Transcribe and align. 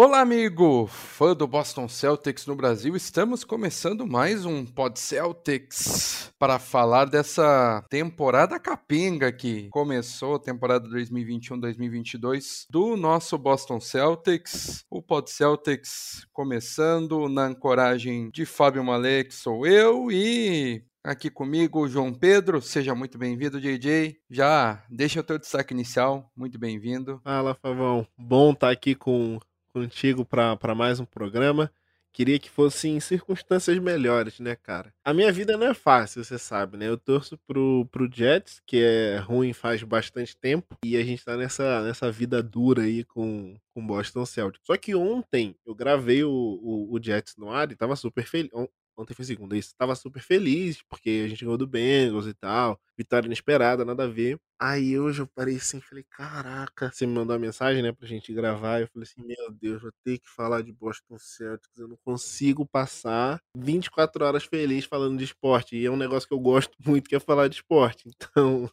Olá, 0.00 0.20
amigo! 0.20 0.86
Fã 0.86 1.34
do 1.34 1.44
Boston 1.44 1.88
Celtics 1.88 2.46
no 2.46 2.54
Brasil, 2.54 2.94
estamos 2.94 3.42
começando 3.42 4.06
mais 4.06 4.44
um 4.44 4.64
Pod 4.64 4.96
Celtics 4.96 6.32
para 6.38 6.60
falar 6.60 7.06
dessa 7.06 7.84
temporada 7.90 8.60
capenga 8.60 9.32
que 9.32 9.68
começou, 9.70 10.38
temporada 10.38 10.88
2021-2022 10.88 12.66
do 12.70 12.96
nosso 12.96 13.36
Boston 13.36 13.80
Celtics. 13.80 14.84
O 14.88 15.02
Pod 15.02 15.28
Celtics 15.28 16.24
começando 16.32 17.28
na 17.28 17.46
ancoragem 17.46 18.30
de 18.30 18.46
Fábio 18.46 18.84
Malek, 18.84 19.34
sou 19.34 19.66
eu, 19.66 20.12
e 20.12 20.80
Aqui 21.08 21.30
comigo, 21.30 21.80
o 21.80 21.88
João 21.88 22.12
Pedro. 22.12 22.60
Seja 22.60 22.94
muito 22.94 23.16
bem-vindo, 23.16 23.58
JJ. 23.58 24.16
Já 24.28 24.84
deixa 24.90 25.20
o 25.20 25.22
teu 25.22 25.38
destaque 25.38 25.72
inicial. 25.72 26.30
Muito 26.36 26.58
bem-vindo. 26.58 27.18
Fala, 27.24 27.54
Favão. 27.54 28.06
Bom 28.18 28.52
estar 28.52 28.70
aqui 28.70 28.94
com, 28.94 29.38
contigo 29.78 30.24
para 30.24 30.74
mais 30.74 30.98
um 30.98 31.04
programa. 31.04 31.70
Queria 32.12 32.38
que 32.38 32.50
fosse 32.50 32.88
em 32.88 32.98
circunstâncias 32.98 33.78
melhores, 33.78 34.40
né, 34.40 34.56
cara? 34.56 34.92
A 35.04 35.14
minha 35.14 35.30
vida 35.30 35.56
não 35.56 35.68
é 35.68 35.74
fácil, 35.74 36.24
você 36.24 36.36
sabe, 36.36 36.76
né? 36.76 36.88
Eu 36.88 36.98
torço 36.98 37.38
pro, 37.46 37.86
pro 37.92 38.10
Jets, 38.12 38.60
que 38.66 38.82
é 38.82 39.18
ruim 39.18 39.52
faz 39.52 39.80
bastante 39.84 40.36
tempo, 40.36 40.76
e 40.84 40.96
a 40.96 41.04
gente 41.04 41.24
tá 41.24 41.36
nessa, 41.36 41.82
nessa 41.82 42.10
vida 42.10 42.42
dura 42.42 42.82
aí 42.82 43.04
com 43.04 43.56
com 43.78 43.86
Boston 43.86 44.26
Celtics. 44.26 44.66
Só 44.66 44.76
que 44.76 44.96
ontem 44.96 45.54
eu 45.64 45.72
gravei 45.72 46.24
o, 46.24 46.30
o, 46.30 46.92
o 46.92 47.00
Jets 47.00 47.36
no 47.36 47.52
ar 47.52 47.70
e 47.70 47.76
tava 47.76 47.94
super 47.94 48.26
feliz. 48.26 48.50
Ontem 48.98 49.14
foi 49.14 49.24
segunda, 49.24 49.56
isso. 49.56 49.72
Tava 49.78 49.94
super 49.94 50.20
feliz, 50.20 50.82
porque 50.88 51.22
a 51.24 51.28
gente 51.28 51.44
ganhou 51.44 51.56
do 51.56 51.68
Bengals 51.68 52.26
e 52.26 52.34
tal. 52.34 52.80
Vitória 52.96 53.26
inesperada, 53.26 53.84
nada 53.84 54.04
a 54.04 54.08
ver. 54.08 54.40
Aí 54.60 54.98
hoje 54.98 55.22
eu 55.22 55.26
parei 55.28 55.54
assim, 55.54 55.80
falei, 55.80 56.04
caraca. 56.10 56.90
Você 56.92 57.06
me 57.06 57.14
mandou 57.14 57.36
uma 57.36 57.40
mensagem, 57.40 57.80
né, 57.80 57.92
pra 57.92 58.08
gente 58.08 58.34
gravar. 58.34 58.80
Eu 58.80 58.88
falei 58.88 59.08
assim, 59.08 59.24
meu 59.24 59.52
Deus, 59.52 59.80
vou 59.80 59.92
ter 60.04 60.18
que 60.18 60.28
falar 60.28 60.62
de 60.62 60.72
Boston 60.72 61.16
Celtics. 61.16 61.78
Eu 61.78 61.86
não 61.86 61.96
consigo 62.04 62.66
passar 62.66 63.40
24 63.56 64.24
horas 64.24 64.42
feliz 64.44 64.84
falando 64.84 65.16
de 65.16 65.22
esporte. 65.24 65.76
E 65.76 65.86
é 65.86 65.90
um 65.90 65.96
negócio 65.96 66.26
que 66.28 66.34
eu 66.34 66.40
gosto 66.40 66.72
muito, 66.84 67.08
que 67.08 67.14
é 67.14 67.20
falar 67.20 67.46
de 67.46 67.54
esporte. 67.54 68.08
Então. 68.08 68.68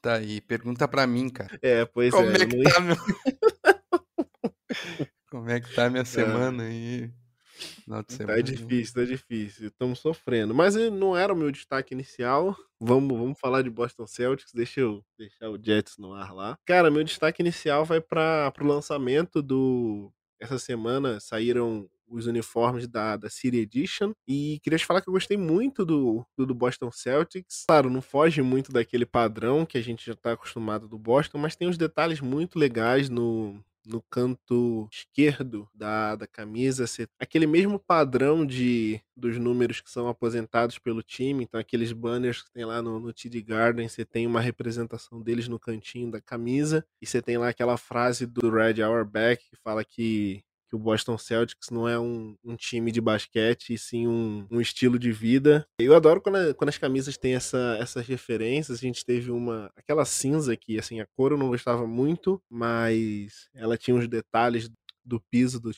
Tá 0.00 0.14
aí, 0.14 0.40
pergunta 0.40 0.88
pra 0.88 1.06
mim, 1.06 1.28
cara. 1.28 1.58
É, 1.60 1.84
pois 1.84 2.10
Como 2.10 2.30
é. 2.30 2.36
é 2.36 2.46
que 2.46 2.56
não- 2.56 2.70
tá, 2.72 2.80
meu... 2.88 2.96
Como 5.30 5.50
é 5.50 5.60
que 5.60 5.74
tá 5.74 5.86
a 5.86 5.90
minha 5.90 6.06
semana 6.06 6.62
aí? 6.62 7.10
Final 7.58 8.02
de 8.02 8.12
semana. 8.12 8.36
Tá 8.36 8.42
difícil, 8.42 8.94
tá 8.94 9.04
difícil. 9.04 9.68
Estamos 9.68 9.98
sofrendo. 9.98 10.54
Mas 10.54 10.76
eh, 10.76 10.90
não 10.90 11.16
era 11.16 11.32
o 11.32 11.36
meu 11.36 11.50
destaque 11.50 11.94
inicial. 11.94 12.56
Vamos, 12.80 13.18
vamos 13.18 13.38
falar 13.38 13.62
de 13.62 13.70
Boston 13.70 14.06
Celtics. 14.06 14.52
Deixa 14.52 14.80
eu 14.80 15.04
deixar 15.18 15.50
o 15.50 15.58
Jets 15.62 15.96
no 15.98 16.14
ar 16.14 16.34
lá. 16.34 16.58
Cara, 16.64 16.90
meu 16.90 17.04
destaque 17.04 17.42
inicial 17.42 17.84
vai 17.84 18.00
para 18.00 18.52
o 18.60 18.66
lançamento 18.66 19.42
do. 19.42 20.12
Essa 20.40 20.58
semana 20.58 21.18
saíram 21.18 21.88
os 22.10 22.26
uniformes 22.26 22.86
da, 22.88 23.16
da 23.16 23.28
City 23.28 23.58
Edition. 23.58 24.12
E 24.26 24.58
queria 24.62 24.78
te 24.78 24.86
falar 24.86 25.00
que 25.00 25.08
eu 25.08 25.12
gostei 25.12 25.36
muito 25.36 25.84
do, 25.84 26.24
do, 26.36 26.46
do 26.46 26.54
Boston 26.54 26.90
Celtics. 26.90 27.64
Claro, 27.66 27.90
não 27.90 28.00
foge 28.00 28.40
muito 28.42 28.72
daquele 28.72 29.04
padrão 29.04 29.66
que 29.66 29.78
a 29.78 29.82
gente 29.82 30.06
já 30.06 30.14
tá 30.14 30.32
acostumado 30.32 30.88
do 30.88 30.98
Boston, 30.98 31.38
mas 31.38 31.56
tem 31.56 31.68
uns 31.68 31.78
detalhes 31.78 32.20
muito 32.20 32.58
legais 32.58 33.08
no, 33.08 33.62
no 33.88 34.02
canto 34.02 34.88
esquerdo 34.92 35.68
da, 35.74 36.14
da 36.14 36.26
camisa, 36.26 36.84
aquele 37.18 37.46
mesmo 37.46 37.78
padrão 37.78 38.46
de 38.46 39.00
dos 39.16 39.36
números 39.36 39.80
que 39.80 39.90
são 39.90 40.06
aposentados 40.06 40.78
pelo 40.78 41.02
time, 41.02 41.42
então 41.42 41.58
aqueles 41.58 41.92
banners 41.92 42.42
que 42.42 42.52
tem 42.52 42.64
lá 42.64 42.80
no, 42.80 43.00
no 43.00 43.12
TD 43.12 43.42
Garden, 43.42 43.88
você 43.88 44.04
tem 44.04 44.26
uma 44.26 44.40
representação 44.40 45.20
deles 45.20 45.48
no 45.48 45.58
cantinho 45.58 46.10
da 46.10 46.20
camisa, 46.20 46.86
e 47.02 47.06
você 47.06 47.20
tem 47.20 47.36
lá 47.36 47.48
aquela 47.48 47.76
frase 47.76 48.26
do 48.26 48.48
Red 48.48 48.80
Auerbach 48.80 49.38
que 49.50 49.56
fala 49.56 49.84
que 49.84 50.44
que 50.68 50.76
o 50.76 50.78
Boston 50.78 51.16
Celtics 51.16 51.70
não 51.70 51.88
é 51.88 51.98
um, 51.98 52.36
um 52.44 52.54
time 52.56 52.92
de 52.92 53.00
basquete, 53.00 53.72
e 53.74 53.78
sim 53.78 54.06
um, 54.06 54.46
um 54.50 54.60
estilo 54.60 54.98
de 54.98 55.10
vida. 55.10 55.66
Eu 55.80 55.94
adoro 55.96 56.20
quando, 56.20 56.36
a- 56.36 56.54
quando 56.54 56.68
as 56.68 56.78
camisas 56.78 57.16
têm 57.16 57.34
essa, 57.34 57.76
essas 57.80 58.06
referências. 58.06 58.78
A 58.78 58.80
gente 58.80 59.04
teve 59.04 59.30
uma. 59.30 59.70
aquela 59.76 60.04
cinza 60.04 60.56
que, 60.56 60.78
assim, 60.78 61.00
a 61.00 61.06
cor 61.16 61.32
eu 61.32 61.38
não 61.38 61.48
gostava 61.48 61.86
muito, 61.86 62.40
mas 62.48 63.48
ela 63.54 63.76
tinha 63.78 63.96
uns 63.96 64.06
detalhes 64.08 64.70
do 65.04 65.18
piso 65.30 65.58
do 65.58 65.70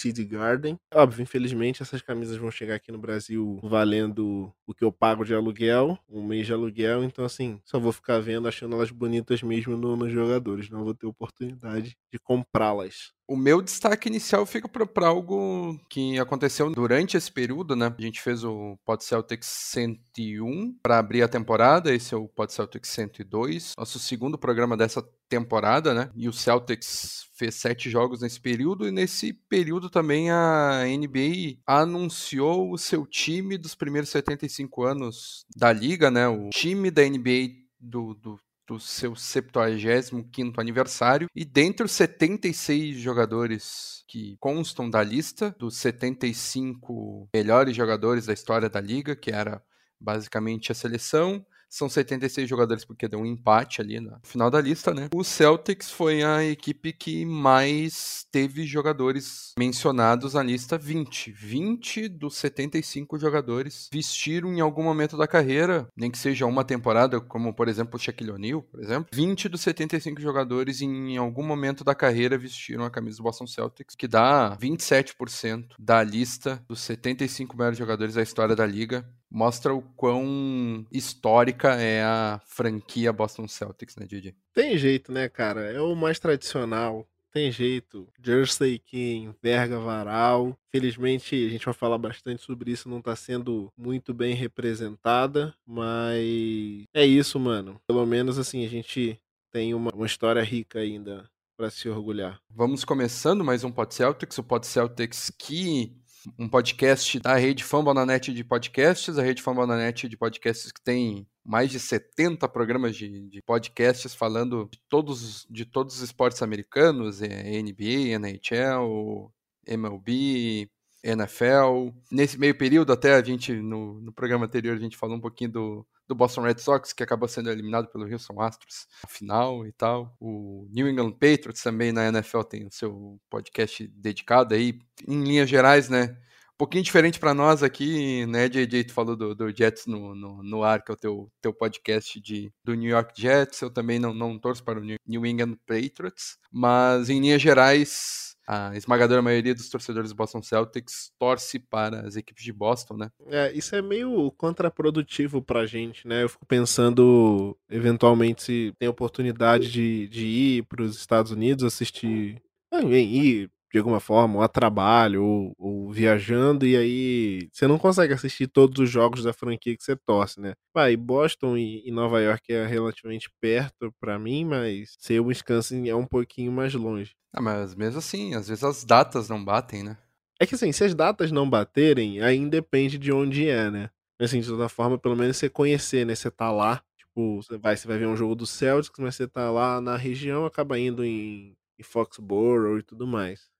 TD 0.00 0.24
Garden. 0.26 0.78
Óbvio, 0.94 1.20
infelizmente, 1.20 1.82
essas 1.82 2.00
camisas 2.00 2.36
vão 2.36 2.52
chegar 2.52 2.76
aqui 2.76 2.92
no 2.92 2.98
Brasil 2.98 3.58
valendo 3.64 4.52
o 4.64 4.72
que 4.72 4.84
eu 4.84 4.92
pago 4.92 5.24
de 5.24 5.34
aluguel, 5.34 5.98
um 6.08 6.22
mês 6.24 6.46
de 6.46 6.52
aluguel. 6.52 7.02
Então, 7.02 7.24
assim, 7.24 7.60
só 7.64 7.80
vou 7.80 7.90
ficar 7.90 8.20
vendo, 8.20 8.46
achando 8.46 8.76
elas 8.76 8.92
bonitas 8.92 9.42
mesmo 9.42 9.76
no- 9.76 9.96
nos 9.96 10.12
jogadores. 10.12 10.70
Não 10.70 10.84
vou 10.84 10.94
ter 10.94 11.06
oportunidade 11.06 11.96
de 12.12 12.18
comprá-las. 12.20 13.12
O 13.28 13.36
meu 13.36 13.60
destaque 13.60 14.08
inicial 14.08 14.46
fica 14.46 14.68
para 14.68 15.08
algo 15.08 15.76
que 15.88 16.16
aconteceu 16.16 16.70
durante 16.70 17.16
esse 17.16 17.30
período, 17.30 17.74
né? 17.74 17.92
A 17.98 18.02
gente 18.02 18.20
fez 18.20 18.44
o 18.44 18.78
Pod 18.84 19.02
Celtics 19.02 19.48
101 19.48 20.78
para 20.80 20.98
abrir 20.98 21.22
a 21.22 21.28
temporada, 21.28 21.92
esse 21.92 22.14
é 22.14 22.16
o 22.16 22.28
Pod 22.28 22.52
Celtics 22.52 22.88
102, 22.90 23.74
nosso 23.76 23.98
segundo 23.98 24.38
programa 24.38 24.76
dessa 24.76 25.02
temporada, 25.28 25.92
né? 25.92 26.08
E 26.14 26.28
o 26.28 26.32
Celtics 26.32 27.26
fez 27.34 27.56
sete 27.56 27.90
jogos 27.90 28.20
nesse 28.20 28.40
período, 28.40 28.86
e 28.86 28.92
nesse 28.92 29.32
período 29.32 29.90
também 29.90 30.30
a 30.30 30.84
NBA 30.86 31.58
anunciou 31.66 32.70
o 32.70 32.78
seu 32.78 33.04
time 33.04 33.58
dos 33.58 33.74
primeiros 33.74 34.10
75 34.10 34.84
anos 34.84 35.44
da 35.56 35.72
liga, 35.72 36.12
né? 36.12 36.28
O 36.28 36.50
time 36.50 36.92
da 36.92 37.02
NBA 37.02 37.66
do, 37.80 38.14
do 38.14 38.38
do 38.66 38.80
seu 38.80 39.12
75º 39.12 40.58
aniversário 40.58 41.28
e 41.34 41.44
dentre 41.44 41.86
os 41.86 41.92
76 41.92 42.96
jogadores 42.96 44.04
que 44.08 44.36
constam 44.40 44.90
da 44.90 45.02
lista 45.02 45.54
dos 45.58 45.76
75 45.76 47.28
melhores 47.32 47.76
jogadores 47.76 48.26
da 48.26 48.32
história 48.32 48.68
da 48.68 48.80
liga, 48.80 49.14
que 49.14 49.30
era 49.30 49.62
basicamente 50.00 50.72
a 50.72 50.74
seleção, 50.74 51.44
são 51.68 51.88
76 51.88 52.48
jogadores 52.48 52.84
porque 52.84 53.08
deu 53.08 53.20
um 53.20 53.26
empate 53.26 53.80
ali 53.80 54.00
no 54.00 54.18
final 54.22 54.50
da 54.50 54.60
lista, 54.60 54.94
né? 54.94 55.08
O 55.14 55.24
Celtics 55.24 55.90
foi 55.90 56.22
a 56.22 56.44
equipe 56.44 56.92
que 56.92 57.24
mais 57.24 58.26
teve 58.30 58.66
jogadores 58.66 59.52
mencionados 59.58 60.34
na 60.34 60.42
lista 60.42 60.78
20. 60.78 61.32
20 61.32 62.08
dos 62.08 62.36
75 62.36 63.18
jogadores 63.18 63.88
vestiram 63.92 64.52
em 64.52 64.60
algum 64.60 64.82
momento 64.82 65.16
da 65.16 65.26
carreira, 65.26 65.88
nem 65.96 66.10
que 66.10 66.18
seja 66.18 66.46
uma 66.46 66.64
temporada, 66.64 67.20
como 67.20 67.54
por 67.54 67.68
exemplo 67.68 67.96
o 67.96 67.98
Shaquille 67.98 68.30
O'Neal, 68.30 68.62
por 68.62 68.80
exemplo. 68.80 69.08
20 69.12 69.48
dos 69.48 69.60
75 69.60 70.20
jogadores 70.20 70.80
em 70.80 71.16
algum 71.16 71.42
momento 71.42 71.84
da 71.84 71.94
carreira 71.94 72.38
vestiram 72.38 72.84
a 72.84 72.90
camisa 72.90 73.18
do 73.18 73.22
Boston 73.22 73.46
Celtics, 73.46 73.94
que 73.94 74.08
dá 74.08 74.56
27% 74.60 75.74
da 75.78 76.02
lista 76.02 76.62
dos 76.68 76.80
75 76.80 77.56
melhores 77.56 77.78
jogadores 77.78 78.14
da 78.14 78.22
história 78.22 78.54
da 78.54 78.66
liga 78.66 79.06
mostra 79.30 79.74
o 79.74 79.82
quão 79.82 80.86
histórica 80.90 81.74
é 81.74 82.02
a 82.02 82.40
franquia 82.46 83.12
Boston 83.12 83.48
Celtics, 83.48 83.96
né, 83.96 84.06
Didi? 84.06 84.34
Tem 84.52 84.76
jeito, 84.78 85.12
né, 85.12 85.28
cara? 85.28 85.60
É 85.72 85.80
o 85.80 85.94
mais 85.94 86.18
tradicional. 86.18 87.06
Tem 87.32 87.52
jeito. 87.52 88.08
Jersey 88.24 88.78
que 88.78 89.14
enverga 89.16 89.78
varal. 89.78 90.56
Felizmente, 90.72 91.34
a 91.46 91.50
gente 91.50 91.66
vai 91.66 91.74
falar 91.74 91.98
bastante 91.98 92.42
sobre 92.42 92.70
isso, 92.70 92.88
não 92.88 93.02
tá 93.02 93.14
sendo 93.14 93.70
muito 93.76 94.14
bem 94.14 94.34
representada, 94.34 95.54
mas 95.66 96.84
é 96.94 97.04
isso, 97.04 97.38
mano. 97.38 97.78
Pelo 97.86 98.06
menos 98.06 98.38
assim, 98.38 98.64
a 98.64 98.68
gente 98.68 99.20
tem 99.52 99.74
uma, 99.74 99.90
uma 99.94 100.06
história 100.06 100.42
rica 100.42 100.78
ainda 100.78 101.28
pra 101.58 101.68
se 101.68 101.88
orgulhar. 101.88 102.40
Vamos 102.50 102.84
começando 102.84 103.44
mais 103.44 103.64
um 103.64 103.70
Pod 103.70 103.94
Celtics, 103.94 104.38
o 104.38 104.42
Pod 104.42 104.66
Celtics 104.66 105.30
que 105.38 105.94
um 106.38 106.48
podcast 106.48 107.18
da 107.20 107.36
rede 107.36 107.62
Fambonanet 107.62 108.32
de 108.32 108.44
podcasts, 108.44 109.18
a 109.18 109.22
rede 109.22 109.42
Fambonanet 109.42 110.08
de 110.08 110.16
podcasts 110.16 110.72
que 110.72 110.80
tem 110.80 111.26
mais 111.44 111.70
de 111.70 111.78
70 111.78 112.48
programas 112.48 112.96
de, 112.96 113.28
de 113.28 113.40
podcasts 113.42 114.14
falando 114.14 114.68
de 114.70 114.80
todos, 114.88 115.46
de 115.48 115.64
todos 115.64 115.96
os 115.96 116.02
esportes 116.02 116.42
americanos, 116.42 117.22
é, 117.22 117.62
NBA, 117.62 118.18
NHL, 118.18 119.32
MLB, 119.66 120.68
NFL. 121.04 121.90
Nesse 122.10 122.38
meio 122.38 122.56
período, 122.56 122.92
até 122.92 123.14
a 123.14 123.22
gente, 123.22 123.52
no, 123.52 124.00
no 124.00 124.12
programa 124.12 124.46
anterior, 124.46 124.76
a 124.76 124.80
gente 124.80 124.96
falou 124.96 125.16
um 125.16 125.20
pouquinho 125.20 125.52
do, 125.52 125.86
do 126.08 126.14
Boston 126.14 126.42
Red 126.42 126.58
Sox, 126.58 126.92
que 126.92 127.02
acabou 127.02 127.28
sendo 127.28 127.50
eliminado 127.50 127.88
pelo 127.88 128.10
Houston 128.10 128.40
Astros 128.40 128.86
na 129.02 129.08
final 129.08 129.66
e 129.66 129.72
tal. 129.72 130.16
O 130.20 130.66
New 130.70 130.88
England 130.88 131.12
Patriots 131.12 131.62
também 131.62 131.92
na 131.92 132.08
NFL 132.08 132.42
tem 132.42 132.66
o 132.66 132.72
seu 132.72 133.20
podcast 133.28 133.86
dedicado 133.88 134.54
aí. 134.54 134.78
Em 135.06 135.22
linhas 135.24 135.48
gerais, 135.48 135.88
né? 135.88 136.16
pouquinho 136.56 136.82
diferente 136.82 137.20
para 137.20 137.34
nós 137.34 137.62
aqui, 137.62 138.24
né, 138.26 138.48
JJ? 138.48 138.84
Tu 138.84 138.92
falou 138.92 139.14
do, 139.14 139.34
do 139.34 139.54
Jets 139.54 139.86
no, 139.86 140.14
no, 140.14 140.42
no, 140.42 140.64
ar, 140.64 140.82
que 140.82 140.90
é 140.90 140.94
o 140.94 140.96
teu, 140.96 141.32
teu 141.40 141.52
podcast 141.52 142.20
de, 142.20 142.52
do 142.64 142.74
New 142.74 142.90
York 142.90 143.20
Jets. 143.20 143.60
Eu 143.60 143.70
também 143.70 143.98
não, 143.98 144.14
não 144.14 144.38
torço 144.38 144.64
para 144.64 144.80
o 144.80 144.84
New 145.06 145.26
England 145.26 145.56
Patriots, 145.66 146.38
mas 146.50 147.10
em 147.10 147.20
linhas 147.20 147.42
gerais, 147.42 148.35
a 148.46 148.76
esmagadora 148.76 149.20
maioria 149.20 149.54
dos 149.54 149.68
torcedores 149.68 150.10
do 150.10 150.16
Boston 150.16 150.42
Celtics 150.42 151.10
torce 151.18 151.58
para 151.58 152.06
as 152.06 152.16
equipes 152.16 152.44
de 152.44 152.52
Boston, 152.52 152.96
né? 152.96 153.10
É, 153.26 153.52
isso 153.52 153.74
é 153.74 153.82
meio 153.82 154.30
contraprodutivo 154.32 155.42
pra 155.42 155.66
gente, 155.66 156.06
né? 156.06 156.22
Eu 156.22 156.28
fico 156.28 156.46
pensando, 156.46 157.56
eventualmente, 157.68 158.42
se 158.42 158.74
tem 158.78 158.88
oportunidade 158.88 159.70
de, 159.70 160.08
de 160.08 160.26
ir 160.26 160.62
para 160.64 160.82
os 160.82 160.96
Estados 160.96 161.32
Unidos 161.32 161.64
assistir. 161.64 162.40
Ir 162.72 163.50
de 163.72 163.78
alguma 163.78 164.00
forma, 164.00 164.36
ou 164.36 164.42
a 164.42 164.48
trabalho, 164.48 165.24
ou, 165.24 165.54
ou, 165.58 165.92
viajando, 165.92 166.66
e 166.66 166.76
aí 166.76 167.48
você 167.52 167.66
não 167.66 167.78
consegue 167.78 168.14
assistir 168.14 168.46
todos 168.46 168.78
os 168.78 168.88
jogos 168.90 169.24
da 169.24 169.32
franquia 169.32 169.76
que 169.76 169.82
você 169.82 169.96
torce, 169.96 170.40
né? 170.40 170.54
Vai, 170.74 170.96
Boston 170.96 171.56
e, 171.56 171.86
e, 171.86 171.90
Nova 171.90 172.20
York 172.20 172.52
é 172.52 172.66
relativamente 172.66 173.28
perto 173.40 173.92
para 174.00 174.18
mim, 174.18 174.44
mas 174.44 174.94
ser 174.98 175.20
Wisconsin 175.20 175.88
é 175.88 175.94
um 175.94 176.06
pouquinho 176.06 176.52
mais 176.52 176.74
longe. 176.74 177.12
Ah, 177.34 177.42
mas 177.42 177.74
mesmo 177.74 177.98
assim, 177.98 178.34
às 178.34 178.48
vezes 178.48 178.64
as 178.64 178.84
datas 178.84 179.28
não 179.28 179.44
batem, 179.44 179.82
né? 179.82 179.98
É 180.38 180.46
que 180.46 180.54
assim, 180.54 180.70
se 180.70 180.84
as 180.84 180.94
datas 180.94 181.32
não 181.32 181.48
baterem, 181.48 182.20
aí 182.22 182.48
depende 182.48 182.98
de 182.98 183.12
onde 183.12 183.48
é, 183.48 183.70
né? 183.70 183.90
Assim, 184.20 184.40
de 184.40 184.48
toda 184.48 184.68
forma, 184.68 184.98
pelo 184.98 185.16
menos 185.16 185.36
você 185.36 185.48
conhecer, 185.48 186.06
né? 186.06 186.14
Você 186.14 186.30
tá 186.30 186.50
lá, 186.50 186.82
tipo, 186.96 187.42
você 187.42 187.58
vai, 187.58 187.76
você 187.76 187.86
vai 187.86 187.98
ver 187.98 188.06
um 188.06 188.16
jogo 188.16 188.34
do 188.34 188.46
Celtics, 188.46 188.98
mas 188.98 189.16
você 189.16 189.26
tá 189.26 189.50
lá 189.50 189.80
na 189.80 189.96
região, 189.96 190.46
acaba 190.46 190.78
indo 190.78 191.04
em, 191.04 191.54
em 191.78 191.82
Foxborough 191.82 192.78
e 192.78 192.82
tudo 192.82 193.06
mais. 193.06 193.50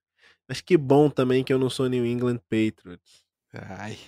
Mas 0.49 0.61
que 0.61 0.77
bom 0.77 1.11
também 1.11 1.43
que 1.43 1.53
eu 1.53 1.59
não 1.59 1.71
sou 1.71 1.89
New 1.89 2.07
England 2.07 2.39
Patriots. 2.49 3.25
Ai, 3.53 3.99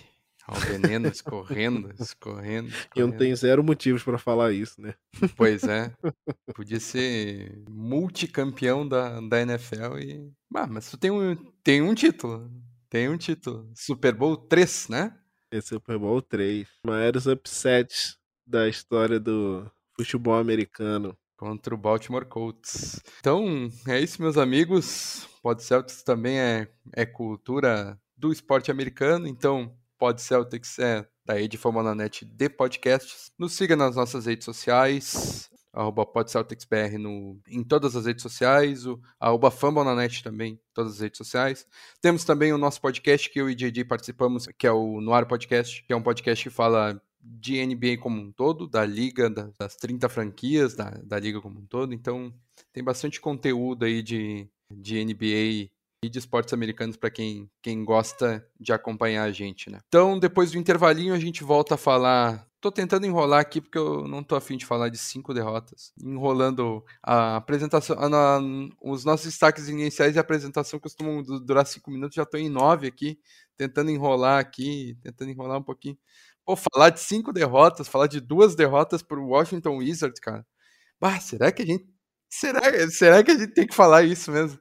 o 0.51 0.59
veneno 0.59 1.07
escorrendo, 1.07 1.91
escorrendo, 1.99 2.03
escorrendo. 2.03 2.69
Eu 2.95 3.07
não 3.07 3.17
tenho 3.17 3.35
zero 3.35 3.63
motivos 3.63 4.03
para 4.03 4.17
falar 4.17 4.51
isso, 4.51 4.81
né? 4.81 4.95
Pois 5.35 5.63
é. 5.63 5.93
Podia 6.55 6.79
ser 6.79 7.63
multicampeão 7.69 8.87
da, 8.87 9.19
da 9.21 9.41
NFL 9.41 9.99
e. 9.99 10.31
Ah, 10.55 10.67
mas 10.67 10.89
tu 10.89 10.97
tem 10.97 11.11
um, 11.11 11.35
tem 11.63 11.81
um 11.81 11.93
título. 11.93 12.51
Tem 12.89 13.07
um 13.07 13.17
título. 13.17 13.69
Super 13.75 14.13
Bowl 14.13 14.35
3, 14.35 14.89
né? 14.89 15.15
É 15.51 15.61
Super 15.61 15.99
Bowl 15.99 16.21
3. 16.21 16.67
Maiores 16.83 17.27
upsets 17.27 18.17
da 18.45 18.67
história 18.67 19.19
do 19.19 19.69
futebol 19.95 20.39
americano. 20.39 21.15
Contra 21.39 21.73
o 21.73 21.77
Baltimore 21.77 22.25
Colts. 22.25 22.99
Então, 23.21 23.71
é 23.87 23.97
isso, 23.97 24.21
meus 24.21 24.37
amigos. 24.37 25.25
Pod 25.41 25.63
Celtics 25.63 26.03
também 26.03 26.37
é, 26.37 26.67
é 26.93 27.05
cultura 27.05 27.97
do 28.17 28.29
esporte 28.29 28.69
americano, 28.69 29.25
então 29.25 29.73
Pod 29.97 30.21
Celtics 30.21 30.77
é 30.79 31.07
da 31.25 31.35
Rede 31.35 31.57
Net 31.95 32.25
de 32.25 32.49
podcasts. 32.49 33.31
Nos 33.39 33.53
siga 33.53 33.77
nas 33.77 33.95
nossas 33.95 34.25
redes 34.25 34.43
sociais, 34.43 35.49
arroba 35.71 36.05
PodCelticsBR 36.05 36.97
no, 36.97 37.39
em 37.47 37.63
todas 37.63 37.95
as 37.95 38.05
redes 38.05 38.21
sociais, 38.21 38.85
o 38.85 38.99
arroba 39.17 39.49
Fambonanet 39.49 40.21
também, 40.21 40.59
todas 40.73 40.95
as 40.95 40.99
redes 40.99 41.17
sociais. 41.17 41.65
Temos 42.01 42.25
também 42.25 42.51
o 42.51 42.57
nosso 42.57 42.81
podcast 42.81 43.29
que 43.29 43.39
eu 43.39 43.49
e 43.49 43.55
JJ 43.55 43.85
participamos, 43.85 44.47
que 44.57 44.67
é 44.67 44.71
o 44.71 44.99
Noir 44.99 45.25
Podcast, 45.25 45.83
que 45.85 45.93
é 45.93 45.95
um 45.95 46.03
podcast 46.03 46.43
que 46.43 46.53
fala 46.53 47.01
de 47.31 47.63
NBA 47.63 47.97
como 48.01 48.19
um 48.19 48.31
todo, 48.31 48.67
da 48.67 48.83
liga, 48.83 49.29
das 49.29 49.75
30 49.75 50.09
franquias 50.09 50.75
da, 50.75 50.89
da 51.03 51.19
liga 51.19 51.39
como 51.39 51.59
um 51.59 51.65
todo. 51.65 51.93
Então, 51.93 52.33
tem 52.73 52.83
bastante 52.83 53.21
conteúdo 53.21 53.85
aí 53.85 54.01
de, 54.01 54.47
de 54.71 55.03
NBA 55.03 55.69
e 56.03 56.09
de 56.09 56.17
esportes 56.17 56.53
americanos 56.53 56.97
para 56.97 57.09
quem, 57.09 57.49
quem 57.61 57.83
gosta 57.83 58.45
de 58.59 58.71
acompanhar 58.71 59.23
a 59.23 59.31
gente, 59.31 59.69
né? 59.69 59.79
Então, 59.87 60.17
depois 60.17 60.51
do 60.51 60.57
intervalinho, 60.57 61.13
a 61.13 61.19
gente 61.19 61.43
volta 61.43 61.75
a 61.75 61.77
falar. 61.77 62.47
Tô 62.61 62.71
tentando 62.71 63.05
enrolar 63.05 63.39
aqui 63.39 63.61
porque 63.61 63.77
eu 63.77 64.05
não 64.05 64.21
tô 64.21 64.35
afim 64.35 64.57
de 64.57 64.65
falar 64.65 64.89
de 64.89 64.97
cinco 64.97 65.33
derrotas. 65.33 65.93
Enrolando 66.01 66.83
a 67.01 67.37
apresentação, 67.37 67.97
a, 67.97 68.41
os 68.81 69.05
nossos 69.05 69.27
destaques 69.27 69.69
iniciais 69.69 70.15
e 70.15 70.17
a 70.17 70.21
apresentação 70.21 70.79
costumam 70.79 71.23
durar 71.23 71.65
cinco 71.65 71.89
minutos, 71.91 72.15
já 72.15 72.25
tô 72.25 72.37
em 72.37 72.49
nove 72.49 72.87
aqui, 72.87 73.17
tentando 73.55 73.91
enrolar 73.91 74.39
aqui, 74.39 74.97
tentando 75.01 75.31
enrolar 75.31 75.57
um 75.57 75.63
pouquinho. 75.63 75.97
Pô, 76.49 76.55
falar 76.55 76.89
de 76.89 76.99
cinco 76.99 77.31
derrotas, 77.31 77.87
falar 77.87 78.07
de 78.07 78.19
duas 78.19 78.55
derrotas 78.55 79.03
pro 79.03 79.23
Washington 79.23 79.77
Wizards, 79.77 80.19
cara. 80.19 80.43
Bah, 80.99 81.19
será 81.19 81.51
que 81.51 81.61
a 81.61 81.65
gente. 81.65 81.85
Será, 82.27 82.59
será 82.89 83.23
que 83.23 83.29
a 83.29 83.37
gente 83.37 83.53
tem 83.53 83.67
que 83.67 83.75
falar 83.75 84.01
isso 84.01 84.31
mesmo? 84.31 84.59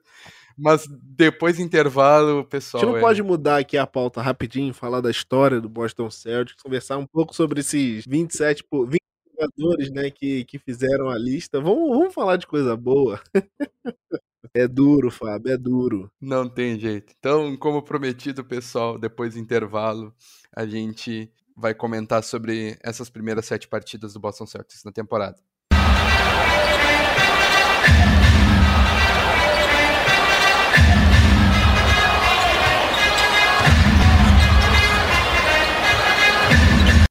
Mas 0.58 0.86
depois 0.86 1.56
do 1.56 1.62
intervalo, 1.62 2.44
pessoal. 2.44 2.82
A 2.82 2.84
gente 2.84 2.92
não 2.92 2.98
é... 2.98 3.00
pode 3.00 3.22
mudar 3.22 3.56
aqui 3.56 3.78
a 3.78 3.86
pauta 3.86 4.20
rapidinho, 4.20 4.74
falar 4.74 5.00
da 5.00 5.10
história 5.10 5.62
do 5.62 5.68
Boston 5.70 6.10
Celtics, 6.10 6.62
conversar 6.62 6.98
um 6.98 7.06
pouco 7.06 7.34
sobre 7.34 7.60
esses 7.60 8.04
27, 8.06 8.64
20 8.70 8.98
jogadores 9.32 9.90
né, 9.90 10.10
que, 10.10 10.44
que 10.44 10.58
fizeram 10.58 11.08
a 11.08 11.16
lista. 11.16 11.58
Vamos, 11.58 11.88
vamos 11.88 12.12
falar 12.12 12.36
de 12.36 12.46
coisa 12.46 12.76
boa. 12.76 13.18
É 14.54 14.66
duro, 14.66 15.10
Fábio, 15.10 15.52
é 15.52 15.58
duro. 15.58 16.10
Não 16.18 16.48
tem 16.48 16.78
jeito. 16.78 17.12
Então, 17.18 17.54
como 17.56 17.82
prometido, 17.82 18.42
pessoal, 18.42 18.98
depois 18.98 19.34
do 19.34 19.40
intervalo, 19.40 20.14
a 20.56 20.64
gente 20.64 21.30
vai 21.58 21.74
comentar 21.74 22.22
sobre 22.22 22.78
essas 22.84 23.10
primeiras 23.10 23.44
sete 23.44 23.66
partidas 23.66 24.12
do 24.12 24.20
Boston 24.20 24.46
Celtics 24.46 24.84
na 24.84 24.92
temporada. 24.92 25.36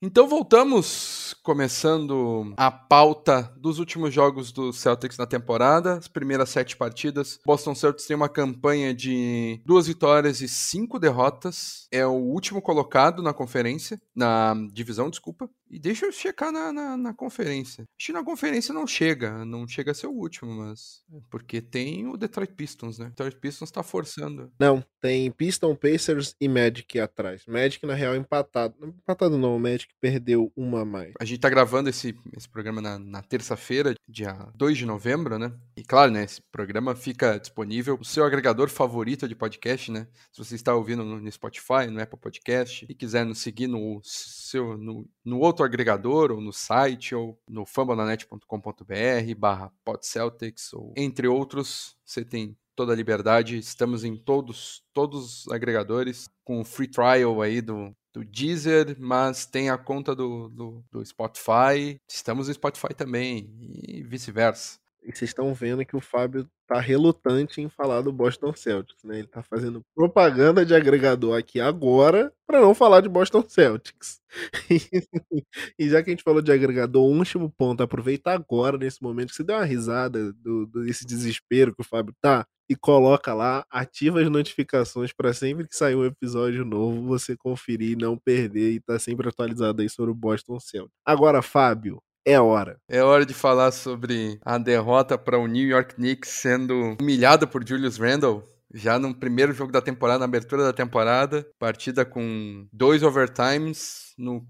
Então 0.01 0.27
voltamos, 0.27 1.16
começando 1.47 2.53
a 2.57 2.69
pauta 2.69 3.53
dos 3.55 3.79
últimos 3.79 4.13
jogos 4.13 4.51
do 4.51 4.73
Celtics 4.73 5.17
na 5.17 5.25
temporada, 5.25 5.93
as 5.93 6.05
primeiras 6.05 6.49
sete 6.49 6.75
partidas. 6.75 7.39
Boston 7.45 7.73
Celtics 7.73 8.05
tem 8.05 8.17
uma 8.17 8.27
campanha 8.27 8.93
de 8.93 9.61
duas 9.65 9.87
vitórias 9.87 10.41
e 10.41 10.49
cinco 10.49 10.99
derrotas. 10.99 11.87
É 11.89 12.05
o 12.05 12.11
último 12.11 12.61
colocado 12.61 13.23
na 13.23 13.33
conferência, 13.33 13.97
na 14.13 14.55
divisão, 14.73 15.09
desculpa. 15.09 15.49
E 15.69 15.79
deixa 15.79 16.05
eu 16.05 16.11
checar 16.11 16.51
na, 16.51 16.71
na, 16.71 16.97
na, 16.97 17.13
conferência. 17.13 17.83
Acho 17.97 18.07
que 18.07 18.13
na 18.13 18.23
conferência 18.23 18.73
não 18.73 18.87
chega, 18.87 19.43
não 19.45 19.67
chega 19.67 19.91
a 19.91 19.93
ser 19.93 20.07
o 20.07 20.11
último, 20.11 20.51
mas. 20.53 21.03
É 21.13 21.19
porque 21.29 21.61
tem 21.61 22.07
o 22.07 22.17
Detroit 22.17 22.53
Pistons, 22.53 22.97
né? 22.97 23.07
O 23.07 23.09
Detroit 23.09 23.37
Pistons 23.37 23.71
tá 23.71 23.83
forçando. 23.83 24.51
Não, 24.59 24.83
tem 25.01 25.29
Pistons, 25.31 25.77
Pacers 25.77 26.35
e 26.39 26.47
Magic 26.47 26.99
atrás. 26.99 27.43
Magic, 27.47 27.85
na 27.85 27.93
real, 27.93 28.15
empatado. 28.15 28.75
Empatado 28.81 29.37
não, 29.37 29.55
o 29.55 29.59
Magic 29.59 29.93
perdeu 29.99 30.51
uma 30.55 30.81
a 30.81 30.85
mais. 30.85 31.13
A 31.19 31.25
gente 31.25 31.39
tá 31.39 31.49
gravando 31.49 31.89
esse, 31.89 32.17
esse 32.35 32.47
programa 32.47 32.81
na, 32.81 32.97
na 32.97 33.21
terça-feira, 33.21 33.93
dia 34.07 34.33
2 34.55 34.77
de 34.77 34.85
novembro, 34.85 35.37
né? 35.37 35.51
E 35.75 35.83
claro, 35.83 36.11
né? 36.11 36.23
Esse 36.23 36.41
programa 36.51 36.95
fica 36.95 37.37
disponível 37.37 37.97
no 37.97 38.05
seu 38.05 38.23
agregador 38.23 38.69
favorito 38.69 39.27
de 39.27 39.35
podcast, 39.35 39.91
né? 39.91 40.07
Se 40.31 40.43
você 40.43 40.55
está 40.55 40.73
ouvindo 40.73 41.03
no, 41.03 41.19
no 41.19 41.31
Spotify, 41.31 41.87
no 41.91 42.01
Apple 42.01 42.19
Podcast, 42.19 42.85
e 42.87 42.93
quiser 42.93 43.25
nos 43.25 43.39
seguir 43.39 43.67
no 43.67 43.99
seu 44.03 44.77
no, 44.77 45.07
no 45.23 45.39
outro 45.39 45.56
agregador, 45.65 46.31
ou 46.31 46.41
no 46.41 46.53
site, 46.53 47.15
ou 47.15 47.39
no 47.47 47.65
fambonanet.com.br 47.65 49.35
barra 49.37 49.71
podceltics, 49.83 50.73
ou 50.73 50.93
entre 50.95 51.27
outros, 51.27 51.95
você 52.05 52.23
tem 52.23 52.57
toda 52.75 52.93
a 52.93 52.95
liberdade. 52.95 53.57
Estamos 53.57 54.03
em 54.03 54.15
todos, 54.15 54.83
todos 54.93 55.45
os 55.45 55.51
agregadores, 55.51 56.29
com 56.43 56.61
o 56.61 56.65
free 56.65 56.87
trial 56.87 57.41
aí 57.41 57.59
do, 57.59 57.93
do 58.13 58.23
Deezer, 58.23 58.95
mas 58.99 59.45
tem 59.45 59.69
a 59.69 59.77
conta 59.77 60.15
do, 60.15 60.47
do, 60.49 60.85
do 60.91 61.05
Spotify. 61.05 61.99
Estamos 62.07 62.47
no 62.47 62.53
Spotify 62.53 62.93
também, 62.93 63.49
e 63.87 64.03
vice-versa. 64.03 64.79
E 65.07 65.15
vocês 65.15 65.29
estão 65.29 65.53
vendo 65.53 65.85
que 65.85 65.95
o 65.95 66.01
Fábio 66.01 66.45
tá 66.67 66.81
relutante 66.81 67.61
em 67.61 67.69
falar 67.69 68.01
do 68.01 68.11
Boston 68.11 68.53
Celtics, 68.53 69.05
né? 69.05 69.19
Ele 69.19 69.27
tá 69.27 69.41
fazendo 69.41 69.81
propaganda 69.95 70.65
de 70.65 70.75
agregador 70.75 71.37
aqui 71.37 71.61
agora 71.61 72.33
para 72.45 72.59
não 72.59 72.75
falar 72.75 72.99
de 72.99 73.07
Boston 73.07 73.41
Celtics. 73.47 74.19
e 75.79 75.89
já 75.89 76.03
que 76.03 76.09
a 76.09 76.11
gente 76.11 76.23
falou 76.23 76.41
de 76.41 76.51
agregador, 76.51 77.09
um 77.09 77.19
último 77.19 77.49
ponto, 77.49 77.81
aproveita 77.81 78.31
agora 78.31 78.77
nesse 78.77 79.01
momento 79.01 79.29
que 79.29 79.35
você 79.35 79.45
deu 79.45 79.55
uma 79.55 79.63
risada 79.63 80.33
do, 80.33 80.65
do 80.65 80.83
desse 80.83 81.05
desespero 81.05 81.73
que 81.73 81.81
o 81.81 81.87
Fábio 81.87 82.13
tá 82.21 82.45
e 82.69 82.75
coloca 82.75 83.33
lá, 83.33 83.65
ativa 83.69 84.19
as 84.19 84.29
notificações 84.29 85.13
para 85.13 85.33
sempre 85.33 85.65
que 85.65 85.73
sair 85.73 85.95
um 85.95 86.03
episódio 86.03 86.65
novo 86.65 87.01
você 87.07 87.37
conferir, 87.37 87.97
não 87.97 88.17
perder 88.17 88.73
e 88.73 88.81
tá 88.81 88.99
sempre 88.99 89.29
atualizado 89.29 89.81
aí 89.81 89.89
sobre 89.89 90.11
o 90.11 90.15
Boston 90.15 90.59
Celtics. 90.59 90.99
Agora, 91.05 91.41
Fábio, 91.41 92.01
é 92.27 92.39
hora. 92.41 92.77
É 92.89 93.01
hora 93.01 93.25
de 93.25 93.33
falar 93.33 93.71
sobre 93.71 94.37
a 94.43 94.57
derrota 94.57 95.17
para 95.17 95.39
o 95.39 95.47
New 95.47 95.65
York 95.65 95.95
Knicks 95.95 96.29
sendo 96.29 96.97
humilhado 96.99 97.47
por 97.47 97.65
Julius 97.65 97.97
Randle. 97.97 98.43
Já 98.73 98.99
no 98.99 99.15
primeiro 99.15 99.53
jogo 99.53 99.71
da 99.71 99.81
temporada, 99.81 100.19
na 100.19 100.25
abertura 100.25 100.61
da 100.61 100.73
temporada, 100.73 101.47
partida 101.57 102.03
com 102.03 102.67
dois 102.71 103.01
overtimes 103.01 104.13
no 104.17 104.45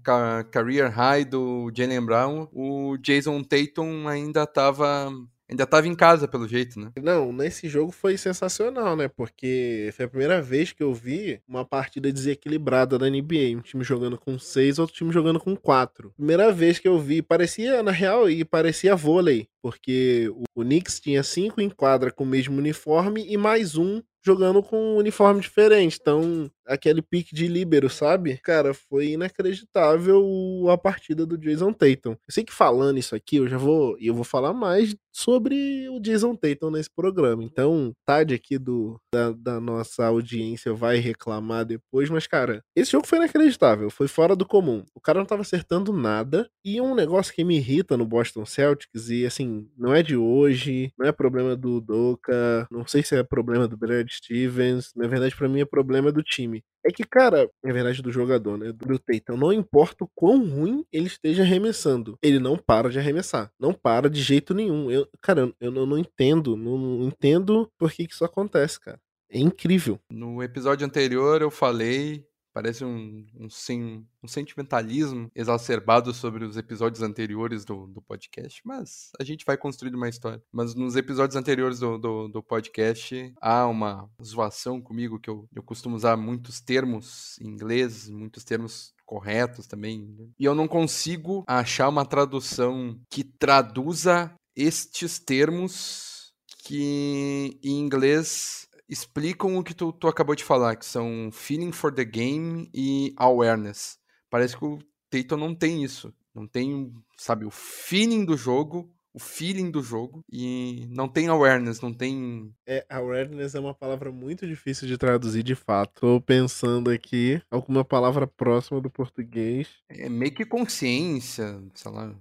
career 0.50 0.90
high 0.90 1.24
do 1.24 1.70
Jalen 1.72 2.04
Brown, 2.04 2.48
o 2.52 2.96
Jason 2.98 3.44
Tatum 3.44 4.08
ainda 4.08 4.42
estava 4.42 5.08
Ainda 5.50 5.66
tava 5.66 5.88
em 5.88 5.94
casa, 5.94 6.28
pelo 6.28 6.46
jeito, 6.46 6.78
né? 6.78 6.92
Não, 7.02 7.32
nesse 7.32 7.68
jogo 7.68 7.90
foi 7.90 8.18
sensacional, 8.18 8.94
né? 8.94 9.08
Porque 9.08 9.90
foi 9.94 10.04
a 10.04 10.08
primeira 10.08 10.42
vez 10.42 10.72
que 10.72 10.82
eu 10.82 10.92
vi 10.92 11.40
uma 11.48 11.64
partida 11.64 12.12
desequilibrada 12.12 12.98
da 12.98 13.08
NBA. 13.08 13.56
Um 13.56 13.62
time 13.62 13.82
jogando 13.82 14.18
com 14.18 14.38
seis, 14.38 14.78
outro 14.78 14.94
time 14.94 15.10
jogando 15.10 15.40
com 15.40 15.56
quatro. 15.56 16.12
Primeira 16.16 16.52
vez 16.52 16.78
que 16.78 16.86
eu 16.86 16.98
vi, 16.98 17.22
parecia, 17.22 17.82
na 17.82 17.90
real, 17.90 18.28
e 18.28 18.44
parecia 18.44 18.94
vôlei. 18.94 19.48
Porque 19.62 20.30
o 20.54 20.62
Knicks 20.62 21.00
tinha 21.00 21.22
cinco 21.22 21.60
em 21.60 21.70
quadra 21.70 22.12
com 22.12 22.24
o 22.24 22.26
mesmo 22.26 22.58
uniforme 22.58 23.24
e 23.26 23.36
mais 23.36 23.76
um 23.76 24.02
jogando 24.24 24.62
com 24.62 24.76
um 24.76 24.96
uniforme 24.96 25.40
diferente. 25.40 25.98
Então, 26.00 26.50
aquele 26.68 27.02
pique 27.02 27.34
de 27.34 27.48
líbero, 27.48 27.88
sabe? 27.88 28.38
Cara, 28.38 28.74
foi 28.74 29.12
inacreditável 29.12 30.66
a 30.70 30.76
partida 30.76 31.24
do 31.26 31.38
Jason 31.38 31.72
Tatum. 31.72 32.12
Eu 32.12 32.18
sei 32.30 32.44
que 32.44 32.52
falando 32.52 32.98
isso 32.98 33.14
aqui, 33.14 33.36
eu 33.36 33.48
já 33.48 33.56
vou, 33.56 33.96
eu 33.98 34.14
vou 34.14 34.24
falar 34.24 34.52
mais 34.52 34.94
sobre 35.18 35.88
o 35.88 35.98
Jason 35.98 36.36
Tatum 36.36 36.70
nesse 36.70 36.90
programa. 36.90 37.42
Então, 37.42 37.92
Tade 38.06 38.34
aqui 38.34 38.56
do, 38.56 39.00
da, 39.12 39.32
da 39.32 39.60
nossa 39.60 40.06
audiência 40.06 40.72
vai 40.72 40.98
reclamar 40.98 41.64
depois, 41.64 42.08
mas 42.08 42.26
cara, 42.26 42.62
esse 42.76 42.92
jogo 42.92 43.06
foi 43.06 43.18
inacreditável, 43.18 43.90
foi 43.90 44.06
fora 44.06 44.36
do 44.36 44.46
comum. 44.46 44.84
O 44.94 45.00
cara 45.00 45.18
não 45.18 45.26
tava 45.26 45.42
acertando 45.42 45.92
nada 45.92 46.48
e 46.64 46.80
um 46.80 46.94
negócio 46.94 47.34
que 47.34 47.42
me 47.42 47.56
irrita 47.56 47.96
no 47.96 48.06
Boston 48.06 48.46
Celtics 48.46 49.08
e 49.08 49.26
assim, 49.26 49.68
não 49.76 49.92
é 49.92 50.02
de 50.02 50.16
hoje, 50.16 50.92
não 50.96 51.06
é 51.06 51.12
problema 51.12 51.56
do 51.56 51.80
Doka, 51.80 52.68
não 52.70 52.86
sei 52.86 53.02
se 53.02 53.16
é 53.16 53.22
problema 53.24 53.66
do 53.66 53.76
Brad 53.76 54.08
Stevens, 54.08 54.92
na 54.94 55.08
verdade 55.08 55.34
para 55.34 55.48
mim 55.48 55.60
é 55.60 55.64
problema 55.64 56.12
do 56.12 56.22
time. 56.22 56.57
É 56.86 56.90
que, 56.90 57.04
cara, 57.04 57.50
na 57.62 57.72
verdade 57.72 58.00
do 58.00 58.10
jogador, 58.10 58.56
né, 58.56 58.72
do 58.72 58.98
Tatum, 58.98 59.36
não 59.36 59.52
importa 59.52 60.04
o 60.04 60.10
quão 60.14 60.48
ruim 60.48 60.84
ele 60.92 61.06
esteja 61.06 61.42
arremessando, 61.42 62.16
ele 62.22 62.38
não 62.38 62.56
para 62.56 62.88
de 62.88 62.98
arremessar, 62.98 63.50
não 63.58 63.74
para 63.74 64.08
de 64.08 64.22
jeito 64.22 64.54
nenhum. 64.54 64.90
Eu, 64.90 65.06
cara, 65.20 65.52
eu, 65.60 65.74
eu 65.74 65.86
não 65.86 65.98
entendo, 65.98 66.56
não, 66.56 66.78
não 66.78 67.08
entendo 67.08 67.70
por 67.76 67.92
que, 67.92 68.06
que 68.06 68.14
isso 68.14 68.24
acontece, 68.24 68.80
cara. 68.80 68.98
É 69.30 69.38
incrível. 69.38 70.00
No 70.10 70.42
episódio 70.42 70.86
anterior 70.86 71.42
eu 71.42 71.50
falei 71.50 72.24
Parece 72.58 72.84
um, 72.84 73.24
um, 73.38 73.48
sim, 73.48 74.04
um 74.20 74.26
sentimentalismo 74.26 75.30
exacerbado 75.32 76.12
sobre 76.12 76.44
os 76.44 76.56
episódios 76.56 77.04
anteriores 77.04 77.64
do, 77.64 77.86
do 77.86 78.02
podcast, 78.02 78.60
mas 78.64 79.12
a 79.16 79.22
gente 79.22 79.44
vai 79.46 79.56
construindo 79.56 79.94
uma 79.94 80.08
história. 80.08 80.42
Mas 80.50 80.74
nos 80.74 80.96
episódios 80.96 81.36
anteriores 81.36 81.78
do, 81.78 81.96
do, 81.96 82.26
do 82.26 82.42
podcast 82.42 83.32
há 83.40 83.64
uma 83.64 84.10
zoação 84.20 84.80
comigo 84.80 85.20
que 85.20 85.30
eu, 85.30 85.48
eu 85.54 85.62
costumo 85.62 85.94
usar 85.94 86.16
muitos 86.16 86.60
termos 86.60 87.38
em 87.40 87.46
inglês, 87.46 88.08
muitos 88.08 88.42
termos 88.42 88.92
corretos 89.06 89.68
também. 89.68 90.00
Né? 90.18 90.26
E 90.36 90.44
eu 90.44 90.52
não 90.52 90.66
consigo 90.66 91.44
achar 91.46 91.88
uma 91.88 92.04
tradução 92.04 92.98
que 93.08 93.22
traduza 93.22 94.34
estes 94.56 95.20
termos 95.20 96.32
que 96.64 97.56
em 97.62 97.78
inglês 97.78 98.67
explicam 98.88 99.56
o 99.56 99.62
que 99.62 99.74
tu, 99.74 99.92
tu 99.92 100.08
acabou 100.08 100.34
de 100.34 100.44
falar, 100.44 100.76
que 100.76 100.86
são 100.86 101.30
feeling 101.32 101.72
for 101.72 101.92
the 101.92 102.04
game 102.04 102.70
e 102.72 103.14
awareness. 103.16 103.98
Parece 104.30 104.56
que 104.56 104.64
o 104.64 104.78
Tatum 105.10 105.36
não 105.36 105.54
tem 105.54 105.84
isso. 105.84 106.12
Não 106.34 106.46
tem, 106.46 106.92
sabe, 107.16 107.44
o 107.44 107.50
feeling 107.50 108.24
do 108.24 108.36
jogo, 108.36 108.92
o 109.12 109.18
feeling 109.18 109.70
do 109.70 109.82
jogo 109.82 110.24
e 110.30 110.86
não 110.90 111.08
tem 111.08 111.26
awareness, 111.26 111.80
não 111.80 111.92
tem. 111.92 112.54
É, 112.66 112.86
awareness 112.88 113.54
é 113.54 113.60
uma 113.60 113.74
palavra 113.74 114.12
muito 114.12 114.46
difícil 114.46 114.86
de 114.86 114.96
traduzir 114.96 115.42
de 115.42 115.56
fato. 115.56 116.00
Tô 116.00 116.20
pensando 116.20 116.90
aqui 116.90 117.42
alguma 117.50 117.84
palavra 117.84 118.26
próxima 118.26 118.80
do 118.80 118.88
português. 118.88 119.68
É 119.88 120.08
meio 120.08 120.32
que 120.32 120.44
consciência, 120.44 121.60
sei 121.74 121.90
lá. 121.90 122.14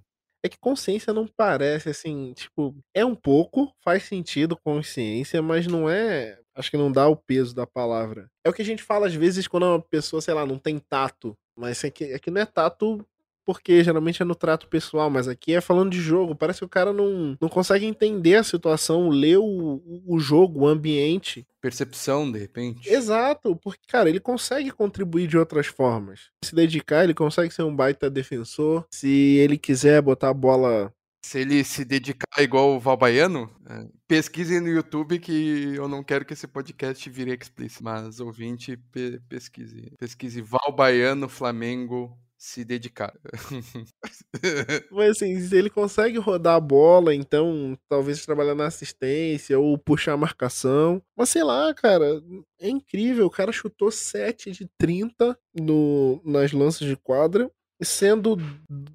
É 0.44 0.50
que 0.50 0.58
consciência 0.58 1.14
não 1.14 1.28
parece 1.28 1.90
assim, 1.90 2.34
tipo, 2.34 2.76
é 2.94 3.04
um 3.06 3.16
pouco, 3.16 3.72
faz 3.84 4.04
sentido 4.04 4.58
consciência, 4.58 5.42
mas 5.42 5.68
não 5.68 5.90
é 5.90 6.40
acho 6.58 6.72
que 6.72 6.78
não 6.78 6.92
dá 6.92 7.08
o 7.08 7.16
peso 7.16 7.56
da 7.56 7.66
palavra. 7.66 8.30
É 8.44 8.50
o 8.50 8.54
que 8.54 8.62
a 8.62 8.66
gente 8.66 8.84
fala 8.84 9.08
às 9.08 9.14
vezes 9.14 9.48
quando 9.48 9.64
uma 9.64 9.80
pessoa, 9.80 10.22
sei 10.22 10.34
lá, 10.34 10.46
não 10.46 10.58
tem 10.58 10.80
tato. 10.80 11.38
Mas 11.56 11.84
aqui, 11.86 12.06
é 12.06 12.16
aqui 12.16 12.30
é 12.30 12.34
não 12.34 12.42
é 12.42 12.46
tato 12.46 13.06
porque 13.48 13.82
geralmente 13.82 14.22
é 14.22 14.26
no 14.26 14.36
trato 14.36 14.68
pessoal, 14.68 15.10
mas 15.10 15.26
aqui 15.26 15.54
é 15.54 15.62
falando 15.62 15.90
de 15.90 16.02
jogo. 16.02 16.36
Parece 16.36 16.60
que 16.60 16.66
o 16.66 16.70
cara 16.70 16.92
não, 16.92 17.38
não 17.40 17.48
consegue 17.48 17.86
entender 17.86 18.36
a 18.36 18.44
situação, 18.44 19.08
ler 19.08 19.38
o, 19.38 19.82
o 20.06 20.20
jogo, 20.20 20.60
o 20.60 20.68
ambiente. 20.68 21.48
Percepção, 21.62 22.30
de 22.30 22.38
repente. 22.38 22.90
Exato, 22.90 23.56
porque, 23.56 23.88
cara, 23.88 24.10
ele 24.10 24.20
consegue 24.20 24.70
contribuir 24.70 25.28
de 25.28 25.38
outras 25.38 25.66
formas. 25.66 26.30
Se 26.44 26.54
dedicar, 26.54 27.06
ele 27.06 27.14
consegue 27.14 27.54
ser 27.54 27.64
um 27.64 27.74
baita 27.74 28.10
defensor. 28.10 28.86
Se 28.92 29.08
ele 29.08 29.58
quiser 29.58 30.02
botar 30.02 30.28
a 30.28 30.34
bola 30.34 30.94
se 31.28 31.40
ele 31.40 31.62
se 31.62 31.84
dedicar 31.84 32.42
igual 32.42 32.76
o 32.76 32.80
Valbaiano, 32.80 33.54
é, 33.70 33.86
pesquisem 34.08 34.62
no 34.62 34.70
YouTube 34.70 35.20
que 35.20 35.76
eu 35.76 35.86
não 35.86 36.02
quero 36.02 36.24
que 36.24 36.32
esse 36.32 36.48
podcast 36.48 37.10
vire 37.10 37.34
explícito, 37.34 37.84
mas 37.84 38.22
ouvinte, 38.22 38.78
pe 38.78 39.20
pesquise. 39.28 39.92
Pesquise 40.00 40.42
Valbaiano 40.42 41.28
Flamengo 41.28 42.18
se 42.38 42.64
dedicar. 42.64 43.14
Mas 44.92 45.10
assim, 45.10 45.40
se 45.40 45.58
ele 45.58 45.72
consegue 45.72 46.20
rodar 46.20 46.56
a 46.56 46.60
bola, 46.60 47.16
então 47.16 47.76
talvez 47.90 48.24
trabalhar 48.24 48.54
na 48.54 48.68
assistência 48.68 49.58
ou 49.58 49.76
puxar 49.76 50.14
a 50.14 50.18
marcação. 50.18 51.02
Mas 51.16 51.30
sei 51.30 51.44
lá, 51.44 51.74
cara, 51.74 52.22
é 52.62 52.70
incrível. 52.70 53.26
O 53.26 53.32
cara 53.32 53.52
chutou 53.52 53.90
7 53.90 54.52
de 54.52 54.70
30 54.78 55.36
no, 55.60 56.22
nas 56.24 56.52
lances 56.52 56.88
de 56.88 56.96
quadra 56.96 57.52
sendo 57.82 58.38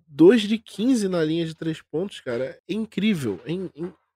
2 0.09 0.43
de 0.43 0.59
15 0.59 1.09
na 1.09 1.23
linha 1.25 1.47
de 1.47 1.55
três 1.55 1.81
pontos, 1.81 2.21
cara, 2.21 2.59
é 2.69 2.73
incrível. 2.73 3.41
É, 3.45 3.53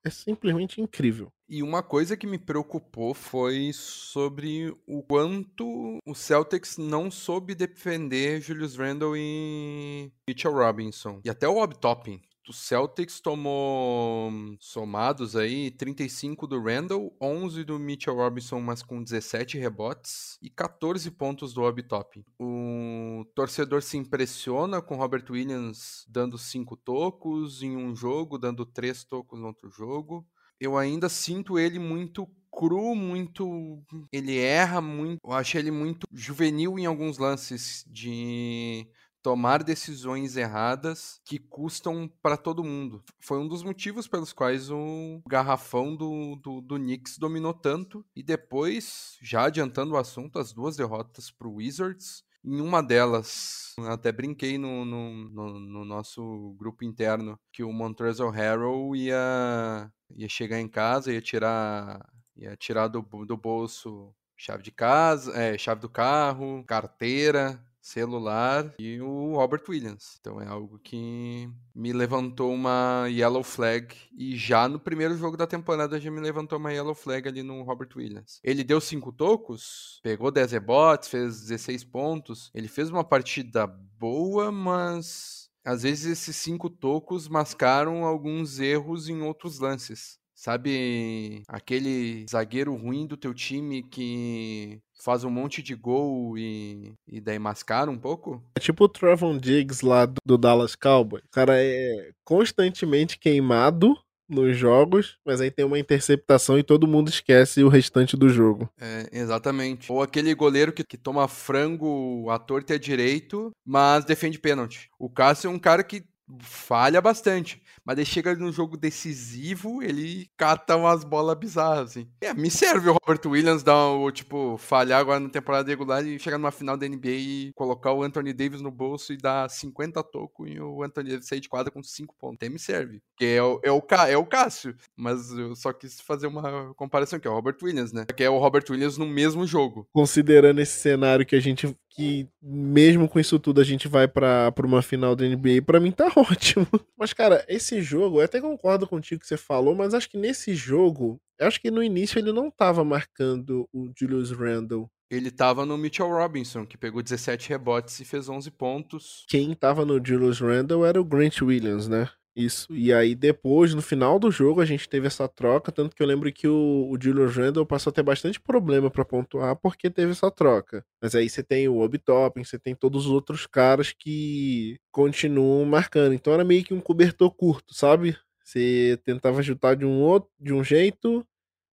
é, 0.04 0.11
simplesmente 0.11 0.80
incrível. 0.80 1.32
E 1.49 1.62
uma 1.62 1.82
coisa 1.82 2.16
que 2.16 2.26
me 2.26 2.38
preocupou 2.38 3.14
foi 3.14 3.70
sobre 3.73 4.75
o 4.87 5.02
quanto 5.02 5.99
o 6.04 6.14
Celtics 6.14 6.76
não 6.76 7.11
soube 7.11 7.54
defender 7.54 8.40
Julius 8.40 8.76
Randle 8.76 9.16
e 9.16 10.11
Mitchell 10.28 10.52
Robinson. 10.52 11.20
E 11.25 11.30
até 11.30 11.46
o 11.46 11.54
Bob 11.54 11.76
Toppin 11.78 12.20
o 12.48 12.52
Celtics 12.52 13.20
tomou 13.20 14.30
somados 14.60 15.34
aí 15.34 15.70
35 15.70 16.46
do 16.46 16.62
Randall, 16.62 17.14
11 17.20 17.64
do 17.64 17.78
Mitchell 17.78 18.14
Robinson, 18.14 18.60
mas 18.60 18.82
com 18.82 19.02
17 19.02 19.58
rebotes 19.58 20.38
e 20.40 20.48
14 20.48 21.10
pontos 21.10 21.52
do 21.52 21.62
Obi 21.62 21.82
Top. 21.82 22.24
O 22.38 23.24
torcedor 23.34 23.82
se 23.82 23.96
impressiona 23.96 24.80
com 24.80 24.96
Robert 24.96 25.24
Williams 25.30 26.04
dando 26.08 26.38
5 26.38 26.76
tocos 26.76 27.62
em 27.62 27.76
um 27.76 27.94
jogo, 27.94 28.38
dando 28.38 28.64
3 28.64 29.04
tocos 29.04 29.40
no 29.40 29.46
outro 29.48 29.70
jogo. 29.70 30.26
Eu 30.58 30.76
ainda 30.76 31.08
sinto 31.08 31.58
ele 31.58 31.78
muito 31.78 32.26
cru, 32.50 32.94
muito. 32.94 33.82
Ele 34.10 34.38
erra 34.38 34.80
muito. 34.80 35.20
Eu 35.22 35.32
acho 35.32 35.58
ele 35.58 35.70
muito 35.70 36.06
juvenil 36.10 36.78
em 36.78 36.86
alguns 36.86 37.18
lances 37.18 37.84
de 37.86 38.88
tomar 39.26 39.64
decisões 39.64 40.37
erradas 40.37 41.21
que 41.25 41.37
custam 41.37 42.09
para 42.23 42.37
todo 42.37 42.62
mundo. 42.62 43.02
Foi 43.18 43.40
um 43.40 43.49
dos 43.49 43.64
motivos 43.64 44.06
pelos 44.06 44.33
quais 44.33 44.71
o 44.71 45.21
garrafão 45.26 45.97
do, 45.97 46.37
do, 46.37 46.61
do 46.61 46.76
Knicks 46.76 47.18
dominou 47.18 47.52
tanto. 47.52 48.06
E 48.14 48.23
depois, 48.23 49.18
já 49.21 49.47
adiantando 49.47 49.95
o 49.95 49.97
assunto, 49.97 50.38
as 50.38 50.52
duas 50.52 50.76
derrotas 50.76 51.28
para 51.28 51.49
o 51.49 51.54
Wizards. 51.54 52.23
Em 52.45 52.61
uma 52.61 52.80
delas, 52.80 53.75
até 53.88 54.12
brinquei 54.12 54.59
no, 54.59 54.85
no, 54.85 55.12
no, 55.28 55.59
no 55.59 55.85
nosso 55.85 56.54
grupo 56.56 56.85
interno 56.85 57.37
que 57.52 57.64
o 57.64 57.73
Montrezl 57.73 58.28
Harrell 58.28 58.95
ia, 58.95 59.90
ia 60.14 60.28
chegar 60.28 60.61
em 60.61 60.68
casa, 60.68 61.12
ia 61.12 61.21
tirar, 61.21 62.09
ia 62.37 62.56
tirar 62.56 62.87
do, 62.87 63.02
do 63.02 63.37
bolso 63.37 64.14
chave 64.37 64.62
de 64.62 64.71
casa, 64.71 65.33
é, 65.37 65.56
chave 65.56 65.80
do 65.80 65.88
carro, 65.88 66.62
carteira, 66.64 67.61
celular 67.87 68.75
e 68.78 69.00
o 69.00 69.35
Robert 69.35 69.62
Williams. 69.69 70.16
Então 70.21 70.40
é 70.40 70.47
algo 70.47 70.78
que 70.78 71.49
me 71.75 71.93
levantou 71.93 72.52
uma 72.52 73.07
yellow 73.09 73.45
flag 73.45 73.95
e 74.19 74.37
já 74.37 74.69
no 74.69 74.81
primeiro 74.81 75.16
jogo 75.16 75.37
da 75.37 75.47
temporada 75.47 76.00
já 76.00 76.11
me 76.11 76.21
levantou 76.21 76.59
uma 76.59 76.73
yellow 76.73 76.95
flag 76.95 77.28
ali 77.28 77.43
no 77.45 77.62
Robert 77.62 77.90
Williams. 77.95 78.40
Ele 78.43 78.64
deu 78.64 78.81
cinco 78.81 79.12
tocos, 79.12 80.00
pegou 80.02 80.33
10 80.33 80.52
rebotes, 80.52 81.09
fez 81.09 81.43
16 81.43 81.85
pontos. 81.85 82.50
Ele 82.52 82.66
fez 82.66 82.90
uma 82.90 83.05
partida 83.05 83.66
boa, 83.66 84.50
mas 84.50 85.49
às 85.64 85.83
vezes 85.83 86.07
esses 86.07 86.37
cinco 86.37 86.69
tocos 86.69 87.28
mascaram 87.28 88.05
alguns 88.05 88.59
erros 88.59 89.09
em 89.09 89.23
outros 89.23 89.61
lances. 89.61 90.19
Sabe 90.37 91.43
aquele 91.49 92.26
zagueiro 92.31 92.75
ruim 92.76 93.07
do 93.07 93.16
teu 93.16 93.33
time 93.33 93.83
que 93.83 94.78
faz 95.02 95.25
um 95.25 95.31
monte 95.31 95.62
de 95.62 95.75
gol 95.75 96.37
e, 96.37 96.93
e 97.09 97.23
daí 97.23 97.38
mascara 97.38 97.90
um 97.90 97.99
pouco? 97.99 98.45
É 98.55 98.61
tipo 98.61 98.85
o 98.85 98.88
Trevon 98.88 99.38
Diggs 99.38 99.85
lá 99.85 100.05
do, 100.05 100.16
do 100.25 100.37
Dallas 100.37 100.76
Cowboys. 100.76 101.25
O 101.25 101.31
cara 101.31 101.55
é 101.57 102.11
constantemente 102.23 103.19
queimado 103.19 103.97
nos 104.28 104.57
jogos, 104.57 105.16
mas 105.25 105.40
aí 105.40 105.50
tem 105.50 105.64
uma 105.64 105.78
interceptação 105.78 106.59
e 106.59 106.62
todo 106.62 106.87
mundo 106.87 107.09
esquece 107.09 107.62
o 107.62 107.69
restante 107.69 108.16
do 108.16 108.28
jogo. 108.28 108.69
É, 108.78 109.09
exatamente. 109.12 109.90
Ou 109.90 110.02
aquele 110.02 110.35
goleiro 110.35 110.73
que, 110.73 110.85
que 110.85 110.99
toma 110.99 111.28
frango 111.28 112.28
à 112.28 112.38
torta 112.38 112.73
e 112.73 112.76
à 112.76 112.78
direito, 112.78 113.52
mas 113.64 114.05
defende 114.05 114.38
pênalti. 114.38 114.90
O 114.99 115.09
Cássio 115.09 115.49
é 115.49 115.50
um 115.50 115.59
cara 115.59 115.83
que 115.83 116.05
falha 116.40 117.00
bastante. 117.00 117.62
Mas 117.85 117.97
daí 117.97 118.04
chega 118.04 118.35
no 118.35 118.50
jogo 118.50 118.76
decisivo, 118.76 119.83
ele 119.83 120.28
cata 120.37 120.76
umas 120.76 121.04
bolas 121.04 121.38
bizarras, 121.38 121.90
assim. 121.90 122.09
É, 122.21 122.35
me 122.35 122.50
serve 122.50 122.90
o 122.90 122.97
Robert 123.00 123.21
Williams 123.25 123.62
dar 123.62 123.90
o, 123.90 124.11
tipo, 124.11 124.56
falhar 124.59 125.00
agora 125.00 125.21
na 125.21 125.28
temporada 125.28 125.68
regular 125.68 126.04
e 126.04 126.18
chegar 126.18 126.37
numa 126.37 126.50
final 126.50 126.76
da 126.76 126.88
NBA 126.88 127.09
e 127.09 127.52
colocar 127.54 127.92
o 127.92 128.02
Anthony 128.02 128.33
Davis 128.33 128.61
no 128.61 128.73
bolso 128.73 129.12
e 129.12 129.16
dar 129.16 129.49
50 129.49 130.02
toco 130.02 130.47
e 130.49 130.61
o 130.61 130.83
Anthony 130.83 131.11
Davis 131.11 131.28
sair 131.28 131.40
de 131.40 131.49
quadra 131.49 131.71
com 131.71 131.83
5 131.83 132.14
pontos. 132.18 132.37
Até 132.37 132.49
me 132.49 132.59
serve. 132.59 133.00
Porque 133.12 133.25
é 133.25 133.42
o, 133.42 133.61
é 133.62 133.71
o, 133.71 133.83
é 134.09 134.16
o 134.16 134.26
Cássio. 134.26 134.75
Mas 134.97 135.30
eu 135.30 135.54
só 135.54 135.73
quis 135.73 136.00
fazer 136.00 136.26
uma 136.26 136.75
comparação, 136.75 137.21
que 137.21 137.28
é 137.28 137.30
o 137.30 137.35
Robert 137.35 137.56
Williams, 137.62 137.92
né? 137.92 138.04
Que 138.04 138.25
é 138.25 138.30
o 138.30 138.38
Robert 138.38 138.64
Williams 138.68 138.99
no 138.99 139.06
mesmo 139.06 139.47
jogo. 139.47 139.87
Considerando 139.92 140.61
esse 140.61 140.78
cenário 140.80 141.25
que 141.25 141.37
a 141.37 141.40
gente 141.40 141.76
que 141.97 142.28
mesmo 142.42 143.09
com 143.09 143.18
isso 143.18 143.38
tudo 143.38 143.59
a 143.59 143.64
gente 143.64 143.88
vai 143.88 144.06
para 144.06 144.52
uma 144.62 144.83
final 144.83 145.16
da 145.16 145.26
NBA, 145.26 145.62
para 145.64 145.80
mim 145.80 145.90
tá 145.90 146.09
ótimo. 146.30 146.66
Mas 146.96 147.12
cara, 147.12 147.44
esse 147.49 147.82
jogo, 147.82 148.20
eu 148.20 148.25
até 148.25 148.40
concordo 148.40 148.87
contigo 148.87 149.20
que 149.20 149.26
você 149.26 149.37
falou, 149.37 149.75
mas 149.75 149.94
acho 149.94 150.08
que 150.08 150.16
nesse 150.16 150.54
jogo, 150.54 151.20
eu 151.38 151.46
acho 151.46 151.61
que 151.61 151.70
no 151.70 151.82
início 151.82 152.18
ele 152.18 152.32
não 152.32 152.50
tava 152.50 152.82
marcando 152.85 153.68
o 153.73 153.90
Julius 153.96 154.30
Randle. 154.30 154.90
Ele 155.11 155.30
tava 155.30 155.64
no 155.64 155.78
Mitchell 155.78 156.08
Robinson, 156.08 156.66
que 156.66 156.76
pegou 156.76 157.00
17 157.00 157.49
rebotes 157.50 158.00
e 158.00 158.04
fez 158.04 158.28
11 158.28 158.50
pontos. 158.50 159.25
Quem 159.28 159.54
tava 159.54 159.85
no 159.85 160.04
Julius 160.04 160.40
Randle 160.40 160.85
era 160.85 161.00
o 161.00 161.04
Grant 161.04 161.42
Williams, 161.42 161.87
né? 161.87 162.08
Isso. 162.37 162.71
E 162.71 162.93
aí, 162.93 163.14
depois, 163.14 163.73
no 163.73 163.81
final 163.81 164.19
do 164.19 164.31
jogo, 164.31 164.61
a 164.61 164.66
gente 164.66 164.87
teve 164.87 165.07
essa 165.07 165.26
troca. 165.26 165.73
Tanto 165.73 165.97
que 165.97 166.02
eu 166.02 166.07
lembro 166.07 166.31
que 166.31 166.47
o, 166.47 166.90
o 166.90 166.99
Julius 167.00 167.35
Randle 167.35 167.64
passou 167.64 167.90
a 167.90 167.95
ter 167.95 168.02
bastante 168.02 168.38
problema 168.38 168.90
para 168.90 169.07
pontuar 169.07 169.57
porque 169.57 169.88
teve 169.88 170.12
essa 170.12 170.31
troca. 170.31 170.85
Mas 171.00 171.14
aí 171.14 171.31
você 171.31 171.43
tem 171.43 171.66
o 171.66 171.78
Obi 171.78 171.97
Toppin, 171.97 172.45
você 172.45 172.59
tem 172.59 172.75
todos 172.75 173.07
os 173.07 173.12
outros 173.12 173.47
caras 173.47 173.90
que 173.99 174.76
continuam 174.93 175.64
marcando. 175.64 176.12
Então 176.12 176.35
era 176.35 176.45
meio 176.45 176.62
que 176.62 176.75
um 176.75 176.81
cobertor 176.81 177.31
curto, 177.35 177.75
sabe? 177.75 178.14
Você 178.45 179.00
tentava 179.02 179.40
ajudar 179.40 179.75
de 179.75 179.87
um 179.87 180.00
outro, 180.02 180.31
de 180.38 180.52
um 180.52 180.62
jeito, 180.62 181.26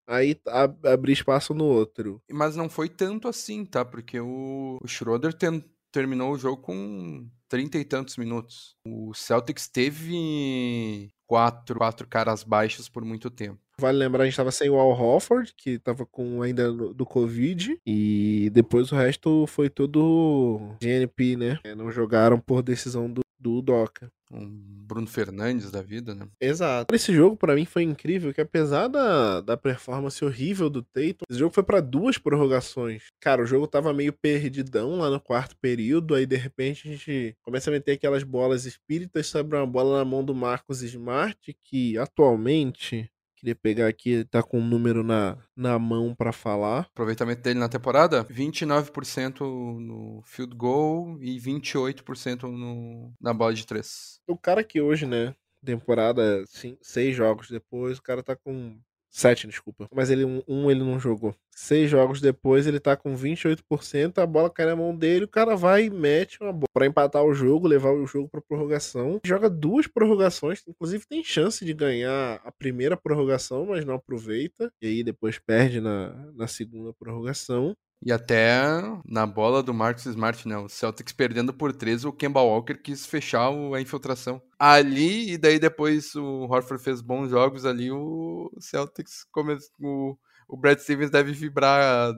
aí 0.08 0.36
ab 0.48 0.88
abrir 0.88 1.14
espaço 1.14 1.54
no 1.54 1.66
outro. 1.66 2.22
Mas 2.32 2.56
não 2.56 2.70
foi 2.70 2.90
tanto 2.90 3.28
assim, 3.28 3.66
tá? 3.66 3.84
Porque 3.84 4.20
o, 4.20 4.80
o 4.82 4.88
Schroeder 4.88 5.34
ten, 5.34 5.64
terminou 5.94 6.34
o 6.34 6.38
jogo 6.38 6.58
com 6.58 7.26
trinta 7.48 7.78
e 7.78 7.86
tantos 7.86 8.18
minutos. 8.18 8.76
O 8.86 9.14
Celtics 9.14 9.68
teve 9.68 11.14
quatro, 11.28 11.78
quatro 11.78 12.08
caras 12.08 12.44
baixas 12.44 12.90
por 12.90 13.06
muito 13.06 13.30
tempo. 13.30 13.60
Vale 13.80 13.98
lembrar, 13.98 14.24
a 14.24 14.26
gente 14.26 14.36
tava 14.36 14.52
sem 14.52 14.70
o 14.70 14.76
Al 14.76 14.92
Hofford, 14.92 15.54
que 15.56 15.80
tava 15.80 16.06
com 16.06 16.42
ainda 16.42 16.72
do 16.72 17.06
Covid, 17.06 17.80
e 17.86 18.50
depois 18.54 18.92
o 18.92 18.96
resto 18.96 19.48
foi 19.48 19.70
tudo 19.70 20.76
GNP, 20.82 21.36
né? 21.36 21.60
Não 21.76 21.92
jogaram 21.92 22.40
por 22.40 22.62
decisão 22.62 23.10
do, 23.10 23.22
do 23.44 23.62
Doca 23.62 24.10
um 24.34 24.50
Bruno 24.86 25.08
Fernandes 25.08 25.72
da 25.72 25.82
vida, 25.82 26.14
né? 26.14 26.28
Exato. 26.42 26.94
Esse 26.94 27.14
jogo 27.14 27.38
para 27.38 27.56
mim 27.56 27.66
foi 27.66 27.84
incrível, 27.84 28.34
que 28.34 28.42
apesar 28.42 28.88
da, 28.88 29.42
da 29.42 29.56
performance 29.56 30.24
horrível 30.24 30.70
do 30.70 30.82
Tatum, 30.82 31.24
esse 31.30 31.40
jogo 31.40 31.54
foi 31.54 31.64
para 31.64 31.80
duas 31.80 32.18
prorrogações. 32.18 33.04
Cara, 33.20 33.42
o 33.42 33.46
jogo 33.46 33.68
tava 33.68 33.94
meio 33.94 34.12
perdidão 34.12 34.98
lá 34.98 35.10
no 35.10 35.22
quarto 35.22 35.56
período, 35.58 36.16
aí 36.16 36.26
de 36.26 36.36
repente 36.36 36.88
a 36.88 36.92
gente 36.92 37.36
começa 37.42 37.70
a 37.70 37.74
meter 37.74 37.94
aquelas 37.94 38.24
bolas 38.24 38.66
espíritas 38.66 39.28
sobre 39.28 39.56
uma 39.56 39.68
bola 39.68 40.00
na 40.00 40.06
mão 40.06 40.24
do 40.24 40.36
Marcos 40.36 40.82
Smart, 40.82 41.38
que 41.64 41.98
atualmente 41.98 43.10
Queria 43.44 43.56
pegar 43.56 43.88
aqui, 43.90 44.24
tá 44.24 44.42
com 44.42 44.58
um 44.58 44.66
número 44.66 45.04
na, 45.04 45.38
na 45.54 45.78
mão 45.78 46.16
para 46.16 46.32
falar. 46.32 46.88
Aproveitamento 46.94 47.42
dele 47.42 47.60
na 47.60 47.68
temporada: 47.68 48.24
29% 48.24 49.42
no 49.42 50.22
field 50.24 50.56
goal 50.56 51.18
e 51.20 51.38
28% 51.38 52.44
no, 52.44 53.14
na 53.20 53.34
bola 53.34 53.54
de 53.54 53.68
três. 53.68 54.22
O 54.26 54.38
cara 54.38 54.64
que 54.64 54.80
hoje, 54.80 55.06
né, 55.06 55.36
temporada, 55.62 56.46
sim, 56.48 56.78
seis 56.82 57.14
jogos 57.14 57.50
depois, 57.50 57.98
o 57.98 58.02
cara 58.02 58.24
tá 58.24 58.34
com 58.34 58.80
Sete, 59.16 59.46
desculpa. 59.46 59.88
Mas 59.94 60.10
ele 60.10 60.26
um, 60.26 60.42
um, 60.48 60.72
ele 60.72 60.80
não 60.80 61.00
jogou. 61.00 61.36
Seis 61.52 61.88
jogos 61.88 62.20
depois, 62.20 62.66
ele 62.66 62.80
tá 62.80 62.98
com 62.98 63.16
28%, 63.16 64.18
a 64.18 64.26
bola 64.26 64.50
cai 64.50 64.66
na 64.66 64.76
mão 64.76 64.96
dele, 64.96 65.26
o 65.26 65.28
cara 65.28 65.56
vai 65.56 65.86
e 65.86 65.90
mete 65.92 66.42
uma 66.42 66.52
bola 66.52 66.66
pra 66.74 66.88
empatar 66.88 67.24
o 67.24 67.32
jogo, 67.32 67.68
levar 67.68 67.92
o 67.92 68.08
jogo 68.08 68.28
pra 68.28 68.42
prorrogação. 68.42 69.22
Joga 69.24 69.52
duas 69.52 69.86
prorrogações, 69.86 70.64
inclusive 70.68 71.06
tem 71.06 71.24
chance 71.24 71.64
de 71.64 71.76
ganhar 71.76 72.42
a 72.44 72.52
primeira 72.52 72.98
prorrogação, 72.98 73.68
mas 73.68 73.86
não 73.86 73.94
aproveita. 73.94 74.74
E 74.82 74.88
aí 74.88 75.04
depois 75.04 75.38
perde 75.38 75.80
na, 75.80 76.10
na 76.34 76.48
segunda 76.48 76.92
prorrogação. 76.92 77.76
E 78.06 78.12
até 78.12 78.82
na 79.06 79.26
bola 79.26 79.64
do 79.64 79.74
Marcus 79.74 80.06
Smart, 80.06 80.46
não. 80.46 80.66
O 80.66 80.70
Celtics 80.70 81.14
perdendo 81.14 81.54
por 81.54 81.72
13, 81.72 82.06
o 82.06 82.12
Kemba 82.12 82.42
Walker 82.42 82.76
quis 82.76 83.06
fechar 83.06 83.50
a 83.50 83.82
infiltração. 83.82 84.42
Ali, 84.60 85.32
e 85.32 85.38
daí 85.38 85.58
depois 85.58 86.14
o 86.16 86.44
Horford 86.50 86.84
fez 86.84 87.02
bons 87.02 87.30
jogos 87.30 87.66
ali, 87.66 87.90
o 87.90 88.52
Celtics 88.60 89.26
começou. 89.32 90.20
O, 90.50 90.58
Brad 90.58 90.78
Stevens 90.80 91.10
deve 91.10 91.32
vibrar, 91.32 92.14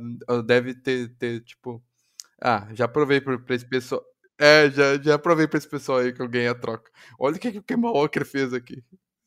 deve 0.45 0.73
ter, 0.73 1.09
ter 1.17 1.41
tipo. 1.41 1.81
Ah, 2.41 2.67
já 2.73 2.87
provei 2.87 3.21
pra, 3.21 3.37
pra 3.37 3.55
esse 3.55 3.65
pessoal. 3.67 4.03
É, 4.39 4.69
já, 4.71 4.97
já 5.01 5.19
provei 5.19 5.47
pra 5.47 5.59
esse 5.59 5.69
pessoal 5.69 5.99
aí 5.99 6.11
que 6.11 6.21
eu 6.21 6.27
ganhei 6.27 6.47
a 6.47 6.55
troca. 6.55 6.91
Olha 7.19 7.35
o 7.35 7.39
que, 7.39 7.51
que 7.51 7.59
o 7.59 7.63
Kemba 7.63 7.91
Walker 7.91 8.25
fez 8.25 8.53
aqui 8.53 8.83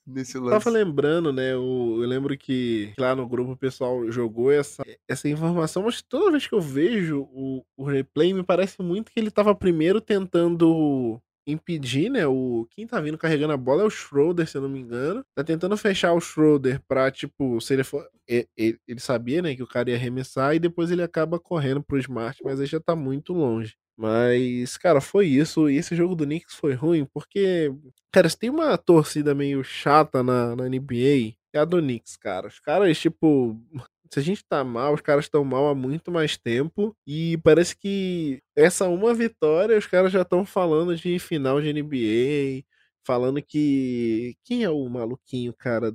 nesse 0.08 0.38
lance. 0.38 0.50
Tava 0.50 0.70
lembrando, 0.70 1.32
né? 1.32 1.52
Eu, 1.52 1.98
eu, 2.00 2.08
lembro 2.08 2.36
que 2.36 2.92
lá 2.98 3.14
no 3.14 3.28
grupo 3.28 3.52
o 3.52 3.56
pessoal 3.56 4.10
jogou 4.10 4.50
essa, 4.50 4.82
essa 5.06 5.28
informação, 5.28 5.82
mas 5.82 6.02
toda 6.02 6.30
vez 6.30 6.46
que 6.46 6.54
eu 6.54 6.60
vejo 6.60 7.28
o, 7.32 7.64
o 7.76 7.84
replay, 7.84 8.32
me 8.32 8.42
parece 8.42 8.82
muito 8.82 9.12
que 9.12 9.20
ele 9.20 9.30
tava 9.30 9.54
primeiro 9.54 10.00
tentando 10.00 11.20
impedir, 11.46 12.10
né? 12.10 12.26
O 12.26 12.66
quem 12.70 12.86
tá 12.86 13.00
vindo 13.00 13.16
carregando 13.16 13.52
a 13.52 13.56
bola 13.56 13.82
é 13.82 13.86
o 13.86 13.90
Schroeder, 13.90 14.46
se 14.46 14.56
eu 14.56 14.62
não 14.62 14.68
me 14.68 14.80
engano. 14.80 15.24
Tá 15.34 15.42
tentando 15.42 15.76
fechar 15.76 16.12
o 16.12 16.20
Schroeder 16.20 16.80
pra, 16.86 17.10
tipo, 17.10 17.60
se 17.60 17.72
ele 17.72 17.84
for. 17.84 18.06
Ele, 18.26 18.78
sabia, 18.98 19.40
né, 19.40 19.54
que 19.54 19.62
o 19.62 19.66
cara 19.66 19.90
ia 19.90 19.96
arremessar 19.96 20.54
e 20.54 20.58
depois 20.58 20.90
ele 20.90 21.02
acaba 21.02 21.38
correndo 21.40 21.82
pro 21.82 21.98
Smart, 21.98 22.38
mas 22.44 22.60
aí 22.60 22.66
já 22.66 22.78
tá 22.78 22.94
muito 22.94 23.32
longe. 23.32 23.74
Mas, 23.98 24.76
cara, 24.76 25.00
foi 25.00 25.26
isso. 25.26 25.68
E 25.68 25.76
esse 25.76 25.96
jogo 25.96 26.14
do 26.14 26.24
Knicks 26.24 26.54
foi 26.54 26.72
ruim 26.74 27.04
porque, 27.12 27.72
cara, 28.12 28.28
se 28.28 28.38
tem 28.38 28.48
uma 28.48 28.78
torcida 28.78 29.34
meio 29.34 29.64
chata 29.64 30.22
na, 30.22 30.54
na 30.54 30.68
NBA, 30.68 31.34
é 31.52 31.58
a 31.58 31.64
do 31.64 31.78
Knicks, 31.80 32.16
cara. 32.16 32.46
Os 32.46 32.60
caras, 32.60 32.96
tipo, 32.98 33.60
se 34.12 34.20
a 34.20 34.22
gente 34.22 34.44
tá 34.44 34.62
mal, 34.62 34.94
os 34.94 35.00
caras 35.00 35.24
estão 35.24 35.44
mal 35.44 35.66
há 35.68 35.74
muito 35.74 36.12
mais 36.12 36.36
tempo. 36.36 36.96
E 37.06 37.38
parece 37.38 37.76
que 37.76 38.40
essa 38.56 38.86
uma 38.88 39.12
vitória, 39.12 39.76
os 39.76 39.86
caras 39.86 40.12
já 40.12 40.22
estão 40.22 40.44
falando 40.46 40.94
de 40.96 41.18
final 41.18 41.60
de 41.60 41.72
NBA. 41.72 42.64
Falando 43.04 43.42
que. 43.42 44.36
Quem 44.44 44.62
é 44.64 44.70
o 44.70 44.88
maluquinho, 44.88 45.52
cara? 45.54 45.92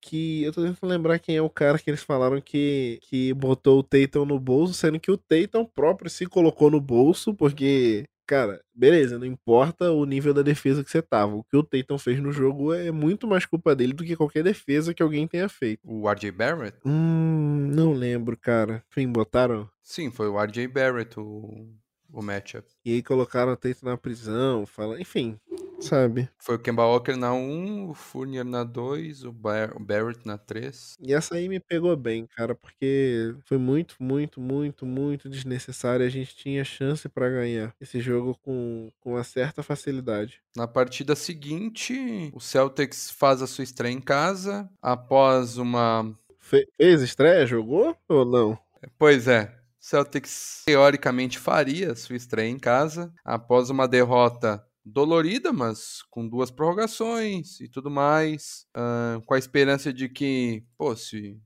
Que 0.00 0.42
eu 0.42 0.52
tô 0.52 0.62
tentando 0.62 0.90
lembrar 0.90 1.18
quem 1.18 1.36
é 1.36 1.42
o 1.42 1.50
cara 1.50 1.78
que 1.78 1.90
eles 1.90 2.02
falaram 2.02 2.40
que, 2.40 2.98
que 3.02 3.32
botou 3.34 3.80
o 3.80 3.82
Tatum 3.82 4.24
no 4.24 4.38
bolso, 4.38 4.74
sendo 4.74 5.00
que 5.00 5.10
o 5.10 5.16
Tatum 5.16 5.64
próprio 5.64 6.10
se 6.10 6.26
colocou 6.26 6.70
no 6.70 6.80
bolso, 6.80 7.34
porque, 7.34 8.04
cara, 8.26 8.60
beleza, 8.74 9.18
não 9.18 9.26
importa 9.26 9.90
o 9.90 10.04
nível 10.04 10.32
da 10.32 10.42
defesa 10.42 10.84
que 10.84 10.90
você 10.90 11.02
tava. 11.02 11.34
O 11.34 11.44
que 11.44 11.56
o 11.56 11.62
Tatum 11.62 11.98
fez 11.98 12.20
no 12.20 12.32
jogo 12.32 12.72
é 12.72 12.90
muito 12.90 13.26
mais 13.26 13.44
culpa 13.44 13.74
dele 13.74 13.92
do 13.92 14.04
que 14.04 14.16
qualquer 14.16 14.42
defesa 14.44 14.94
que 14.94 15.02
alguém 15.02 15.26
tenha 15.26 15.48
feito. 15.48 15.80
O 15.84 16.08
RJ 16.10 16.30
Barrett? 16.30 16.78
Hum, 16.84 17.70
não 17.74 17.92
lembro, 17.92 18.36
cara. 18.36 18.84
Enfim, 18.90 19.10
botaram? 19.10 19.68
Sim, 19.82 20.10
foi 20.10 20.28
o 20.28 20.38
RJ 20.40 20.68
Barrett, 20.68 21.18
o, 21.18 21.68
o 22.12 22.22
matchup. 22.22 22.66
E 22.84 22.94
aí 22.94 23.02
colocaram 23.02 23.52
o 23.52 23.56
Tatum 23.56 23.86
na 23.86 23.96
prisão, 23.96 24.66
fala... 24.66 25.00
enfim, 25.00 25.38
sabe? 25.80 26.28
Foi 26.38 26.56
o 26.56 26.58
Kemba 26.58 26.84
Walker 26.84 27.16
na 27.16 27.32
1, 27.32 27.90
o 27.90 27.94
Fournier 27.94 28.44
na 28.44 28.64
2, 28.64 29.24
o, 29.24 29.32
Bar 29.32 29.76
o 29.76 29.80
Barrett 29.80 30.20
na 30.24 30.38
3. 30.38 30.96
E 31.00 31.14
essa 31.14 31.36
aí 31.36 31.48
me 31.48 31.60
pegou 31.60 31.96
bem, 31.96 32.26
cara, 32.26 32.54
porque 32.54 33.34
foi 33.44 33.58
muito, 33.58 33.96
muito, 34.00 34.40
muito, 34.40 34.84
muito 34.84 35.28
desnecessário. 35.28 36.04
A 36.04 36.08
gente 36.08 36.36
tinha 36.36 36.64
chance 36.64 37.08
para 37.08 37.28
ganhar 37.28 37.74
esse 37.80 38.00
jogo 38.00 38.36
com, 38.42 38.90
com 39.00 39.12
uma 39.12 39.24
certa 39.24 39.62
facilidade. 39.62 40.40
Na 40.56 40.66
partida 40.66 41.14
seguinte, 41.14 42.30
o 42.32 42.40
Celtics 42.40 43.10
faz 43.10 43.42
a 43.42 43.46
sua 43.46 43.64
estreia 43.64 43.92
em 43.92 44.00
casa, 44.00 44.68
após 44.82 45.56
uma... 45.56 46.14
Fe 46.40 46.66
fez 46.76 47.02
estreia? 47.02 47.46
Jogou 47.46 47.96
ou 48.08 48.24
não? 48.24 48.58
Pois 48.96 49.28
é, 49.28 49.57
Celtics 49.88 50.64
teoricamente 50.66 51.38
faria 51.38 51.94
sua 51.94 52.14
estreia 52.14 52.50
em 52.50 52.58
casa 52.58 53.10
após 53.24 53.70
uma 53.70 53.88
derrota 53.88 54.62
dolorida, 54.84 55.52
mas 55.52 56.02
com 56.10 56.26
duas 56.26 56.50
prorrogações 56.50 57.60
e 57.60 57.68
tudo 57.68 57.90
mais, 57.90 58.66
uh, 58.76 59.20
com 59.22 59.34
a 59.34 59.38
esperança 59.38 59.92
de 59.92 60.08
que, 60.08 60.62
pô, 60.76 60.96
se 60.96 61.38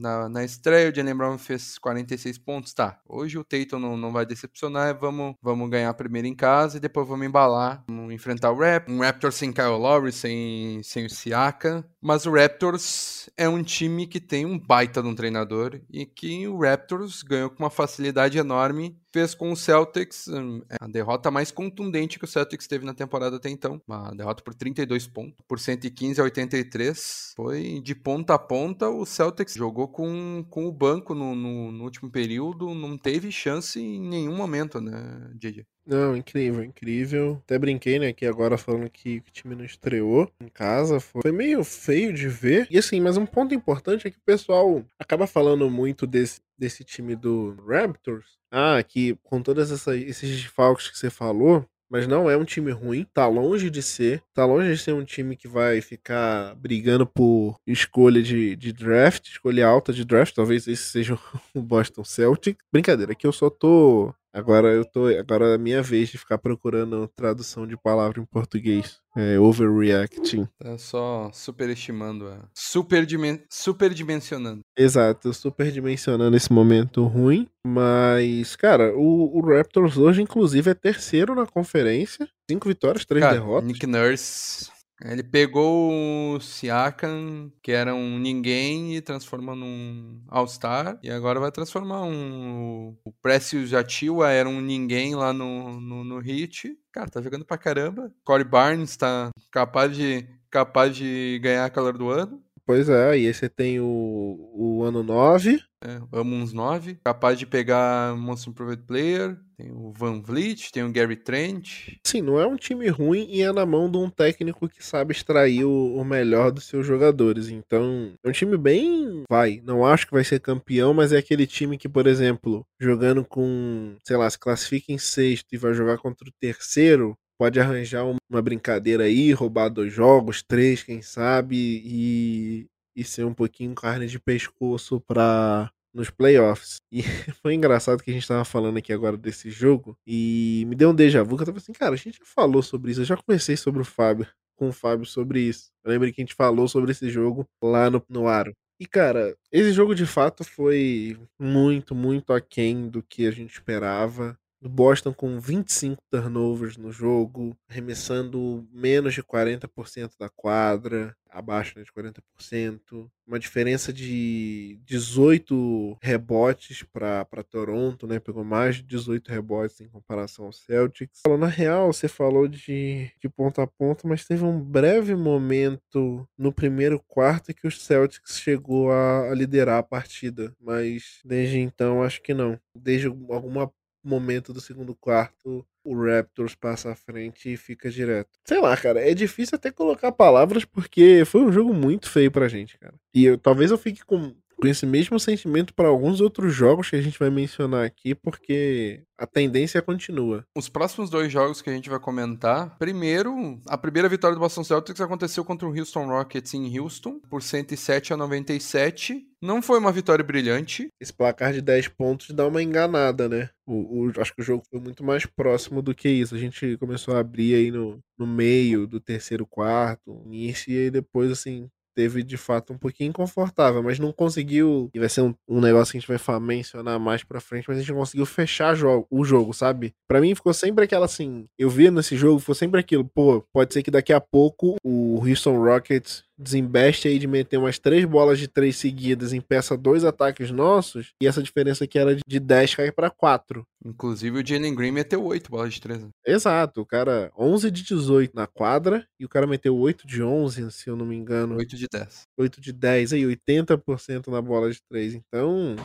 na, 0.00 0.28
na 0.28 0.44
estreia 0.44 0.90
o 0.90 0.94
Jalen 0.94 1.14
Brown 1.14 1.38
fez 1.38 1.78
46 1.78 2.38
pontos, 2.38 2.72
tá, 2.74 3.00
hoje 3.08 3.38
o 3.38 3.44
Tatum 3.44 3.78
não, 3.78 3.96
não 3.96 4.12
vai 4.12 4.26
decepcionar, 4.26 4.98
vamos, 4.98 5.34
vamos 5.42 5.70
ganhar 5.70 5.92
primeiro 5.94 6.26
em 6.26 6.34
casa 6.34 6.76
e 6.76 6.80
depois 6.80 7.06
vamos 7.06 7.26
embalar, 7.26 7.84
vamos 7.88 8.12
enfrentar 8.12 8.50
o 8.50 8.58
Raptors, 8.58 8.96
um 8.96 9.00
Raptors 9.00 9.34
sem 9.34 9.52
Kyle 9.52 9.78
Lowry, 9.78 10.12
sem, 10.12 10.82
sem 10.82 11.06
o 11.06 11.10
Siaka, 11.10 11.88
mas 12.00 12.26
o 12.26 12.32
Raptors 12.32 13.30
é 13.36 13.48
um 13.48 13.62
time 13.62 14.06
que 14.06 14.20
tem 14.20 14.44
um 14.44 14.58
baita 14.58 15.02
de 15.02 15.08
um 15.08 15.14
treinador 15.14 15.80
e 15.90 16.04
que 16.04 16.46
o 16.48 16.60
Raptors 16.60 17.22
ganhou 17.22 17.50
com 17.50 17.62
uma 17.62 17.70
facilidade 17.70 18.38
enorme 18.38 18.98
fez 19.18 19.34
com 19.34 19.50
o 19.50 19.56
Celtics 19.56 20.28
hum, 20.28 20.62
é 20.70 20.76
a 20.80 20.86
derrota 20.86 21.28
mais 21.28 21.50
contundente 21.50 22.20
que 22.20 22.24
o 22.24 22.28
Celtics 22.28 22.68
teve 22.68 22.84
na 22.86 22.94
temporada 22.94 23.36
até 23.36 23.50
então. 23.50 23.82
Uma 23.86 24.12
derrota 24.14 24.44
por 24.44 24.54
32 24.54 25.08
pontos, 25.08 25.44
por 25.48 25.58
115 25.58 26.20
a 26.20 26.24
83. 26.24 27.32
Foi 27.34 27.80
de 27.80 27.94
ponta 27.96 28.34
a 28.34 28.38
ponta. 28.38 28.88
O 28.88 29.04
Celtics 29.04 29.54
jogou 29.54 29.88
com, 29.88 30.46
com 30.48 30.66
o 30.66 30.72
banco 30.72 31.14
no, 31.14 31.34
no, 31.34 31.72
no 31.72 31.84
último 31.84 32.08
período, 32.10 32.72
não 32.74 32.96
teve 32.96 33.32
chance 33.32 33.80
em 33.80 34.00
nenhum 34.00 34.36
momento, 34.36 34.80
né, 34.80 35.30
DJ? 35.34 35.66
Não, 35.88 36.14
incrível, 36.14 36.62
incrível. 36.62 37.40
Até 37.44 37.58
brinquei, 37.58 37.98
né, 37.98 38.12
que 38.12 38.26
agora 38.26 38.58
falando 38.58 38.90
que 38.90 39.22
o 39.26 39.30
time 39.32 39.54
não 39.54 39.64
estreou 39.64 40.30
em 40.38 40.48
casa, 40.48 41.00
foi 41.00 41.32
meio 41.32 41.64
feio 41.64 42.12
de 42.12 42.28
ver. 42.28 42.66
E 42.70 42.76
assim, 42.76 43.00
mas 43.00 43.16
um 43.16 43.24
ponto 43.24 43.54
importante 43.54 44.06
é 44.06 44.10
que 44.10 44.18
o 44.18 44.22
pessoal 44.22 44.84
acaba 44.98 45.26
falando 45.26 45.70
muito 45.70 46.06
desse, 46.06 46.42
desse 46.58 46.84
time 46.84 47.16
do 47.16 47.56
Raptors. 47.66 48.26
Ah, 48.52 48.82
que 48.86 49.16
com 49.22 49.40
todos 49.40 49.70
esses 49.70 50.28
desfalques 50.30 50.90
que 50.90 50.98
você 50.98 51.08
falou, 51.08 51.64
mas 51.90 52.06
não 52.06 52.28
é 52.28 52.36
um 52.36 52.44
time 52.44 52.70
ruim, 52.70 53.06
tá 53.14 53.26
longe 53.26 53.70
de 53.70 53.82
ser. 53.82 54.22
Tá 54.34 54.44
longe 54.44 54.70
de 54.70 54.78
ser 54.78 54.92
um 54.92 55.04
time 55.04 55.36
que 55.36 55.48
vai 55.48 55.80
ficar 55.80 56.54
brigando 56.56 57.06
por 57.06 57.56
escolha 57.66 58.22
de, 58.22 58.54
de 58.56 58.72
draft, 58.74 59.26
escolha 59.28 59.66
alta 59.66 59.90
de 59.90 60.04
draft. 60.04 60.34
Talvez 60.34 60.68
esse 60.68 60.82
seja 60.82 61.18
o 61.54 61.62
Boston 61.62 62.04
Celtic. 62.04 62.58
Brincadeira, 62.70 63.14
que 63.14 63.26
eu 63.26 63.32
só 63.32 63.48
tô 63.48 64.14
Agora 64.32 64.68
eu 64.68 64.84
tô. 64.84 65.06
Agora 65.06 65.48
é 65.48 65.54
a 65.54 65.58
minha 65.58 65.82
vez 65.82 66.08
de 66.08 66.18
ficar 66.18 66.38
procurando 66.38 67.08
tradução 67.08 67.66
de 67.66 67.76
palavra 67.76 68.20
em 68.20 68.24
português. 68.24 68.98
É 69.16 69.38
overreacting. 69.38 70.46
Tá 70.58 70.78
só 70.78 71.30
superestimando 71.32 72.28
a. 72.28 72.48
Superdimen... 72.54 73.42
Superdimensionando. 73.50 74.60
Exato, 74.76 75.32
superdimensionando 75.32 76.36
esse 76.36 76.52
momento 76.52 77.04
ruim. 77.04 77.48
Mas, 77.66 78.54
cara, 78.54 78.96
o, 78.96 79.38
o, 79.38 79.40
Raptors 79.40 79.96
hoje, 79.96 80.22
inclusive, 80.22 80.70
é 80.70 80.74
terceiro 80.74 81.34
na 81.34 81.46
conferência. 81.46 82.28
Cinco 82.48 82.68
vitórias, 82.68 83.04
três 83.04 83.24
cara, 83.24 83.34
derrotas. 83.34 83.66
Nick 83.66 83.86
Nurse 83.86 84.77
ele 85.04 85.22
pegou 85.22 86.34
o 86.34 86.40
Siakam, 86.40 87.52
que 87.62 87.70
era 87.70 87.94
um 87.94 88.18
ninguém, 88.18 88.96
e 88.96 89.00
transformou 89.00 89.54
num 89.54 90.20
All-Star. 90.28 90.98
E 91.02 91.10
agora 91.10 91.38
vai 91.38 91.52
transformar 91.52 92.02
um. 92.02 92.96
O 93.04 93.12
Precious 93.22 93.68
Jativa 93.68 94.30
era 94.30 94.48
um 94.48 94.60
ninguém 94.60 95.14
lá 95.14 95.32
no, 95.32 95.80
no, 95.80 96.02
no 96.02 96.18
Hit. 96.18 96.76
Cara, 96.92 97.08
tá 97.08 97.22
jogando 97.22 97.44
pra 97.44 97.56
caramba. 97.56 98.12
Corey 98.24 98.44
Barnes 98.44 98.96
tá 98.96 99.30
capaz 99.52 99.94
de, 99.96 100.26
capaz 100.50 100.96
de 100.96 101.38
ganhar 101.42 101.64
a 101.64 101.70
calor 101.70 101.96
do 101.96 102.08
ano. 102.10 102.42
Pois 102.68 102.86
é, 102.90 103.18
e 103.18 103.26
aí 103.26 103.32
você 103.32 103.48
tem 103.48 103.80
o, 103.80 104.52
o 104.52 104.82
ano 104.84 105.02
9. 105.02 105.58
É, 105.82 106.02
amo 106.12 106.36
uns 106.36 106.52
9. 106.52 106.98
Capaz 107.02 107.38
de 107.38 107.46
pegar 107.46 108.14
Most 108.14 108.50
Improved 108.50 108.84
Player. 108.84 109.38
Tem 109.56 109.72
o 109.72 109.90
Van 109.90 110.20
Vliet, 110.20 110.70
tem 110.70 110.84
o 110.84 110.92
Gary 110.92 111.16
Trent. 111.16 111.96
Sim, 112.04 112.20
não 112.20 112.38
é 112.38 112.46
um 112.46 112.56
time 112.56 112.86
ruim 112.88 113.26
e 113.30 113.40
é 113.40 113.50
na 113.50 113.64
mão 113.64 113.90
de 113.90 113.96
um 113.96 114.10
técnico 114.10 114.68
que 114.68 114.84
sabe 114.84 115.12
extrair 115.12 115.64
o, 115.64 115.94
o 115.94 116.04
melhor 116.04 116.52
dos 116.52 116.64
seus 116.64 116.86
jogadores. 116.86 117.48
Então, 117.48 118.12
é 118.22 118.28
um 118.28 118.32
time 118.32 118.58
bem. 118.58 119.22
Vai, 119.30 119.62
não 119.64 119.86
acho 119.86 120.06
que 120.06 120.12
vai 120.12 120.22
ser 120.22 120.38
campeão, 120.38 120.92
mas 120.92 121.10
é 121.10 121.16
aquele 121.16 121.46
time 121.46 121.78
que, 121.78 121.88
por 121.88 122.06
exemplo, 122.06 122.66
jogando 122.78 123.24
com, 123.24 123.96
sei 124.04 124.18
lá, 124.18 124.28
se 124.28 124.38
classifica 124.38 124.92
em 124.92 124.98
sexto 124.98 125.54
e 125.54 125.56
vai 125.56 125.72
jogar 125.72 125.96
contra 125.96 126.28
o 126.28 126.32
terceiro, 126.38 127.16
pode 127.38 127.60
arranjar 127.60 128.04
uma 128.04 128.42
brincadeira 128.42 129.04
aí, 129.04 129.32
roubar 129.32 129.68
dois 129.68 129.92
jogos, 129.92 130.42
três, 130.42 130.82
quem 130.82 131.00
sabe, 131.00 131.56
e, 131.56 132.66
e 132.96 133.04
ser 133.04 133.24
um 133.24 133.32
pouquinho 133.32 133.74
carne 133.74 134.06
de 134.06 134.18
pescoço 134.18 135.00
para 135.00 135.70
nos 135.94 136.10
playoffs. 136.10 136.76
E 136.90 137.02
foi 137.42 137.54
engraçado 137.54 138.02
que 138.02 138.10
a 138.10 138.14
gente 138.14 138.26
tava 138.26 138.44
falando 138.44 138.78
aqui 138.78 138.92
agora 138.92 139.16
desse 139.16 139.50
jogo 139.50 139.96
e 140.06 140.64
me 140.66 140.74
deu 140.74 140.90
um 140.90 140.94
déjà 140.94 141.22
vu 141.22 141.36
que 141.36 141.42
eu 141.42 141.46
tava 141.46 141.58
assim, 141.58 141.72
cara, 141.72 141.94
a 141.94 141.98
gente 141.98 142.18
já 142.18 142.24
falou 142.24 142.62
sobre 142.62 142.90
isso, 142.90 143.02
eu 143.02 143.04
já 143.04 143.16
conversei 143.16 143.58
sobre 143.58 143.82
o 143.82 143.84
Fábio, 143.84 144.26
com 144.56 144.68
o 144.70 144.72
Fábio 144.72 145.04
sobre 145.04 145.40
isso. 145.40 145.68
Eu 145.84 145.90
lembro 145.92 146.10
que 146.10 146.20
a 146.20 146.24
gente 146.24 146.34
falou 146.34 146.66
sobre 146.66 146.92
esse 146.92 147.10
jogo 147.10 147.46
lá 147.62 147.90
no, 147.90 148.02
no 148.08 148.26
Aro. 148.26 148.54
E, 148.80 148.86
cara, 148.86 149.36
esse 149.52 149.72
jogo 149.72 149.94
de 149.94 150.06
fato 150.06 150.44
foi 150.44 151.18
muito, 151.38 151.94
muito 151.94 152.32
aquém 152.32 152.88
do 152.88 153.02
que 153.02 153.26
a 153.26 153.30
gente 153.30 153.52
esperava. 153.52 154.38
Boston 154.60 155.12
com 155.12 155.38
25 155.38 156.02
turnovers 156.10 156.76
no 156.76 156.90
jogo, 156.90 157.56
arremessando 157.68 158.66
menos 158.72 159.14
de 159.14 159.22
40% 159.22 160.12
da 160.18 160.28
quadra, 160.28 161.14
abaixo 161.30 161.78
né, 161.78 161.84
de 161.84 161.92
40%, 161.92 163.08
uma 163.26 163.38
diferença 163.38 163.92
de 163.92 164.80
18 164.84 165.98
rebotes 166.02 166.82
para 166.82 167.44
Toronto, 167.48 168.06
né? 168.06 168.18
Pegou 168.18 168.42
mais 168.44 168.76
de 168.76 168.82
18 168.82 169.28
rebotes 169.28 169.80
em 169.80 169.88
comparação 169.88 170.46
ao 170.46 170.52
Celtics. 170.52 171.22
Na 171.38 171.46
real, 171.46 171.92
você 171.92 172.08
falou 172.08 172.48
de, 172.48 173.10
de 173.20 173.28
ponta 173.28 173.62
a 173.62 173.66
ponta, 173.66 174.08
mas 174.08 174.24
teve 174.24 174.44
um 174.44 174.58
breve 174.60 175.14
momento 175.14 176.26
no 176.36 176.52
primeiro 176.52 177.00
quarto 177.06 177.54
que 177.54 177.66
o 177.66 177.70
Celtics 177.70 178.38
chegou 178.40 178.90
a, 178.90 179.30
a 179.30 179.34
liderar 179.34 179.78
a 179.78 179.82
partida, 179.82 180.54
mas 180.60 181.20
desde 181.24 181.58
então 181.58 182.02
acho 182.02 182.22
que 182.22 182.32
não. 182.32 182.58
Desde 182.74 183.06
alguma 183.06 183.70
momento 184.08 184.52
do 184.52 184.60
segundo 184.60 184.94
quarto 184.94 185.66
o 185.84 186.04
Raptors 186.04 186.54
passa 186.54 186.92
à 186.92 186.94
frente 186.94 187.52
e 187.52 187.56
fica 187.56 187.90
direto. 187.90 188.28
Sei 188.44 188.60
lá, 188.60 188.76
cara, 188.76 189.00
é 189.00 189.14
difícil 189.14 189.56
até 189.56 189.70
colocar 189.70 190.12
palavras 190.12 190.64
porque 190.64 191.24
foi 191.24 191.40
um 191.40 191.52
jogo 191.52 191.72
muito 191.72 192.10
feio 192.10 192.30
pra 192.30 192.48
gente, 192.48 192.78
cara. 192.78 192.94
E 193.14 193.24
eu, 193.24 193.38
talvez 193.38 193.70
eu 193.70 193.78
fique 193.78 194.04
com 194.04 194.34
com 194.60 194.66
esse 194.66 194.84
mesmo 194.84 195.18
sentimento 195.20 195.72
para 195.72 195.88
alguns 195.88 196.20
outros 196.20 196.52
jogos 196.52 196.90
que 196.90 196.96
a 196.96 197.00
gente 197.00 197.18
vai 197.18 197.30
mencionar 197.30 197.84
aqui, 197.84 198.14
porque 198.14 199.02
a 199.16 199.26
tendência 199.26 199.80
continua. 199.80 200.44
Os 200.56 200.68
próximos 200.68 201.10
dois 201.10 201.30
jogos 201.30 201.62
que 201.62 201.70
a 201.70 201.72
gente 201.72 201.88
vai 201.88 201.98
comentar, 201.98 202.76
primeiro, 202.78 203.60
a 203.66 203.78
primeira 203.78 204.08
vitória 204.08 204.34
do 204.34 204.40
Boston 204.40 204.64
Celtics 204.64 205.00
aconteceu 205.00 205.44
contra 205.44 205.66
o 205.66 205.76
Houston 205.76 206.06
Rockets 206.06 206.54
em 206.54 206.78
Houston, 206.78 207.20
por 207.30 207.42
107 207.42 208.12
a 208.12 208.16
97. 208.16 209.24
Não 209.40 209.62
foi 209.62 209.78
uma 209.78 209.92
vitória 209.92 210.24
brilhante. 210.24 210.88
Esse 211.00 211.12
placar 211.12 211.52
de 211.52 211.60
10 211.60 211.88
pontos 211.88 212.30
dá 212.30 212.46
uma 212.46 212.62
enganada, 212.62 213.28
né? 213.28 213.50
O, 213.66 214.06
o, 214.06 214.12
acho 214.20 214.34
que 214.34 214.40
o 214.40 214.44
jogo 214.44 214.64
foi 214.68 214.80
muito 214.80 215.04
mais 215.04 215.24
próximo 215.26 215.80
do 215.80 215.94
que 215.94 216.08
isso. 216.08 216.34
A 216.34 216.38
gente 216.38 216.76
começou 216.78 217.14
a 217.14 217.20
abrir 217.20 217.54
aí 217.54 217.70
no, 217.70 218.00
no 218.18 218.26
meio 218.26 218.86
do 218.86 219.00
terceiro 219.00 219.46
quarto, 219.46 220.22
início, 220.26 220.72
e 220.72 220.78
aí 220.78 220.90
depois, 220.90 221.30
assim, 221.30 221.68
teve 221.98 222.22
de 222.22 222.36
fato 222.36 222.72
um 222.72 222.78
pouquinho 222.78 223.08
inconfortável, 223.08 223.82
mas 223.82 223.98
não 223.98 224.12
conseguiu. 224.12 224.88
E 224.94 225.00
vai 225.00 225.08
ser 225.08 225.22
um, 225.22 225.34
um 225.48 225.60
negócio 225.60 225.90
que 225.90 225.98
a 225.98 226.00
gente 226.00 226.22
vai 226.24 226.38
mencionar 226.38 226.96
mais 226.96 227.24
pra 227.24 227.40
frente, 227.40 227.64
mas 227.66 227.76
a 227.76 227.80
gente 227.80 227.90
não 227.90 227.98
conseguiu 227.98 228.24
fechar 228.24 228.76
o 229.10 229.24
jogo, 229.24 229.52
sabe? 229.52 229.92
Para 230.06 230.20
mim 230.20 230.32
ficou 230.32 230.54
sempre 230.54 230.84
aquela 230.84 231.06
assim. 231.06 231.46
Eu 231.58 231.68
vi 231.68 231.90
nesse 231.90 232.16
jogo, 232.16 232.38
foi 232.38 232.54
sempre 232.54 232.78
aquilo, 232.78 233.04
pô, 233.04 233.44
pode 233.52 233.74
ser 233.74 233.82
que 233.82 233.90
daqui 233.90 234.12
a 234.12 234.20
pouco 234.20 234.76
o 234.84 235.20
Houston 235.26 235.58
Rockets 235.58 236.22
desembeste 236.38 237.08
aí 237.08 237.18
de 237.18 237.26
meter 237.26 237.56
umas 237.56 237.78
três 237.78 238.04
bolas 238.04 238.38
de 238.38 238.46
três 238.46 238.76
seguidas, 238.76 239.32
impeça 239.32 239.76
dois 239.76 240.04
ataques 240.04 240.50
nossos, 240.50 241.12
e 241.20 241.26
essa 241.26 241.42
diferença 241.42 241.86
que 241.86 241.98
era 241.98 242.14
de 242.14 242.40
10 242.40 242.74
cai 242.76 242.92
para 242.92 243.10
4. 243.10 243.64
Inclusive 243.84 244.40
o 244.40 244.46
Jalen 244.46 244.74
Green 244.74 244.92
meteu 244.92 245.24
8 245.24 245.50
bolas 245.50 245.74
de 245.74 245.80
3. 245.80 246.04
Né? 246.04 246.08
Exato, 246.26 246.80
o 246.80 246.86
cara 246.86 247.32
11 247.36 247.70
de 247.70 247.82
18 247.82 248.34
na 248.34 248.46
quadra, 248.46 249.06
e 249.18 249.24
o 249.24 249.28
cara 249.28 249.46
meteu 249.46 249.76
8 249.76 250.06
de 250.06 250.22
11, 250.22 250.70
se 250.70 250.88
eu 250.88 250.96
não 250.96 251.06
me 251.06 251.16
engano. 251.16 251.56
8 251.56 251.76
de 251.76 251.86
10. 251.90 252.22
8 252.38 252.60
de 252.60 252.72
10, 252.72 253.12
aí 253.12 253.22
80% 253.24 254.28
na 254.28 254.40
bola 254.40 254.70
de 254.70 254.78
3. 254.88 255.14
Então, 255.14 255.76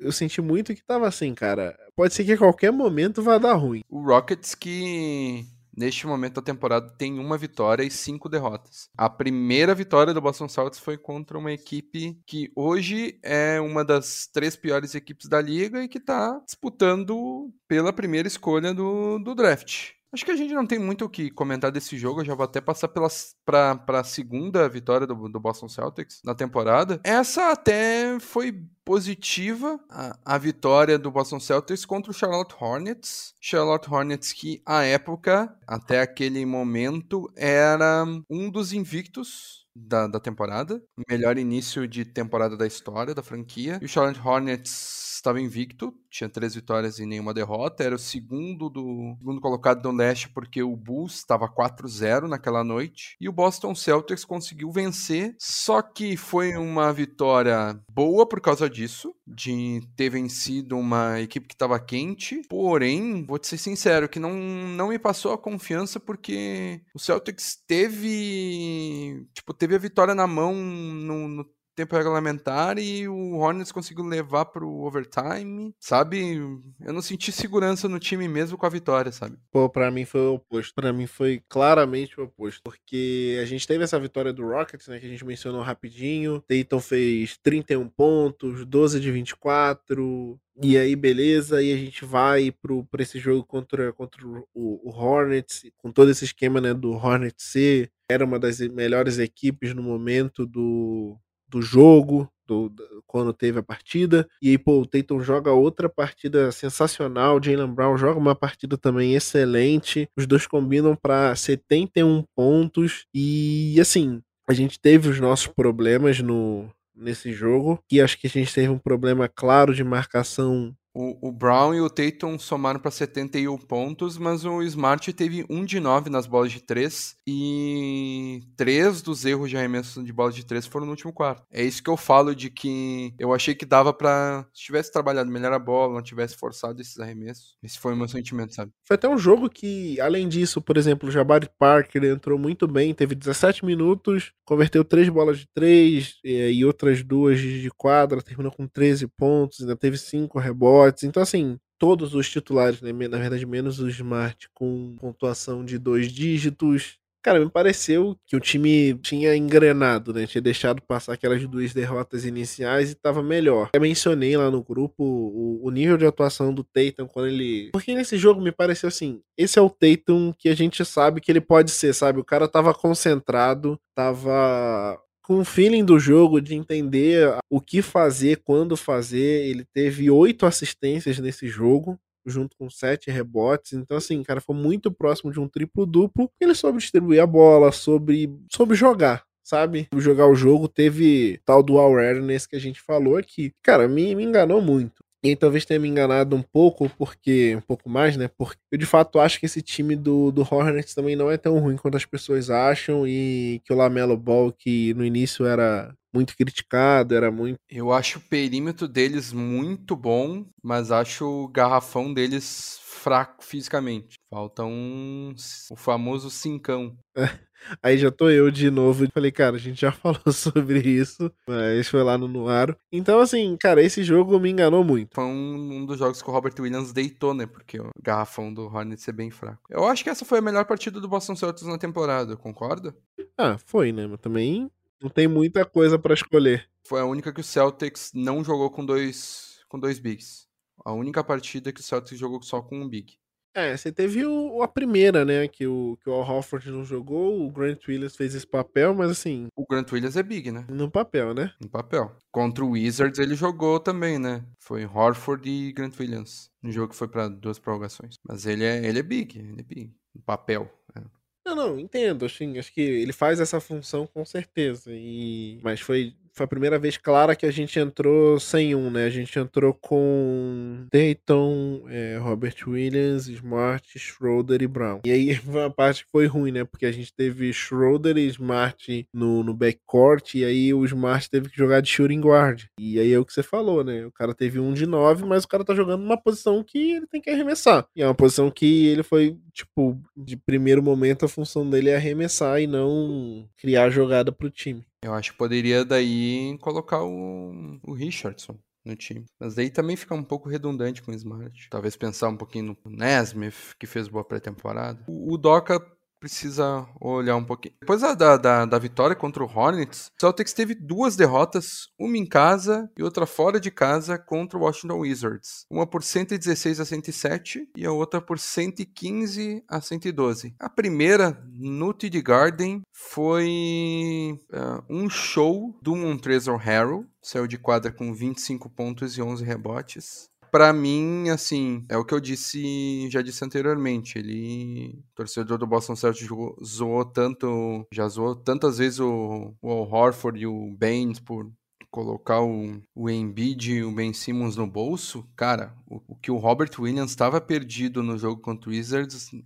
eu 0.00 0.12
senti 0.12 0.40
muito 0.40 0.74
que 0.74 0.84
tava 0.84 1.06
assim, 1.06 1.34
cara. 1.34 1.76
Pode 1.94 2.14
ser 2.14 2.24
que 2.24 2.32
a 2.32 2.38
qualquer 2.38 2.72
momento 2.72 3.22
vá 3.22 3.38
dar 3.38 3.54
ruim. 3.54 3.82
O 3.88 4.02
Rockets 4.02 4.54
que 4.54 5.44
neste 5.76 6.06
momento 6.06 6.34
da 6.34 6.42
temporada 6.42 6.90
tem 6.96 7.18
uma 7.18 7.36
vitória 7.36 7.84
e 7.84 7.90
cinco 7.90 8.28
derrotas. 8.28 8.88
A 8.96 9.10
primeira 9.10 9.74
vitória 9.74 10.14
do 10.14 10.20
Boston 10.20 10.48
Celtics 10.48 10.78
foi 10.80 10.96
contra 10.96 11.36
uma 11.36 11.52
equipe 11.52 12.18
que 12.26 12.50
hoje 12.56 13.18
é 13.22 13.60
uma 13.60 13.84
das 13.84 14.26
três 14.32 14.56
piores 14.56 14.94
equipes 14.94 15.28
da 15.28 15.40
liga 15.40 15.82
e 15.82 15.88
que 15.88 15.98
está 15.98 16.40
disputando 16.44 17.52
pela 17.68 17.92
primeira 17.92 18.28
escolha 18.28 18.72
do, 18.72 19.18
do 19.18 19.34
draft. 19.34 19.95
Acho 20.16 20.24
que 20.24 20.30
a 20.30 20.36
gente 20.36 20.54
não 20.54 20.66
tem 20.66 20.78
muito 20.78 21.04
o 21.04 21.10
que 21.10 21.30
comentar 21.30 21.70
desse 21.70 21.94
jogo. 21.98 22.22
Eu 22.22 22.24
já 22.24 22.34
vou 22.34 22.44
até 22.44 22.58
passar 22.58 22.88
para 22.88 23.78
a 23.86 24.02
segunda 24.02 24.66
vitória 24.66 25.06
do, 25.06 25.28
do, 25.28 25.38
Boston 25.38 25.68
Celtics 25.68 26.22
na 26.24 26.34
temporada. 26.34 26.98
Essa 27.04 27.50
até 27.50 28.18
foi 28.18 28.64
positiva, 28.82 29.78
a, 29.90 30.18
a, 30.24 30.38
vitória 30.38 30.98
do 30.98 31.10
Boston 31.10 31.38
Celtics 31.38 31.84
contra 31.84 32.10
o 32.10 32.14
Charlotte 32.14 32.54
Hornets. 32.58 33.34
Charlotte 33.38 33.92
Hornets 33.92 34.32
que, 34.32 34.62
à 34.64 34.84
época, 34.84 35.54
até 35.66 36.00
aquele 36.00 36.46
momento, 36.46 37.30
era 37.36 38.02
um 38.30 38.48
dos 38.48 38.72
invictos 38.72 39.66
da, 39.76 40.06
da 40.06 40.18
temporada. 40.18 40.82
Melhor 41.06 41.36
início 41.36 41.86
de 41.86 42.06
temporada 42.06 42.56
da 42.56 42.66
história 42.66 43.14
da 43.14 43.22
franquia. 43.22 43.78
E 43.82 43.84
o 43.84 43.88
Charlotte 43.88 44.20
Hornets 44.26 45.15
estava 45.26 45.40
invicto, 45.40 45.92
tinha 46.08 46.28
três 46.28 46.54
vitórias 46.54 46.98
e 46.98 47.06
nenhuma 47.06 47.34
derrota, 47.34 47.82
era 47.82 47.96
o 47.96 47.98
segundo 47.98 48.70
do 48.70 49.16
segundo 49.18 49.40
colocado 49.40 49.82
do 49.82 49.90
leste 49.90 50.28
porque 50.28 50.62
o 50.62 50.76
Bulls 50.76 51.16
estava 51.16 51.48
4-0 51.48 52.28
naquela 52.28 52.62
noite 52.62 53.16
e 53.20 53.28
o 53.28 53.32
Boston 53.32 53.74
Celtics 53.74 54.24
conseguiu 54.24 54.70
vencer, 54.70 55.34
só 55.38 55.82
que 55.82 56.16
foi 56.16 56.56
uma 56.56 56.92
vitória 56.92 57.78
boa 57.90 58.26
por 58.26 58.40
causa 58.40 58.70
disso, 58.70 59.14
de 59.26 59.82
ter 59.96 60.10
vencido 60.10 60.78
uma 60.78 61.20
equipe 61.20 61.48
que 61.48 61.54
estava 61.54 61.80
quente. 61.80 62.42
Porém, 62.48 63.24
vou 63.24 63.38
te 63.38 63.48
ser 63.48 63.58
sincero, 63.58 64.08
que 64.08 64.20
não, 64.20 64.32
não 64.32 64.88
me 64.88 64.98
passou 64.98 65.32
a 65.32 65.38
confiança 65.38 65.98
porque 65.98 66.80
o 66.94 66.98
Celtics 66.98 67.58
teve. 67.66 69.26
Tipo, 69.34 69.52
teve 69.52 69.74
a 69.74 69.78
vitória 69.78 70.14
na 70.14 70.26
mão 70.26 70.54
no, 70.54 71.28
no 71.28 71.44
tempo 71.76 71.94
regulamentar 71.94 72.78
e 72.78 73.06
o 73.06 73.36
Hornets 73.36 73.70
conseguiu 73.70 74.04
levar 74.04 74.46
pro 74.46 74.68
overtime, 74.68 75.74
sabe? 75.78 76.36
Eu 76.80 76.92
não 76.92 77.02
senti 77.02 77.30
segurança 77.30 77.88
no 77.88 78.00
time 78.00 78.26
mesmo 78.26 78.56
com 78.56 78.66
a 78.66 78.70
vitória, 78.70 79.12
sabe? 79.12 79.36
Pô, 79.52 79.68
pra 79.68 79.90
mim 79.90 80.04
foi 80.04 80.22
o 80.22 80.34
oposto. 80.34 80.74
Pra 80.74 80.92
mim 80.92 81.06
foi 81.06 81.42
claramente 81.48 82.18
o 82.18 82.24
oposto. 82.24 82.62
Porque 82.64 83.38
a 83.40 83.44
gente 83.44 83.66
teve 83.66 83.84
essa 83.84 84.00
vitória 84.00 84.32
do 84.32 84.46
Rockets, 84.46 84.88
né? 84.88 84.98
Que 84.98 85.06
a 85.06 85.08
gente 85.08 85.24
mencionou 85.24 85.62
rapidinho. 85.62 86.42
Dayton 86.48 86.80
fez 86.80 87.36
31 87.42 87.88
pontos, 87.88 88.64
12 88.64 88.98
de 88.98 89.12
24. 89.12 90.40
E 90.62 90.78
aí, 90.78 90.96
beleza, 90.96 91.62
e 91.62 91.70
a 91.70 91.76
gente 91.76 92.02
vai 92.06 92.50
pro, 92.50 92.82
pra 92.86 93.02
esse 93.02 93.18
jogo 93.18 93.44
contra, 93.44 93.92
contra 93.92 94.26
o, 94.26 94.42
o 94.54 94.90
Hornets, 94.90 95.66
com 95.76 95.92
todo 95.92 96.10
esse 96.10 96.24
esquema 96.24 96.62
né, 96.62 96.72
do 96.72 96.92
Hornets 96.92 97.44
C. 97.44 97.90
Era 98.08 98.24
uma 98.24 98.38
das 98.38 98.58
melhores 98.60 99.18
equipes 99.18 99.74
no 99.74 99.82
momento 99.82 100.46
do, 100.46 101.18
do 101.48 101.62
jogo, 101.62 102.28
do, 102.46 102.68
do, 102.68 103.02
quando 103.06 103.32
teve 103.32 103.58
a 103.58 103.62
partida. 103.62 104.28
E 104.40 104.50
aí, 104.50 104.58
pô, 104.58 104.80
o 104.80 104.86
Tatum 104.86 105.20
joga 105.20 105.52
outra 105.52 105.88
partida 105.88 106.50
sensacional. 106.52 107.42
Jalen 107.42 107.72
Brown 107.72 107.96
joga 107.98 108.18
uma 108.18 108.34
partida 108.34 108.78
também 108.78 109.14
excelente. 109.14 110.08
Os 110.16 110.26
dois 110.26 110.46
combinam 110.46 110.96
para 110.96 111.34
71 111.34 112.24
pontos. 112.34 113.06
E 113.14 113.76
assim, 113.80 114.22
a 114.48 114.52
gente 114.52 114.78
teve 114.80 115.08
os 115.08 115.20
nossos 115.20 115.48
problemas 115.48 116.20
no 116.20 116.68
nesse 116.94 117.32
jogo. 117.32 117.78
E 117.90 118.00
acho 118.00 118.18
que 118.18 118.26
a 118.26 118.30
gente 118.30 118.54
teve 118.54 118.68
um 118.68 118.78
problema 118.78 119.28
claro 119.28 119.74
de 119.74 119.84
marcação 119.84 120.74
o, 120.96 121.28
o, 121.28 121.30
Brown 121.30 121.74
e 121.74 121.80
o 121.82 121.90
Tatum 121.90 122.38
somaram 122.38 122.80
para 122.80 122.90
71 122.90 123.58
pontos, 123.58 124.16
mas 124.16 124.46
o 124.46 124.62
Smart 124.62 125.12
teve 125.12 125.44
1 125.50 125.64
de 125.66 125.78
9 125.78 126.08
nas 126.08 126.26
bolas 126.26 126.50
de 126.50 126.62
3 126.62 127.16
e 127.26 128.40
3 128.56 129.02
dos 129.02 129.26
erros 129.26 129.50
de 129.50 129.58
arremesso 129.58 130.02
de 130.02 130.10
bola 130.10 130.32
de 130.32 130.46
3 130.46 130.66
foram 130.66 130.86
no 130.86 130.92
último 130.92 131.12
quarto. 131.12 131.44
É 131.52 131.62
isso 131.62 131.82
que 131.82 131.90
eu 131.90 131.98
falo 131.98 132.34
de 132.34 132.48
que 132.48 133.12
eu 133.18 133.34
achei 133.34 133.54
que 133.54 133.66
dava 133.66 133.92
para 133.92 134.46
se 134.54 134.62
tivesse 134.62 134.90
trabalhado 134.90 135.30
melhor 135.30 135.52
a 135.52 135.58
bola, 135.58 135.92
não 135.92 136.02
tivesse 136.02 136.34
forçado 136.34 136.80
esses 136.80 136.98
arremessos. 136.98 137.58
Esse 137.62 137.78
foi 137.78 137.92
o 137.92 137.96
meu 137.96 138.08
sentimento, 138.08 138.54
sabe? 138.54 138.72
Foi 138.82 138.94
até 138.94 139.06
um 139.06 139.18
jogo 139.18 139.50
que, 139.50 140.00
além 140.00 140.26
disso, 140.26 140.62
por 140.62 140.78
exemplo, 140.78 141.10
o 141.10 141.12
Jabari 141.12 141.50
Parker 141.58 142.04
entrou 142.04 142.38
muito 142.38 142.66
bem, 142.66 142.94
teve 142.94 143.14
17 143.14 143.66
minutos, 143.66 144.32
converteu 144.46 144.82
3 144.82 145.10
bolas 145.10 145.40
de 145.40 145.48
3 145.52 146.14
e, 146.24 146.52
e 146.52 146.64
outras 146.64 147.02
duas 147.02 147.38
de 147.38 147.70
quadra, 147.76 148.22
terminou 148.22 148.50
com 148.50 148.66
13 148.66 149.06
pontos, 149.08 149.60
ainda 149.60 149.76
teve 149.76 149.98
5 149.98 150.38
rebotes 150.38 150.85
então, 151.02 151.22
assim, 151.22 151.58
todos 151.78 152.14
os 152.14 152.28
titulares, 152.28 152.80
né? 152.80 152.92
na 152.92 153.18
verdade, 153.18 153.46
menos 153.46 153.80
o 153.80 153.88
Smart, 153.88 154.48
com 154.54 154.96
pontuação 154.96 155.64
de 155.64 155.78
dois 155.78 156.10
dígitos. 156.10 156.98
Cara, 157.22 157.40
me 157.40 157.50
pareceu 157.50 158.16
que 158.24 158.36
o 158.36 158.40
time 158.40 158.94
tinha 159.02 159.34
engrenado, 159.34 160.14
né? 160.14 160.28
Tinha 160.28 160.40
deixado 160.40 160.80
passar 160.80 161.12
aquelas 161.12 161.44
duas 161.44 161.74
derrotas 161.74 162.24
iniciais 162.24 162.92
e 162.92 162.94
tava 162.94 163.20
melhor. 163.20 163.70
Eu 163.74 163.80
mencionei 163.80 164.36
lá 164.36 164.48
no 164.48 164.62
grupo 164.62 165.02
o, 165.02 165.60
o 165.60 165.70
nível 165.72 165.96
de 165.96 166.06
atuação 166.06 166.54
do 166.54 166.62
Tatum 166.62 167.08
quando 167.08 167.26
ele. 167.26 167.70
Porque 167.72 167.96
nesse 167.96 168.16
jogo 168.16 168.40
me 168.40 168.52
pareceu 168.52 168.86
assim: 168.86 169.20
esse 169.36 169.58
é 169.58 169.62
o 169.62 169.68
Tatum 169.68 170.32
que 170.38 170.48
a 170.48 170.54
gente 170.54 170.84
sabe 170.84 171.20
que 171.20 171.32
ele 171.32 171.40
pode 171.40 171.72
ser, 171.72 171.92
sabe? 171.92 172.20
O 172.20 172.24
cara 172.24 172.46
tava 172.46 172.72
concentrado, 172.72 173.76
tava 173.92 174.96
com 175.26 175.40
o 175.40 175.44
feeling 175.44 175.84
do 175.84 175.98
jogo, 175.98 176.40
de 176.40 176.54
entender 176.54 177.36
o 177.50 177.60
que 177.60 177.82
fazer, 177.82 178.42
quando 178.44 178.76
fazer. 178.76 179.48
Ele 179.48 179.64
teve 179.64 180.08
oito 180.08 180.46
assistências 180.46 181.18
nesse 181.18 181.48
jogo, 181.48 181.98
junto 182.24 182.56
com 182.56 182.70
sete 182.70 183.10
rebotes. 183.10 183.72
Então, 183.72 183.96
assim, 183.96 184.22
cara, 184.22 184.40
foi 184.40 184.54
muito 184.54 184.88
próximo 184.88 185.32
de 185.32 185.40
um 185.40 185.48
triplo-duplo. 185.48 186.30
Ele 186.40 186.54
soube 186.54 186.78
distribuir 186.78 187.20
a 187.20 187.26
bola, 187.26 187.72
soube, 187.72 188.38
soube 188.52 188.76
jogar. 188.76 189.24
Sabe? 189.42 189.88
Jogar 189.96 190.26
o 190.26 190.34
jogo 190.34 190.66
teve 190.66 191.40
tal 191.44 191.62
do 191.62 191.78
awareness 191.78 192.46
que 192.46 192.56
a 192.56 192.60
gente 192.60 192.80
falou 192.80 193.16
aqui. 193.16 193.52
Cara, 193.62 193.86
me, 193.88 194.14
me 194.14 194.24
enganou 194.24 194.60
muito. 194.60 195.04
E 195.26 195.30
aí, 195.30 195.36
talvez 195.36 195.64
tenha 195.64 195.80
me 195.80 195.88
enganado 195.88 196.36
um 196.36 196.42
pouco, 196.42 196.88
porque. 196.90 197.56
Um 197.56 197.60
pouco 197.60 197.88
mais, 197.90 198.16
né? 198.16 198.28
Porque 198.28 198.60
eu 198.70 198.78
de 198.78 198.86
fato 198.86 199.18
acho 199.18 199.40
que 199.40 199.46
esse 199.46 199.60
time 199.60 199.96
do, 199.96 200.30
do 200.30 200.42
Hornets 200.42 200.94
também 200.94 201.16
não 201.16 201.28
é 201.28 201.36
tão 201.36 201.58
ruim 201.58 201.76
quanto 201.76 201.96
as 201.96 202.04
pessoas 202.04 202.48
acham. 202.48 203.04
E 203.06 203.60
que 203.64 203.72
o 203.72 203.76
Lamelo 203.76 204.16
Ball, 204.16 204.52
que 204.52 204.94
no 204.94 205.04
início 205.04 205.44
era 205.44 205.92
muito 206.14 206.36
criticado, 206.36 207.12
era 207.12 207.30
muito. 207.30 207.56
Eu 207.68 207.92
acho 207.92 208.18
o 208.18 208.22
perímetro 208.22 208.86
deles 208.86 209.32
muito 209.32 209.96
bom, 209.96 210.46
mas 210.62 210.92
acho 210.92 211.26
o 211.26 211.48
garrafão 211.48 212.14
deles 212.14 212.78
fraco 212.84 213.44
fisicamente. 213.44 214.14
Falta 214.30 214.64
um. 214.64 215.34
o 215.70 215.76
famoso 215.76 216.30
cincão. 216.30 216.96
Aí 217.82 217.98
já 217.98 218.10
tô 218.10 218.28
eu 218.30 218.50
de 218.50 218.70
novo. 218.70 219.06
Falei, 219.12 219.32
cara, 219.32 219.56
a 219.56 219.58
gente 219.58 219.80
já 219.80 219.92
falou 219.92 220.32
sobre 220.32 220.80
isso, 220.80 221.30
mas 221.46 221.88
foi 221.88 222.02
lá 222.02 222.16
no 222.16 222.28
Nuaro. 222.28 222.76
Então, 222.90 223.20
assim, 223.20 223.56
cara, 223.58 223.82
esse 223.82 224.02
jogo 224.02 224.38
me 224.38 224.50
enganou 224.50 224.84
muito. 224.84 225.14
Foi 225.14 225.24
um, 225.24 225.78
um 225.78 225.86
dos 225.86 225.98
jogos 225.98 226.22
que 226.22 226.28
o 226.28 226.32
Robert 226.32 226.54
Williams 226.58 226.92
deitou, 226.92 227.34
né? 227.34 227.46
Porque 227.46 227.80
o 227.80 227.90
garrafão 228.02 228.52
do 228.52 228.66
Hornets 228.66 229.06
é 229.08 229.12
bem 229.12 229.30
fraco. 229.30 229.62
Eu 229.70 229.84
acho 229.84 230.04
que 230.04 230.10
essa 230.10 230.24
foi 230.24 230.38
a 230.38 230.42
melhor 230.42 230.64
partida 230.64 231.00
do 231.00 231.08
Boston 231.08 231.36
Celtics 231.36 231.66
na 231.66 231.78
temporada, 231.78 232.36
concorda? 232.36 232.94
Ah, 233.36 233.56
foi, 233.58 233.92
né? 233.92 234.06
Mas 234.06 234.20
também 234.20 234.70
não 235.02 235.10
tem 235.10 235.28
muita 235.28 235.64
coisa 235.64 235.98
para 235.98 236.14
escolher. 236.14 236.68
Foi 236.86 237.00
a 237.00 237.04
única 237.04 237.32
que 237.32 237.40
o 237.40 237.44
Celtics 237.44 238.12
não 238.14 238.42
jogou 238.44 238.70
com 238.70 238.84
dois, 238.84 239.60
com 239.68 239.78
dois 239.78 239.98
bigs. 239.98 240.46
A 240.84 240.92
única 240.92 241.22
partida 241.24 241.72
que 241.72 241.80
o 241.80 241.82
Celtics 241.82 242.18
jogou 242.18 242.42
só 242.42 242.62
com 242.62 242.80
um 242.80 242.88
big. 242.88 243.18
É, 243.56 243.74
você 243.74 243.90
teve 243.90 244.22
o, 244.22 244.62
a 244.62 244.68
primeira, 244.68 245.24
né? 245.24 245.48
Que 245.48 245.66
o, 245.66 245.96
que 246.02 246.10
o 246.10 246.12
Al 246.12 246.28
Hofford 246.28 246.70
não 246.70 246.84
jogou, 246.84 247.42
o 247.42 247.50
Grant 247.50 247.88
Williams 247.88 248.14
fez 248.14 248.34
esse 248.34 248.46
papel, 248.46 248.94
mas 248.94 249.10
assim. 249.10 249.48
O 249.56 249.66
Grant 249.66 249.90
Williams 249.90 250.14
é 250.14 250.22
big, 250.22 250.52
né? 250.52 250.66
No 250.68 250.90
papel, 250.90 251.32
né? 251.32 251.50
No 251.58 251.66
papel. 251.66 252.14
Contra 252.30 252.62
o 252.62 252.72
Wizards 252.72 253.18
ele 253.18 253.34
jogou 253.34 253.80
também, 253.80 254.18
né? 254.18 254.44
Foi 254.60 254.84
Horford 254.84 255.48
e 255.48 255.72
Grant 255.72 255.98
Williams. 255.98 256.50
No 256.62 256.70
jogo 256.70 256.90
que 256.90 256.96
foi 256.96 257.08
para 257.08 257.28
duas 257.28 257.58
prorrogações. 257.58 258.16
Mas 258.28 258.44
ele 258.44 258.62
é, 258.62 258.86
ele 258.86 258.98
é 258.98 259.02
big, 259.02 259.38
ele 259.38 259.60
é 259.60 259.62
big. 259.62 259.90
No 260.14 260.20
papel. 260.20 260.70
Né? 260.94 261.02
Não, 261.46 261.56
não, 261.56 261.80
entendo. 261.80 262.26
Assim, 262.26 262.58
acho 262.58 262.70
que 262.74 262.82
ele 262.82 263.12
faz 263.14 263.40
essa 263.40 263.58
função 263.58 264.06
com 264.06 264.22
certeza. 264.26 264.90
E... 264.92 265.60
Mas 265.62 265.80
foi 265.80 266.14
foi 266.36 266.44
a 266.44 266.48
primeira 266.48 266.78
vez 266.78 266.98
clara 266.98 267.34
que 267.34 267.46
a 267.46 267.50
gente 267.50 267.78
entrou 267.78 268.38
sem 268.38 268.74
um, 268.74 268.90
né? 268.90 269.06
A 269.06 269.10
gente 269.10 269.38
entrou 269.38 269.72
com 269.72 270.86
Dayton, 270.92 271.86
é, 271.88 272.18
Robert 272.18 272.54
Williams, 272.66 273.26
Smart, 273.26 273.98
Schroeder 273.98 274.60
e 274.60 274.66
Brown. 274.66 275.00
E 275.06 275.10
aí 275.10 275.34
foi 275.36 275.60
uma 275.62 275.70
parte 275.70 276.04
foi 276.12 276.26
ruim, 276.26 276.52
né? 276.52 276.64
Porque 276.64 276.84
a 276.84 276.92
gente 276.92 277.12
teve 277.14 277.50
Schroeder 277.54 278.18
e 278.18 278.26
Smart 278.26 279.08
no, 279.14 279.42
no 279.42 279.54
backcourt, 279.54 280.34
e 280.34 280.44
aí 280.44 280.74
o 280.74 280.84
Smart 280.84 281.30
teve 281.30 281.48
que 281.48 281.56
jogar 281.56 281.80
de 281.80 281.88
shooting 281.88 282.20
guard. 282.20 282.64
E 282.78 283.00
aí 283.00 283.12
é 283.12 283.18
o 283.18 283.24
que 283.24 283.32
você 283.32 283.42
falou, 283.42 283.82
né? 283.82 284.04
O 284.04 284.12
cara 284.12 284.34
teve 284.34 284.60
um 284.60 284.74
de 284.74 284.84
nove, 284.84 285.24
mas 285.24 285.44
o 285.44 285.48
cara 285.48 285.64
tá 285.64 285.74
jogando 285.74 286.02
numa 286.02 286.20
posição 286.20 286.62
que 286.62 286.92
ele 286.92 287.06
tem 287.06 287.20
que 287.20 287.30
arremessar. 287.30 287.86
E 287.96 288.02
é 288.02 288.06
uma 288.06 288.14
posição 288.14 288.50
que 288.50 288.88
ele 288.88 289.02
foi, 289.02 289.38
tipo, 289.54 289.98
de 290.14 290.36
primeiro 290.36 290.82
momento 290.82 291.24
a 291.24 291.28
função 291.28 291.68
dele 291.68 291.88
é 291.88 291.96
arremessar 291.96 292.60
e 292.60 292.66
não 292.66 293.48
criar 293.56 293.88
jogada 293.88 294.30
pro 294.30 294.50
time. 294.50 294.84
Eu 295.02 295.14
acho 295.14 295.32
que 295.32 295.38
poderia 295.38 295.84
daí 295.84 296.56
colocar 296.60 297.02
o, 297.02 297.78
o 297.82 297.92
Richardson 297.92 298.58
no 298.84 298.96
time. 298.96 299.24
Mas 299.38 299.54
daí 299.54 299.68
também 299.68 299.96
fica 299.96 300.14
um 300.14 300.22
pouco 300.22 300.48
redundante 300.48 301.02
com 301.02 301.10
o 301.10 301.14
Smart. 301.14 301.68
Talvez 301.70 301.96
pensar 301.96 302.28
um 302.28 302.36
pouquinho 302.36 302.76
no 302.84 302.90
Nesmith, 302.90 303.74
que 303.78 303.86
fez 303.86 304.08
boa 304.08 304.24
pré-temporada. 304.24 305.04
O, 305.08 305.34
o 305.34 305.36
Doca 305.36 305.80
precisa 306.18 306.86
olhar 307.00 307.36
um 307.36 307.44
pouquinho. 307.44 307.74
Depois 307.80 308.00
da, 308.00 308.36
da, 308.36 308.64
da, 308.64 308.78
vitória 308.78 309.14
contra 309.14 309.42
o 309.42 309.46
Hornets, 309.46 310.10
o 310.16 310.20
Celtics 310.20 310.52
teve 310.52 310.74
duas 310.74 311.16
derrotas, 311.16 311.88
uma 311.98 312.16
em 312.16 312.26
casa 312.26 312.90
e 312.96 313.02
outra 313.02 313.26
fora 313.26 313.60
de 313.60 313.70
casa 313.70 314.18
contra 314.18 314.58
o 314.58 314.62
Washington 314.62 314.98
Wizards. 314.98 315.66
Uma 315.70 315.86
por 315.86 316.02
116 316.02 316.80
a 316.80 316.84
107 316.84 317.68
e 317.76 317.86
a 317.86 317.92
outra 317.92 318.20
por 318.20 318.38
115 318.38 319.64
a 319.68 319.80
112. 319.80 320.54
A 320.58 320.68
primeira, 320.68 321.42
no 321.52 321.92
TD 321.92 322.22
Garden, 322.22 322.82
foi 322.92 324.38
uh, 324.52 324.82
um 324.88 325.08
show 325.08 325.76
do 325.82 325.94
Montrezl 325.94 326.56
Harrell, 326.56 327.06
saiu 327.22 327.46
de 327.46 327.58
quadra 327.58 327.92
com 327.92 328.14
25 328.14 328.70
pontos 328.70 329.16
e 329.16 329.22
11 329.22 329.44
rebotes 329.44 330.28
para 330.56 330.72
mim, 330.72 331.28
assim, 331.28 331.84
é 331.86 331.98
o 331.98 332.04
que 332.04 332.14
eu 332.14 332.18
disse, 332.18 333.10
já 333.10 333.20
disse 333.20 333.44
anteriormente. 333.44 334.18
Ele, 334.18 334.98
torcedor 335.14 335.58
do 335.58 335.66
Boston 335.66 335.94
Celtics, 335.94 336.30
zoou 336.64 337.04
tanto, 337.04 337.86
já 337.92 338.08
zoou 338.08 338.34
tantas 338.34 338.78
vezes 338.78 338.98
o, 338.98 339.54
o 339.60 339.68
Horford 339.68 340.40
e 340.40 340.46
o 340.46 340.74
Baines 340.74 341.20
por 341.20 341.52
colocar 341.96 342.42
o, 342.42 342.78
o 342.94 343.08
Embiid 343.08 343.72
e 343.72 343.82
o 343.82 343.90
Ben 343.90 344.12
Simmons 344.12 344.54
no 344.54 344.66
bolso, 344.66 345.26
cara, 345.34 345.74
o, 345.88 346.02
o 346.08 346.14
que 346.14 346.30
o 346.30 346.36
Robert 346.36 346.68
Williams 346.78 347.08
estava 347.08 347.40
perdido 347.40 348.02
no 348.02 348.18
jogo 348.18 348.42
contra 348.42 348.68
o 348.68 348.72
Wizards 348.74 349.32
é, 349.32 349.38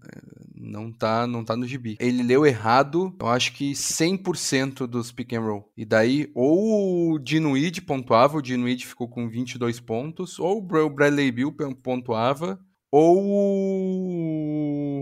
não 0.53 0.91
tá, 0.91 1.29
não 1.29 1.45
tá 1.45 1.57
no 1.57 1.65
gibi. 1.65 1.97
Ele 2.01 2.25
leu 2.25 2.45
errado, 2.45 3.15
eu 3.21 3.29
acho 3.29 3.53
que 3.53 3.71
100% 3.71 4.89
dos 4.89 5.13
pick 5.13 5.33
and 5.33 5.43
roll. 5.43 5.73
E 5.77 5.85
daí, 5.85 6.29
ou 6.35 7.13
o 7.13 7.19
Dinuid 7.21 7.83
pontuava, 7.83 8.39
o 8.39 8.43
Dinuid 8.43 8.85
ficou 8.85 9.09
com 9.09 9.29
22 9.29 9.79
pontos, 9.79 10.41
ou 10.41 10.59
o 10.59 10.91
Bradley 10.91 11.31
Bill 11.31 11.55
pontuava, 11.81 12.59
ou 12.91 13.17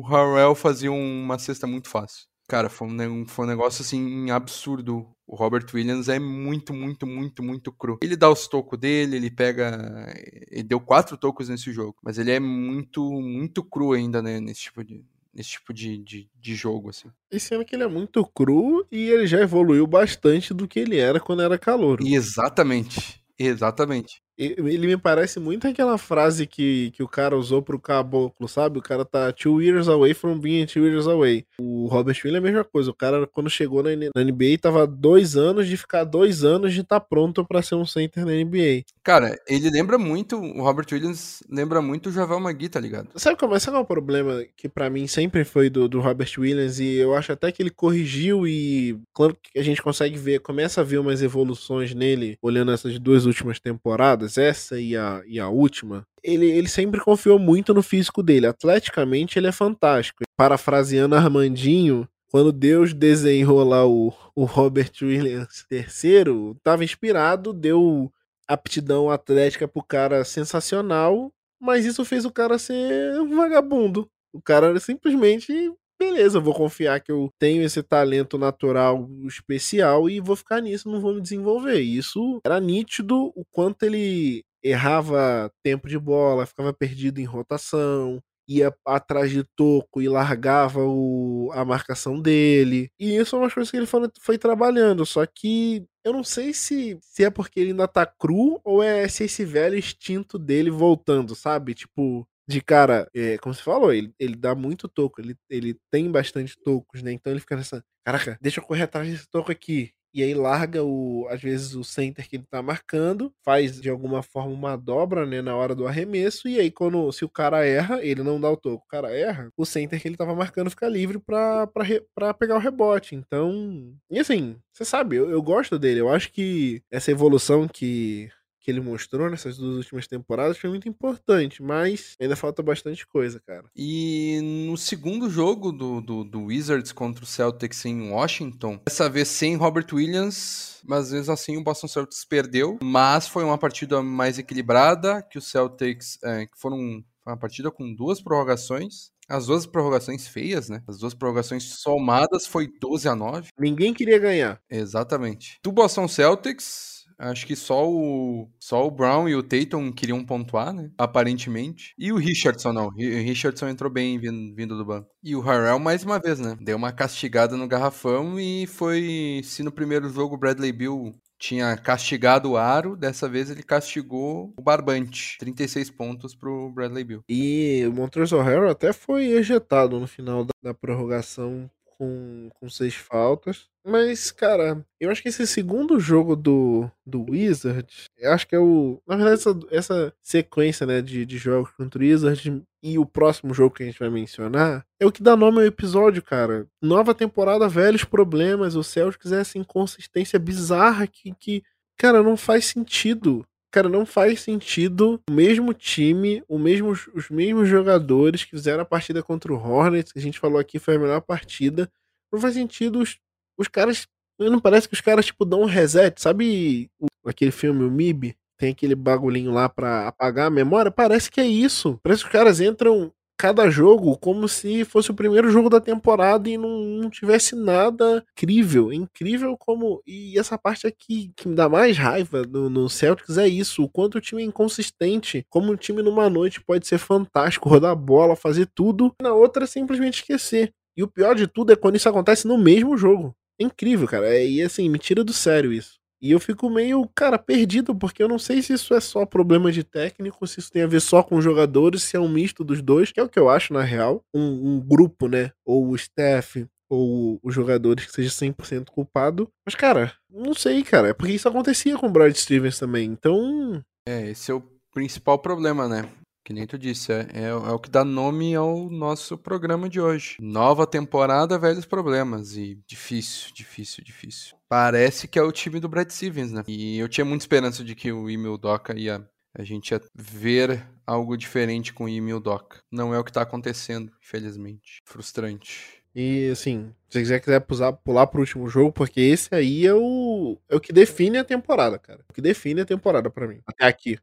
o 0.00 0.06
Harrell 0.06 0.54
fazia 0.54 0.92
uma 0.92 1.38
cesta 1.38 1.66
muito 1.66 1.88
fácil. 1.88 2.26
Cara, 2.46 2.68
foi 2.68 2.88
um, 2.88 3.26
foi 3.26 3.46
um 3.46 3.48
negócio 3.48 3.80
assim 3.80 4.30
absurdo. 4.30 5.06
O 5.28 5.36
Robert 5.36 5.66
Williams 5.74 6.08
é 6.08 6.18
muito, 6.18 6.72
muito, 6.72 7.06
muito, 7.06 7.42
muito 7.42 7.70
cru. 7.70 7.98
Ele 8.02 8.16
dá 8.16 8.30
os 8.30 8.48
tocos 8.48 8.78
dele, 8.78 9.16
ele 9.16 9.30
pega. 9.30 10.10
Ele 10.50 10.62
deu 10.62 10.80
quatro 10.80 11.18
tocos 11.18 11.50
nesse 11.50 11.70
jogo, 11.70 11.96
mas 12.02 12.16
ele 12.16 12.30
é 12.30 12.40
muito, 12.40 13.02
muito 13.20 13.62
cru 13.62 13.92
ainda, 13.92 14.22
né? 14.22 14.40
Nesse 14.40 14.62
tipo 14.62 14.82
de, 14.82 15.04
nesse 15.34 15.50
tipo 15.50 15.74
de, 15.74 15.98
de, 15.98 16.30
de, 16.34 16.54
jogo, 16.54 16.88
assim. 16.88 17.10
E 17.30 17.38
sendo 17.38 17.62
que 17.62 17.76
ele 17.76 17.84
é 17.84 17.88
muito 17.88 18.24
cru 18.24 18.86
e 18.90 19.10
ele 19.10 19.26
já 19.26 19.42
evoluiu 19.42 19.86
bastante 19.86 20.54
do 20.54 20.66
que 20.66 20.80
ele 20.80 20.96
era 20.96 21.20
quando 21.20 21.42
era 21.42 21.58
calor. 21.58 21.98
Exatamente. 22.02 23.22
Exatamente. 23.38 24.22
Ele 24.38 24.87
me 24.87 24.96
parece 24.96 25.40
muito 25.40 25.66
aquela 25.66 25.98
frase 25.98 26.46
que, 26.46 26.92
que 26.92 27.03
o 27.03 27.09
cara 27.09 27.37
usou 27.37 27.61
pro 27.61 27.81
caboclo, 27.81 28.46
sabe? 28.46 28.79
O 28.79 28.83
cara 28.83 29.05
tá 29.05 29.33
two 29.33 29.61
years 29.61 29.88
away 29.88 30.14
from 30.14 30.38
being 30.38 30.64
two 30.64 30.87
years 30.87 31.09
away. 31.09 31.44
O 31.61 31.88
Robert 31.88 32.16
Williams 32.24 32.44
é 32.44 32.48
a 32.48 32.53
mesma 32.53 32.64
coisa. 32.64 32.90
O 32.90 32.94
cara, 32.94 33.27
quando 33.27 33.51
chegou 33.51 33.83
na, 33.83 33.90
na 33.90 34.24
NBA, 34.24 34.59
tava 34.61 34.87
dois 34.87 35.37
anos 35.37 35.66
de 35.66 35.77
ficar 35.77 36.05
dois 36.05 36.44
anos 36.44 36.72
de 36.72 36.83
estar 36.83 37.01
tá 37.01 37.07
pronto 37.07 37.44
para 37.44 37.62
ser 37.62 37.74
um 37.74 37.85
center 37.85 38.24
na 38.24 38.33
NBA. 38.33 38.85
Cara, 39.03 39.37
ele 39.48 39.70
lembra 39.70 39.98
muito, 39.98 40.37
o 40.37 40.62
Robert 40.62 40.87
Williams 40.92 41.42
lembra 41.51 41.83
muito 41.83 42.09
o 42.09 42.12
Javel 42.12 42.38
Magui, 42.38 42.68
tá 42.68 42.79
ligado? 42.79 43.09
Sabe 43.16 43.37
qual, 43.37 43.51
é 43.53 43.79
o 43.79 43.85
problema 43.85 44.44
que 44.57 44.68
para 44.68 44.88
mim 44.88 45.07
sempre 45.09 45.44
foi 45.44 45.68
do, 45.68 45.88
do 45.88 46.01
Robert 46.01 46.31
Williams? 46.38 46.79
E 46.79 46.94
eu 46.94 47.14
acho 47.14 47.33
até 47.33 47.51
que 47.51 47.61
ele 47.61 47.70
corrigiu 47.70 48.46
e, 48.46 49.01
claro 49.12 49.37
que 49.42 49.59
a 49.59 49.62
gente 49.62 49.83
consegue 49.83 50.16
ver, 50.16 50.40
começa 50.40 50.81
a 50.81 50.85
ver 50.85 50.98
umas 50.98 51.22
evoluções 51.22 51.92
nele, 51.92 52.38
olhando 52.40 52.70
essas 52.70 52.98
duas 52.98 53.27
últimas 53.27 53.59
temporadas 53.59 54.27
temporadas, 54.28 54.38
essa 54.38 54.78
e 54.78 54.96
a, 54.96 55.22
e 55.26 55.40
a 55.40 55.48
última, 55.48 56.06
ele, 56.22 56.46
ele 56.50 56.68
sempre 56.68 57.00
confiou 57.00 57.38
muito 57.38 57.72
no 57.72 57.82
físico 57.82 58.22
dele. 58.22 58.46
Atleticamente, 58.46 59.38
ele 59.38 59.46
é 59.46 59.52
fantástico. 59.52 60.24
Parafraseando 60.36 61.14
Armandinho, 61.14 62.06
quando 62.30 62.52
Deus 62.52 62.92
desenhou 62.92 63.64
lá 63.64 63.86
o, 63.86 64.12
o 64.34 64.44
Robert 64.44 64.92
Williams 65.00 65.64
III, 65.70 66.54
estava 66.56 66.84
inspirado, 66.84 67.52
deu 67.52 68.12
aptidão 68.46 69.10
atlética 69.10 69.66
pro 69.66 69.82
cara 69.82 70.24
sensacional, 70.24 71.32
mas 71.60 71.84
isso 71.84 72.04
fez 72.04 72.24
o 72.24 72.30
cara 72.30 72.58
ser 72.58 73.18
um 73.20 73.36
vagabundo. 73.36 74.08
O 74.32 74.42
cara 74.42 74.78
simplesmente 74.78 75.72
beleza, 75.98 76.40
vou 76.40 76.54
confiar 76.54 77.00
que 77.00 77.11
eu 77.11 77.30
tenho 77.38 77.62
esse 77.62 77.82
talento 77.82 78.38
natural 78.38 79.08
especial 79.26 80.08
e 80.08 80.20
vou 80.20 80.37
ficar 80.37 80.61
nisso, 80.61 80.90
não 80.90 81.00
vou 81.00 81.14
me 81.14 81.20
desenvolver. 81.20 81.80
Isso 81.80 82.40
era 82.44 82.61
nítido 82.61 83.32
o 83.34 83.44
quanto 83.50 83.82
ele 83.84 84.44
errava 84.62 85.50
tempo 85.62 85.88
de 85.88 85.98
bola, 85.98 86.46
ficava 86.46 86.72
perdido 86.72 87.20
em 87.20 87.24
rotação, 87.24 88.20
ia 88.48 88.74
atrás 88.87 89.30
de 89.30 89.44
toco 89.54 90.00
e 90.00 90.08
largava 90.08 90.80
o, 90.82 91.50
a 91.52 91.64
marcação 91.64 92.20
dele. 92.20 92.90
E 92.98 93.16
isso 93.16 93.37
é 93.37 93.38
uma 93.38 93.50
coisa 93.50 93.70
que 93.70 93.76
ele 93.76 93.87
foi, 93.87 94.08
foi, 94.20 94.38
trabalhando. 94.38 95.04
Só 95.04 95.24
que 95.26 95.84
eu 96.02 96.12
não 96.12 96.24
sei 96.24 96.54
se, 96.54 96.98
se 97.02 97.24
é 97.24 97.30
porque 97.30 97.61
ele 97.61 97.70
ainda 97.70 97.87
tá 97.87 98.06
cru 98.06 98.61
ou 98.64 98.82
é 98.82 99.06
se 99.08 99.24
esse 99.24 99.44
velho 99.44 99.76
instinto 99.76 100.38
dele 100.38 100.70
voltando, 100.70 101.34
sabe? 101.34 101.74
Tipo, 101.74 102.26
de 102.48 102.61
cara, 102.62 103.08
é, 103.14 103.38
como 103.38 103.54
você 103.54 103.62
falou, 103.62 103.92
ele, 103.92 104.12
ele 104.18 104.34
dá 104.37 104.54
muito 104.54 104.88
toco, 104.88 105.20
ele, 105.20 105.37
ele 105.50 105.76
tem 105.90 106.11
bastante 106.11 106.56
tocos, 106.64 107.02
né? 107.02 107.12
Então 107.12 107.32
ele 107.32 107.40
fica 107.40 107.56
nessa, 107.56 107.84
caraca, 108.04 108.38
deixa 108.40 108.61
eu 108.61 108.64
correr 108.64 108.84
atrás 108.84 109.08
desse 109.08 109.28
toco 109.30 109.52
aqui. 109.52 109.92
E 110.14 110.22
aí 110.22 110.32
larga 110.34 110.82
o, 110.82 111.28
às 111.28 111.40
vezes, 111.42 111.74
o 111.74 111.84
center 111.84 112.26
que 112.28 112.37
ele 112.37 112.46
tá 112.50 112.62
marcando, 112.62 113.30
faz 113.44 113.78
de 113.80 113.90
alguma 113.90 114.22
forma 114.22 114.50
uma 114.52 114.74
dobra, 114.76 115.26
né, 115.26 115.42
na 115.42 115.54
hora 115.54 115.74
do 115.74 115.87
arremesso, 115.87 116.48
e 116.48 116.58
aí 116.58 116.70
quando, 116.70 117.12
se 117.12 117.24
o 117.26 117.28
cara 117.28 117.64
erra, 117.66 118.02
ele 118.02 118.22
não 118.22 118.40
dá 118.40 118.50
o 118.50 118.56
toco, 118.56 118.84
o 118.84 118.88
cara 118.88 119.12
erra, 119.14 119.50
o 119.56 119.66
center 119.66 120.00
que 120.00 120.08
ele 120.08 120.16
tava 120.16 120.34
marcando 120.34 120.70
fica 120.70 120.88
livre 120.88 121.18
pra, 121.18 121.66
pra, 121.66 121.84
pra 122.14 122.34
pegar 122.34 122.56
o 122.56 122.58
rebote. 122.58 123.14
Então, 123.14 123.94
e 124.11 124.18
assim, 124.18 124.56
você 124.72 124.84
sabe, 124.84 125.16
eu, 125.16 125.30
eu 125.30 125.42
gosto 125.42 125.78
dele, 125.78 126.00
eu 126.00 126.08
acho 126.08 126.32
que 126.32 126.82
essa 126.90 127.11
evolução 127.11 127.68
que 127.68 128.30
que 128.68 128.72
ele 128.72 128.83
mostrou 128.83 129.31
nessas 129.31 129.57
duas 129.57 129.76
últimas 129.76 130.07
temporadas 130.07 130.59
foi 130.59 130.68
muito 130.68 130.87
importante, 130.87 131.62
mas 131.62 132.14
ainda 132.20 132.37
falta 132.37 132.62
bastante 132.62 133.07
coisa, 133.07 133.40
cara. 133.40 133.64
E 133.74 134.66
no 134.68 134.76
segundo 134.76 135.31
jogo 135.31 135.72
do, 135.72 136.02
do, 136.02 136.22
do 136.22 136.42
Wizards 136.44 136.92
contra 136.92 137.24
o 137.24 137.26
Celtics 137.26 137.87
em 137.87 138.11
Washington, 138.11 138.78
dessa 138.87 139.09
vez 139.09 139.28
sem 139.28 139.57
Robert 139.57 139.87
Williams, 139.90 140.83
mas 140.85 141.12
vezes 141.12 141.31
assim 141.31 141.57
o 141.57 141.64
Boston 141.64 141.88
Celtics 141.88 142.26
perdeu, 142.26 142.78
mas 142.83 143.26
foi 143.26 143.42
uma 143.42 143.57
partida 143.57 144.02
mais 144.02 144.38
equilibrada, 144.38 145.22
que 145.22 145.38
o 145.38 145.42
Celtics, 145.42 146.18
é, 146.22 146.44
que 146.44 146.59
foram 146.59 147.02
uma 147.26 147.38
partida 147.38 147.70
com 147.70 147.94
duas 147.94 148.20
prorrogações, 148.20 149.12
as 149.26 149.46
duas 149.46 149.64
prorrogações 149.64 150.28
feias, 150.28 150.68
né? 150.68 150.83
As 150.87 150.98
duas 150.98 151.14
prorrogações 151.14 151.64
somadas 151.64 152.46
foi 152.46 152.66
12 152.81 153.09
a 153.09 153.14
9. 153.14 153.48
Ninguém 153.59 153.92
queria 153.94 154.18
ganhar. 154.18 154.61
Exatamente. 154.70 155.59
Do 155.62 155.70
Boston 155.70 156.09
Celtics, 156.09 156.97
Acho 157.18 157.46
que 157.46 157.57
só 157.57 157.90
o, 157.90 158.48
só 158.61 158.87
o 158.87 158.90
Brown 158.90 159.28
e 159.28 159.35
o 159.35 159.42
Tatum 159.42 159.90
queriam 159.90 160.24
pontuar, 160.24 160.72
né? 160.72 160.90
Aparentemente. 160.96 161.92
E 161.98 162.12
o 162.12 162.16
Richardson 162.16 162.72
não. 162.72 162.88
O 162.88 162.96
Richardson 162.96 163.68
entrou 163.68 163.90
bem 163.90 164.18
vindo, 164.18 164.54
vindo 164.54 164.78
do 164.78 164.85
banco. 164.85 165.11
E 165.22 165.35
o 165.35 165.40
Harrell, 165.40 165.81
mais 165.81 166.04
uma 166.04 166.20
vez, 166.20 166.38
né? 166.38 166.57
Deu 166.61 166.76
uma 166.76 166.92
castigada 166.92 167.57
no 167.57 167.66
garrafão 167.66 168.38
e 168.38 168.66
foi. 168.66 169.40
Se 169.42 169.62
no 169.64 169.72
primeiro 169.72 170.09
jogo 170.09 170.37
o 170.37 170.38
Bradley 170.38 170.72
Bill 170.72 171.12
tinha 171.38 171.76
castigado 171.76 172.50
o 172.50 172.57
Aro, 172.57 172.96
dessa 172.96 173.28
vez 173.28 173.50
ele 173.50 173.62
castigou 173.62 174.52
o 174.59 174.62
Barbante. 174.62 175.37
36 175.38 175.90
pontos 175.90 176.35
pro 176.35 176.70
Bradley 176.70 177.04
Bill. 177.04 177.22
E 177.28 177.85
o 177.88 177.92
Montrezl 177.92 178.40
Harrell 178.40 178.70
até 178.70 178.92
foi 178.92 179.26
ejetado 179.28 179.98
no 180.00 180.07
final 180.07 180.44
da, 180.44 180.50
da 180.62 180.74
prorrogação 180.74 181.70
com, 181.98 182.48
com 182.54 182.70
seis 182.70 182.94
faltas. 182.94 183.66
Mas, 183.84 184.30
cara, 184.30 184.84
eu 185.00 185.11
acho 185.11 185.22
que 185.22 185.28
esse 185.28 185.46
segundo 185.46 185.98
jogo 185.98 186.37
do, 186.37 186.90
do 187.04 187.30
Wizard, 187.30 187.88
eu 188.18 188.32
acho 188.32 188.46
que 188.46 188.54
é 188.54 188.58
o. 188.58 189.00
Na 189.06 189.16
verdade, 189.16 189.40
essa, 189.40 189.58
essa 189.70 190.14
sequência 190.22 190.87
né, 190.87 191.02
de, 191.02 191.26
de 191.26 191.38
jogos 191.38 191.70
contra 191.72 191.98
o 191.98 192.02
Wizard 192.02 192.62
e 192.82 192.98
o 192.98 193.06
próximo 193.06 193.52
jogo 193.52 193.74
que 193.74 193.82
a 193.82 193.87
gente 193.87 193.98
vai 193.98 194.11
mencionar 194.11 194.84
é 195.00 195.06
o 195.06 195.11
que 195.11 195.22
dá 195.22 195.34
nome 195.37 195.58
ao 195.58 195.66
episódio, 195.66 196.22
cara. 196.22 196.66
Nova 196.82 197.14
temporada, 197.14 197.68
velhos 197.68 198.04
problemas. 198.04 198.76
O 198.76 198.84
Celtics 198.84 199.32
é 199.32 199.40
essa 199.40 199.58
inconsistência 199.58 200.38
bizarra 200.38 201.06
que, 201.06 201.34
que 201.34 201.62
cara, 201.96 202.22
não 202.22 202.37
faz 202.37 202.66
sentido. 202.66 203.44
Cara, 203.70 203.88
não 203.88 204.07
faz 204.07 204.40
sentido 204.40 205.20
o 205.28 205.33
mesmo 205.33 205.74
time, 205.74 206.42
o 206.48 206.59
mesmo, 206.59 206.90
os 206.90 207.28
mesmos 207.28 207.68
jogadores 207.68 208.42
que 208.42 208.50
fizeram 208.52 208.83
a 208.83 208.87
partida 208.87 209.22
contra 209.22 209.52
o 209.52 209.57
Hornets, 209.57 210.11
que 210.11 210.18
a 210.18 210.22
gente 210.22 210.38
falou 210.38 210.59
aqui 210.59 210.78
foi 210.78 210.96
a 210.96 210.98
melhor 210.98 211.20
partida. 211.20 211.90
Não 212.33 212.40
faz 212.40 212.54
sentido 212.54 213.00
os, 213.00 213.18
os 213.59 213.68
caras. 213.68 214.07
Não 214.38 214.61
parece 214.61 214.88
que 214.88 214.94
os 214.94 215.00
caras, 215.00 215.26
tipo, 215.26 215.44
dão 215.44 215.62
um 215.62 215.66
reset. 215.66 216.20
Sabe 216.20 216.90
o, 216.98 217.07
aquele 217.28 217.50
filme, 217.50 217.85
o 217.85 217.90
MIB? 217.90 218.37
Tem 218.57 218.70
aquele 218.70 218.94
bagulhinho 218.94 219.52
lá 219.52 219.68
pra 219.68 220.09
apagar 220.09 220.46
a 220.46 220.50
memória? 220.50 220.90
Parece 220.90 221.31
que 221.31 221.40
é 221.40 221.46
isso. 221.46 221.98
Parece 222.02 222.22
que 222.22 222.28
os 222.28 222.33
caras 222.33 222.61
entram 222.61 223.12
cada 223.38 223.70
jogo 223.70 224.18
como 224.18 224.48
se 224.48 224.85
fosse 224.85 225.11
o 225.12 225.14
primeiro 225.14 225.48
jogo 225.51 225.70
da 225.70 225.81
temporada 225.81 226.51
e 226.51 226.59
não, 226.59 226.81
não 226.81 227.09
tivesse 227.11 227.55
nada 227.55 228.24
incrível. 228.33 228.92
Incrível 228.92 229.57
como. 229.57 230.03
E 230.07 230.38
essa 230.38 230.59
parte 230.59 230.87
aqui 230.87 231.33
que 231.37 231.48
me 231.48 231.55
dá 231.55 231.68
mais 231.68 231.96
raiva 231.96 232.42
no, 232.42 232.68
no 232.68 232.88
Celtics 232.88 233.38
é 233.38 233.46
isso: 233.46 233.85
o 233.85 233.88
quanto 233.88 234.18
o 234.18 234.20
time 234.20 234.42
é 234.42 234.46
inconsistente. 234.46 235.46
Como 235.48 235.72
o 235.72 235.77
time 235.77 236.03
numa 236.03 236.29
noite 236.29 236.61
pode 236.61 236.87
ser 236.87 236.98
fantástico, 236.98 237.68
rodar 237.68 237.94
bola, 237.94 238.35
fazer 238.35 238.66
tudo, 238.74 239.14
na 239.22 239.33
outra 239.33 239.66
simplesmente 239.66 240.20
esquecer. 240.20 240.72
E 240.96 241.03
o 241.03 241.09
pior 241.09 241.35
de 241.37 241.46
tudo 241.46 241.72
é 241.72 241.77
quando 241.77 241.94
isso 241.94 242.09
acontece 242.09 242.46
no 242.48 242.59
mesmo 242.59 242.96
jogo. 242.96 243.33
É 243.61 243.64
incrível, 243.64 244.09
cara. 244.09 244.29
É, 244.29 244.44
e 244.44 244.62
assim, 244.62 244.88
me 244.88 244.98
tira 244.98 245.22
do 245.22 245.33
sério 245.33 245.72
isso. 245.72 245.97
E 246.20 246.33
eu 246.33 246.40
fico 246.40 246.68
meio, 246.68 247.09
cara, 247.14 247.38
perdido, 247.38 247.94
porque 247.94 248.22
eu 248.22 248.28
não 248.28 248.38
sei 248.38 248.61
se 248.61 248.72
isso 248.72 248.92
é 248.94 249.00
só 249.00 249.24
problema 249.24 249.70
de 249.70 249.85
técnico, 249.85 250.46
se 250.46 250.59
isso 250.59 250.72
tem 250.72 250.83
a 250.83 250.87
ver 250.87 251.00
só 251.00 251.22
com 251.22 251.40
jogadores, 251.40 252.02
se 252.02 252.16
é 252.16 252.20
um 252.20 252.28
misto 252.28 252.64
dos 252.64 252.83
dois, 252.83 253.12
que 253.12 253.20
é 253.20 253.22
o 253.22 253.28
que 253.28 253.38
eu 253.38 253.48
acho 253.48 253.72
na 253.72 253.83
real. 253.83 254.24
Um, 254.35 254.74
um 254.74 254.81
grupo, 254.81 255.28
né? 255.28 255.52
Ou 255.64 255.88
o 255.88 255.94
staff, 255.94 256.66
ou 256.88 257.38
os 257.42 257.54
jogadores 257.54 258.07
que 258.07 258.12
seja 258.12 258.31
100% 258.31 258.90
culpado. 258.90 259.48
Mas, 259.64 259.74
cara, 259.74 260.12
não 260.31 260.54
sei, 260.54 260.83
cara. 260.83 261.09
É 261.09 261.14
porque 261.14 261.35
isso 261.35 261.48
acontecia 261.48 261.96
com 261.96 262.07
o 262.07 262.11
Brad 262.11 262.35
Stevens 262.35 262.78
também. 262.78 263.04
Então. 263.04 263.83
É, 264.07 264.31
esse 264.31 264.50
é 264.50 264.54
o 264.54 264.62
principal 264.92 265.38
problema, 265.38 265.87
né? 265.87 266.09
Que 266.44 266.53
nem 266.53 266.66
tu 266.66 266.79
disse, 266.79 267.12
é, 267.12 267.27
é, 267.35 267.44
é, 267.44 267.55
o 267.55 267.79
que 267.79 267.90
dá 267.90 268.05
nome 268.05 268.55
ao 268.55 268.88
nosso 268.88 269.37
programa 269.37 269.88
de 269.88 270.00
hoje. 270.00 270.37
Nova 270.40 270.87
temporada, 270.87 271.58
velhos 271.58 271.85
problemas. 271.85 272.56
E 272.56 272.81
difícil, 272.87 273.52
difícil, 273.52 274.02
difícil. 274.02 274.56
Parece 274.69 275.29
que 275.29 275.38
é 275.38 275.42
o 275.42 275.52
time 275.52 275.79
do 275.79 275.88
Brad 275.88 276.08
Stevens, 276.10 276.50
né? 276.52 276.62
E 276.67 276.98
eu 276.98 277.08
tinha 277.08 277.25
muita 277.25 277.44
esperança 277.44 277.85
de 277.85 277.94
que 277.94 278.10
o 278.10 278.31
Emil 278.31 278.56
Doca 278.56 278.98
ia. 278.98 279.29
A 279.54 279.65
gente 279.65 279.90
ia 279.90 280.00
ver 280.15 280.87
algo 281.06 281.37
diferente 281.37 281.92
com 281.92 282.04
o 282.04 282.08
Emil 282.08 282.40
Doca. 282.40 282.81
Não 282.90 283.12
é 283.12 283.19
o 283.19 283.25
que 283.25 283.33
tá 283.33 283.42
acontecendo, 283.42 284.12
infelizmente. 284.23 285.00
Frustrante. 285.04 285.98
E 286.15 286.50
assim, 286.50 286.92
se 287.08 287.25
você 287.25 287.38
quiser 287.38 287.60
pular, 287.60 287.92
pular 287.92 288.27
pro 288.27 288.40
último 288.40 288.69
jogo, 288.69 288.92
porque 288.92 289.21
esse 289.21 289.54
aí 289.54 289.87
é 289.87 289.94
o, 289.94 290.58
é 290.69 290.77
o 290.77 290.81
que 290.81 290.92
define 290.92 291.38
a 291.38 291.44
temporada, 291.44 291.98
cara. 291.98 292.25
O 292.29 292.33
que 292.33 292.40
define 292.40 292.81
a 292.81 292.85
temporada 292.85 293.31
para 293.31 293.46
mim. 293.46 293.60
Até 293.67 293.87
aqui. 293.87 294.19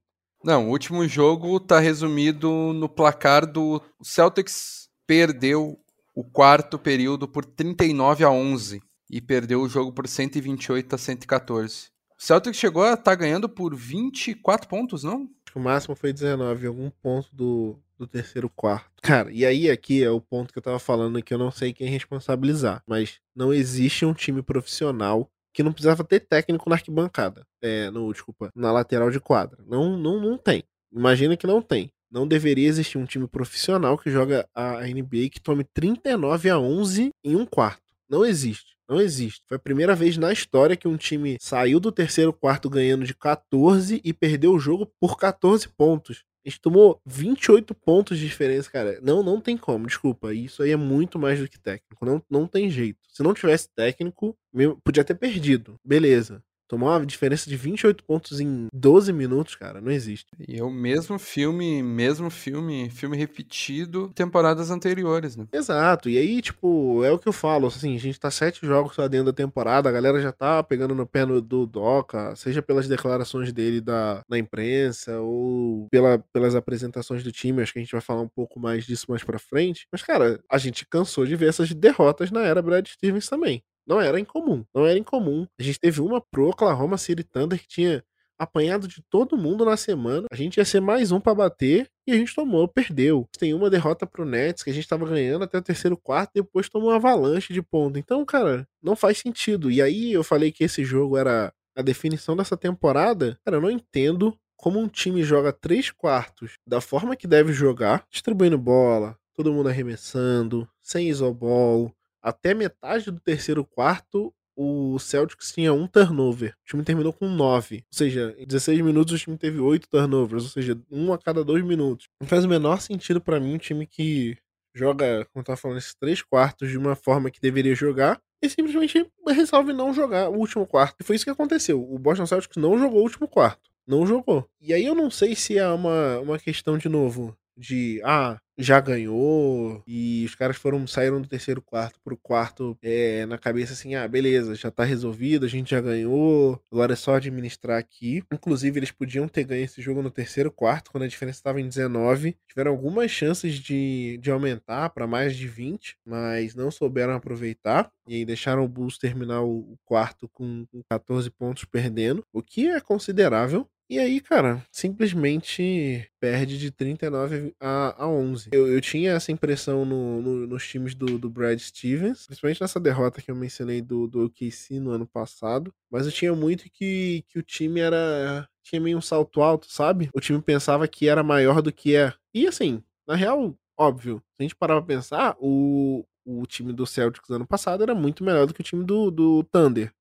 Não, 0.45 0.67
o 0.67 0.69
último 0.69 1.07
jogo 1.07 1.59
tá 1.59 1.79
resumido 1.79 2.71
no 2.71 2.87
placar 2.87 3.51
do 3.51 3.81
Celtics 3.99 4.87
perdeu 5.07 5.75
o 6.13 6.23
quarto 6.23 6.77
período 6.77 7.27
por 7.27 7.43
39 7.43 8.23
a 8.23 8.29
11 8.29 8.79
e 9.09 9.19
perdeu 9.19 9.63
o 9.63 9.67
jogo 9.67 9.91
por 9.91 10.07
128 10.07 10.93
a 10.93 10.97
114. 10.99 11.87
O 12.15 12.23
Celtics 12.23 12.59
chegou 12.59 12.83
a 12.83 12.89
estar 12.89 13.01
tá 13.01 13.15
ganhando 13.15 13.49
por 13.49 13.75
24 13.75 14.69
pontos, 14.69 15.03
não? 15.03 15.27
O 15.55 15.59
máximo 15.59 15.95
foi 15.95 16.13
19, 16.13 16.67
algum 16.67 16.91
ponto 16.91 17.27
do, 17.35 17.79
do 17.97 18.05
terceiro 18.05 18.47
quarto. 18.47 19.01
Cara, 19.01 19.31
e 19.31 19.43
aí 19.43 19.71
aqui 19.71 20.03
é 20.03 20.11
o 20.11 20.21
ponto 20.21 20.53
que 20.53 20.59
eu 20.59 20.63
tava 20.63 20.77
falando 20.77 21.23
que 21.23 21.33
eu 21.33 21.39
não 21.39 21.49
sei 21.49 21.73
quem 21.73 21.89
responsabilizar, 21.89 22.83
mas 22.85 23.19
não 23.35 23.51
existe 23.51 24.05
um 24.05 24.13
time 24.13 24.43
profissional 24.43 25.27
que 25.55 25.63
não 25.63 25.71
precisava 25.71 26.03
ter 26.03 26.19
técnico 26.19 26.69
na 26.69 26.75
arquibancada. 26.75 27.47
É, 27.61 27.89
no, 27.89 28.11
desculpa, 28.11 28.51
na 28.53 28.73
lateral 28.73 29.09
de 29.09 29.21
quadra. 29.21 29.63
Não, 29.65 29.97
não, 29.97 30.19
não 30.19 30.37
tem. 30.37 30.65
Imagina 30.91 31.37
que 31.37 31.47
não 31.47 31.61
tem. 31.61 31.89
Não 32.11 32.27
deveria 32.27 32.67
existir 32.67 32.97
um 32.97 33.05
time 33.05 33.25
profissional 33.25 33.97
que 33.97 34.11
joga 34.11 34.47
a 34.53 34.81
NBA 34.81 35.29
que 35.31 35.39
tome 35.41 35.63
39 35.63 36.49
a 36.49 36.59
11 36.59 37.09
em 37.23 37.35
um 37.37 37.45
quarto. 37.45 37.81
Não 38.09 38.25
existe. 38.25 38.75
Não 38.87 38.99
existe. 38.99 39.41
Foi 39.47 39.55
a 39.55 39.59
primeira 39.59 39.95
vez 39.95 40.17
na 40.17 40.31
história 40.31 40.75
que 40.75 40.89
um 40.89 40.97
time 40.97 41.37
saiu 41.39 41.79
do 41.79 41.91
terceiro 41.91 42.33
quarto 42.33 42.69
ganhando 42.69 43.05
de 43.05 43.15
14 43.15 44.01
e 44.03 44.13
perdeu 44.13 44.51
o 44.51 44.59
jogo 44.59 44.91
por 44.99 45.17
14 45.17 45.69
pontos. 45.69 46.23
A 46.45 46.49
gente 46.49 46.61
tomou 46.61 47.01
28 47.05 47.73
pontos 47.73 48.19
de 48.19 48.27
diferença, 48.27 48.69
cara. 48.69 48.99
Não, 49.01 49.23
não 49.23 49.41
tem 49.41 49.57
como, 49.57 49.87
desculpa. 49.87 50.33
Isso 50.33 50.61
aí 50.61 50.71
é 50.71 50.75
muito 50.75 51.17
mais 51.17 51.39
do 51.39 51.47
que 51.47 51.59
técnico. 51.59 52.05
Não, 52.05 52.21
não 52.29 52.47
tem 52.47 52.69
jeito. 52.69 52.99
Se 53.09 53.23
não 53.23 53.33
tivesse 53.33 53.67
técnico, 53.73 54.37
podia 54.83 55.03
ter 55.03 55.15
perdido. 55.15 55.79
Beleza. 55.83 56.43
Tomar 56.67 56.97
uma 56.97 57.05
diferença 57.05 57.49
de 57.49 57.55
28 57.55 58.03
pontos 58.03 58.39
em 58.39 58.67
12 58.73 59.13
minutos, 59.13 59.55
cara, 59.55 59.79
não 59.79 59.91
existe. 59.91 60.27
E 60.47 60.57
é 60.57 60.63
o 60.63 60.71
mesmo 60.71 61.19
filme, 61.19 61.83
mesmo 61.83 62.29
filme, 62.29 62.89
filme 62.89 63.15
repetido, 63.15 64.11
temporadas 64.15 64.71
anteriores, 64.71 65.35
né? 65.35 65.45
Exato. 65.53 66.09
E 66.09 66.17
aí, 66.17 66.41
tipo, 66.41 67.03
é 67.03 67.11
o 67.11 67.19
que 67.19 67.27
eu 67.27 67.33
falo, 67.33 67.67
assim, 67.67 67.95
a 67.95 67.99
gente 67.99 68.19
tá 68.19 68.31
sete 68.31 68.65
jogos 68.65 68.97
lá 68.97 69.07
dentro 69.07 69.27
da 69.27 69.33
temporada, 69.33 69.89
a 69.89 69.91
galera 69.91 70.19
já 70.21 70.31
tá 70.31 70.63
pegando 70.63 70.95
no 70.95 71.05
pé 71.05 71.25
no, 71.25 71.41
do 71.41 71.65
Doca, 71.65 72.35
seja 72.35 72.61
pelas 72.61 72.87
declarações 72.87 73.53
dele 73.53 73.79
da, 73.79 74.23
na 74.27 74.37
imprensa 74.37 75.19
ou 75.19 75.87
pela, 75.91 76.19
pelas 76.33 76.55
apresentações 76.55 77.23
do 77.23 77.31
time, 77.31 77.61
acho 77.61 77.73
que 77.73 77.79
a 77.79 77.81
gente 77.81 77.91
vai 77.91 78.01
falar 78.01 78.21
um 78.21 78.29
pouco 78.29 78.59
mais 78.59 78.85
disso 78.85 79.05
mais 79.09 79.23
pra 79.23 79.39
frente. 79.39 79.87
Mas, 79.91 80.01
cara, 80.01 80.39
a 80.49 80.57
gente 80.57 80.85
cansou 80.85 81.25
de 81.25 81.35
ver 81.35 81.49
essas 81.49 81.71
derrotas 81.73 82.31
na 82.31 82.41
era 82.41 82.61
Brad 82.61 82.87
Stevens 82.87 83.27
também. 83.27 83.63
Não 83.87 84.01
era 84.01 84.19
incomum. 84.19 84.63
Não 84.73 84.85
era 84.85 84.97
incomum. 84.97 85.45
A 85.59 85.63
gente 85.63 85.79
teve 85.79 86.01
uma 86.01 86.19
pro 86.19 86.49
Oklahoma 86.49 86.97
City 86.97 87.23
Thunder 87.23 87.59
que 87.59 87.67
tinha 87.67 88.03
apanhado 88.37 88.87
de 88.87 89.01
todo 89.09 89.37
mundo 89.37 89.65
na 89.65 89.77
semana. 89.77 90.27
A 90.31 90.35
gente 90.35 90.57
ia 90.57 90.65
ser 90.65 90.81
mais 90.81 91.11
um 91.11 91.19
para 91.19 91.35
bater 91.35 91.87
e 92.05 92.11
a 92.11 92.15
gente 92.15 92.35
tomou, 92.35 92.67
perdeu. 92.67 93.27
Tem 93.37 93.53
uma 93.53 93.69
derrota 93.69 94.05
pro 94.05 94.25
Nets 94.25 94.63
que 94.63 94.69
a 94.69 94.73
gente 94.73 94.87
tava 94.87 95.05
ganhando 95.05 95.43
até 95.43 95.57
o 95.57 95.61
terceiro 95.61 95.97
quarto 95.97 96.31
e 96.35 96.41
depois 96.41 96.69
tomou 96.69 96.89
uma 96.89 96.95
avalanche 96.95 97.53
de 97.53 97.61
ponto. 97.61 97.97
Então, 97.97 98.25
cara, 98.25 98.67
não 98.81 98.95
faz 98.95 99.19
sentido. 99.19 99.71
E 99.71 99.81
aí 99.81 100.11
eu 100.11 100.23
falei 100.23 100.51
que 100.51 100.63
esse 100.63 100.83
jogo 100.83 101.17
era 101.17 101.53
a 101.75 101.81
definição 101.81 102.35
dessa 102.35 102.57
temporada. 102.57 103.37
Cara, 103.43 103.57
eu 103.57 103.61
não 103.61 103.71
entendo 103.71 104.37
como 104.57 104.79
um 104.79 104.87
time 104.87 105.23
joga 105.23 105.51
três 105.51 105.91
quartos 105.91 106.53
da 106.65 106.79
forma 106.79 107.15
que 107.15 107.27
deve 107.27 107.53
jogar, 107.53 108.05
distribuindo 108.09 108.57
bola, 108.57 109.17
todo 109.33 109.53
mundo 109.53 109.69
arremessando, 109.69 110.67
sem 110.81 111.09
isobol, 111.09 111.93
até 112.25 112.55
metade 112.55 113.11
do 113.11 113.19
terceiro 113.19 113.63
quarto, 113.63 114.33
o 114.57 114.97
Celtics 114.97 115.51
tinha 115.53 115.71
um 115.71 115.85
turnover. 115.85 116.55
O 116.63 116.65
time 116.65 116.83
terminou 116.83 117.13
com 117.13 117.29
nove. 117.29 117.83
Ou 117.91 117.97
seja, 117.97 118.33
em 118.39 118.47
16 118.47 118.81
minutos 118.81 119.13
o 119.13 119.17
time 119.17 119.37
teve 119.37 119.59
oito 119.59 119.87
turnovers. 119.87 120.43
Ou 120.43 120.49
seja, 120.49 120.75
um 120.89 121.13
a 121.13 121.19
cada 121.19 121.43
dois 121.43 121.63
minutos. 121.63 122.07
Não 122.19 122.27
faz 122.27 122.43
o 122.43 122.47
menor 122.47 122.81
sentido 122.81 123.21
para 123.21 123.39
mim 123.39 123.53
um 123.53 123.59
time 123.59 123.85
que 123.85 124.35
joga, 124.73 125.25
como 125.25 125.41
eu 125.41 125.43
tava 125.43 125.57
falando, 125.57 125.77
esses 125.77 125.93
três 125.93 126.23
quartos 126.23 126.69
de 126.69 126.77
uma 126.77 126.95
forma 126.95 127.29
que 127.29 127.39
deveria 127.39 127.75
jogar 127.75 128.19
e 128.41 128.49
simplesmente 128.49 129.05
resolve 129.27 129.71
não 129.71 129.93
jogar 129.93 130.29
o 130.29 130.37
último 130.37 130.65
quarto. 130.65 130.95
E 130.99 131.03
foi 131.03 131.15
isso 131.15 131.25
que 131.25 131.31
aconteceu. 131.31 131.79
O 131.79 131.99
Boston 131.99 132.25
Celtics 132.25 132.57
não 132.57 132.79
jogou 132.79 133.01
o 133.01 133.03
último 133.03 133.27
quarto. 133.27 133.69
Não 133.87 134.05
jogou. 134.07 134.49
E 134.59 134.73
aí 134.73 134.83
eu 134.83 134.95
não 134.95 135.11
sei 135.11 135.35
se 135.35 135.59
é 135.59 135.67
uma, 135.67 136.19
uma 136.19 136.39
questão, 136.39 136.75
de 136.75 136.89
novo, 136.89 137.37
de 137.55 138.01
ah, 138.03 138.37
já 138.57 138.79
ganhou 138.79 139.81
e 139.87 140.23
os 140.25 140.35
caras 140.35 140.57
foram 140.57 140.85
saíram 140.87 141.21
do 141.21 141.27
terceiro 141.27 141.61
quarto 141.61 141.99
pro 142.03 142.17
quarto 142.17 142.77
é, 142.81 143.25
na 143.25 143.37
cabeça 143.37 143.73
assim, 143.73 143.95
ah, 143.95 144.07
beleza, 144.07 144.55
já 144.55 144.71
tá 144.71 144.83
resolvido, 144.83 145.45
a 145.45 145.49
gente 145.49 145.71
já 145.71 145.81
ganhou, 145.81 146.59
agora 146.71 146.93
é 146.93 146.95
só 146.95 147.15
administrar 147.15 147.77
aqui. 147.77 148.23
Inclusive, 148.31 148.79
eles 148.79 148.91
podiam 148.91 149.27
ter 149.27 149.43
ganho 149.43 149.63
esse 149.63 149.81
jogo 149.81 150.01
no 150.01 150.11
terceiro 150.11 150.51
quarto, 150.51 150.91
quando 150.91 151.03
a 151.03 151.07
diferença 151.07 151.39
estava 151.39 151.59
em 151.59 151.67
19. 151.67 152.37
Tiveram 152.47 152.71
algumas 152.71 153.11
chances 153.11 153.55
de, 153.55 154.17
de 154.21 154.31
aumentar 154.31 154.89
para 154.89 155.07
mais 155.07 155.35
de 155.35 155.47
20, 155.47 155.97
mas 156.05 156.55
não 156.55 156.71
souberam 156.71 157.13
aproveitar 157.13 157.91
e 158.07 158.15
aí 158.15 158.25
deixaram 158.25 158.63
o 158.63 158.67
Bulls 158.67 158.97
terminar 158.97 159.41
o 159.41 159.77
quarto 159.83 160.29
com 160.29 160.65
14 160.89 161.29
pontos 161.31 161.65
perdendo, 161.65 162.23
o 162.31 162.41
que 162.41 162.67
é 162.67 162.79
considerável 162.79 163.67
e 163.87 163.99
aí, 163.99 164.19
cara, 164.19 164.65
simplesmente 164.71 166.09
perde 166.19 166.57
de 166.57 166.71
39 166.71 167.53
a, 167.59 168.03
a 168.03 168.07
11. 168.07 168.49
Eu, 168.51 168.67
eu 168.67 168.81
tinha 168.81 169.11
essa 169.11 169.31
impressão 169.31 169.85
no, 169.85 170.21
no, 170.21 170.47
nos 170.47 170.67
times 170.67 170.95
do, 170.95 171.19
do 171.19 171.29
Brad 171.29 171.59
Stevens, 171.59 172.25
principalmente 172.25 172.61
nessa 172.61 172.79
derrota 172.79 173.21
que 173.21 173.29
eu 173.29 173.35
mencionei 173.35 173.81
do, 173.81 174.07
do 174.07 174.25
OKC 174.25 174.79
no 174.79 174.89
ano 174.89 175.05
passado. 175.05 175.71
Mas 175.91 176.07
eu 176.07 176.11
tinha 176.11 176.33
muito 176.33 176.65
que, 176.71 177.23
que 177.29 177.37
o 177.37 177.43
time 177.43 177.79
era. 177.79 178.47
tinha 178.63 178.81
meio 178.81 178.97
um 178.97 179.01
salto 179.01 179.41
alto, 179.41 179.67
sabe? 179.69 180.09
O 180.15 180.19
time 180.19 180.41
pensava 180.41 180.87
que 180.87 181.07
era 181.07 181.21
maior 181.23 181.61
do 181.61 181.71
que 181.71 181.95
é. 181.95 182.11
E 182.33 182.47
assim, 182.47 182.83
na 183.07 183.15
real, 183.15 183.55
óbvio, 183.77 184.17
se 184.17 184.23
a 184.39 184.43
gente 184.43 184.55
parar 184.55 184.81
pra 184.81 184.95
pensar, 184.95 185.35
o, 185.39 186.03
o 186.25 186.45
time 186.47 186.73
do 186.73 186.87
Celtics 186.87 187.29
ano 187.29 187.45
passado 187.45 187.83
era 187.83 187.93
muito 187.93 188.23
melhor 188.23 188.47
do 188.47 188.53
que 188.53 188.61
o 188.61 188.63
time 188.63 188.83
do, 188.83 189.11
do 189.11 189.43
Thunder. 189.43 189.93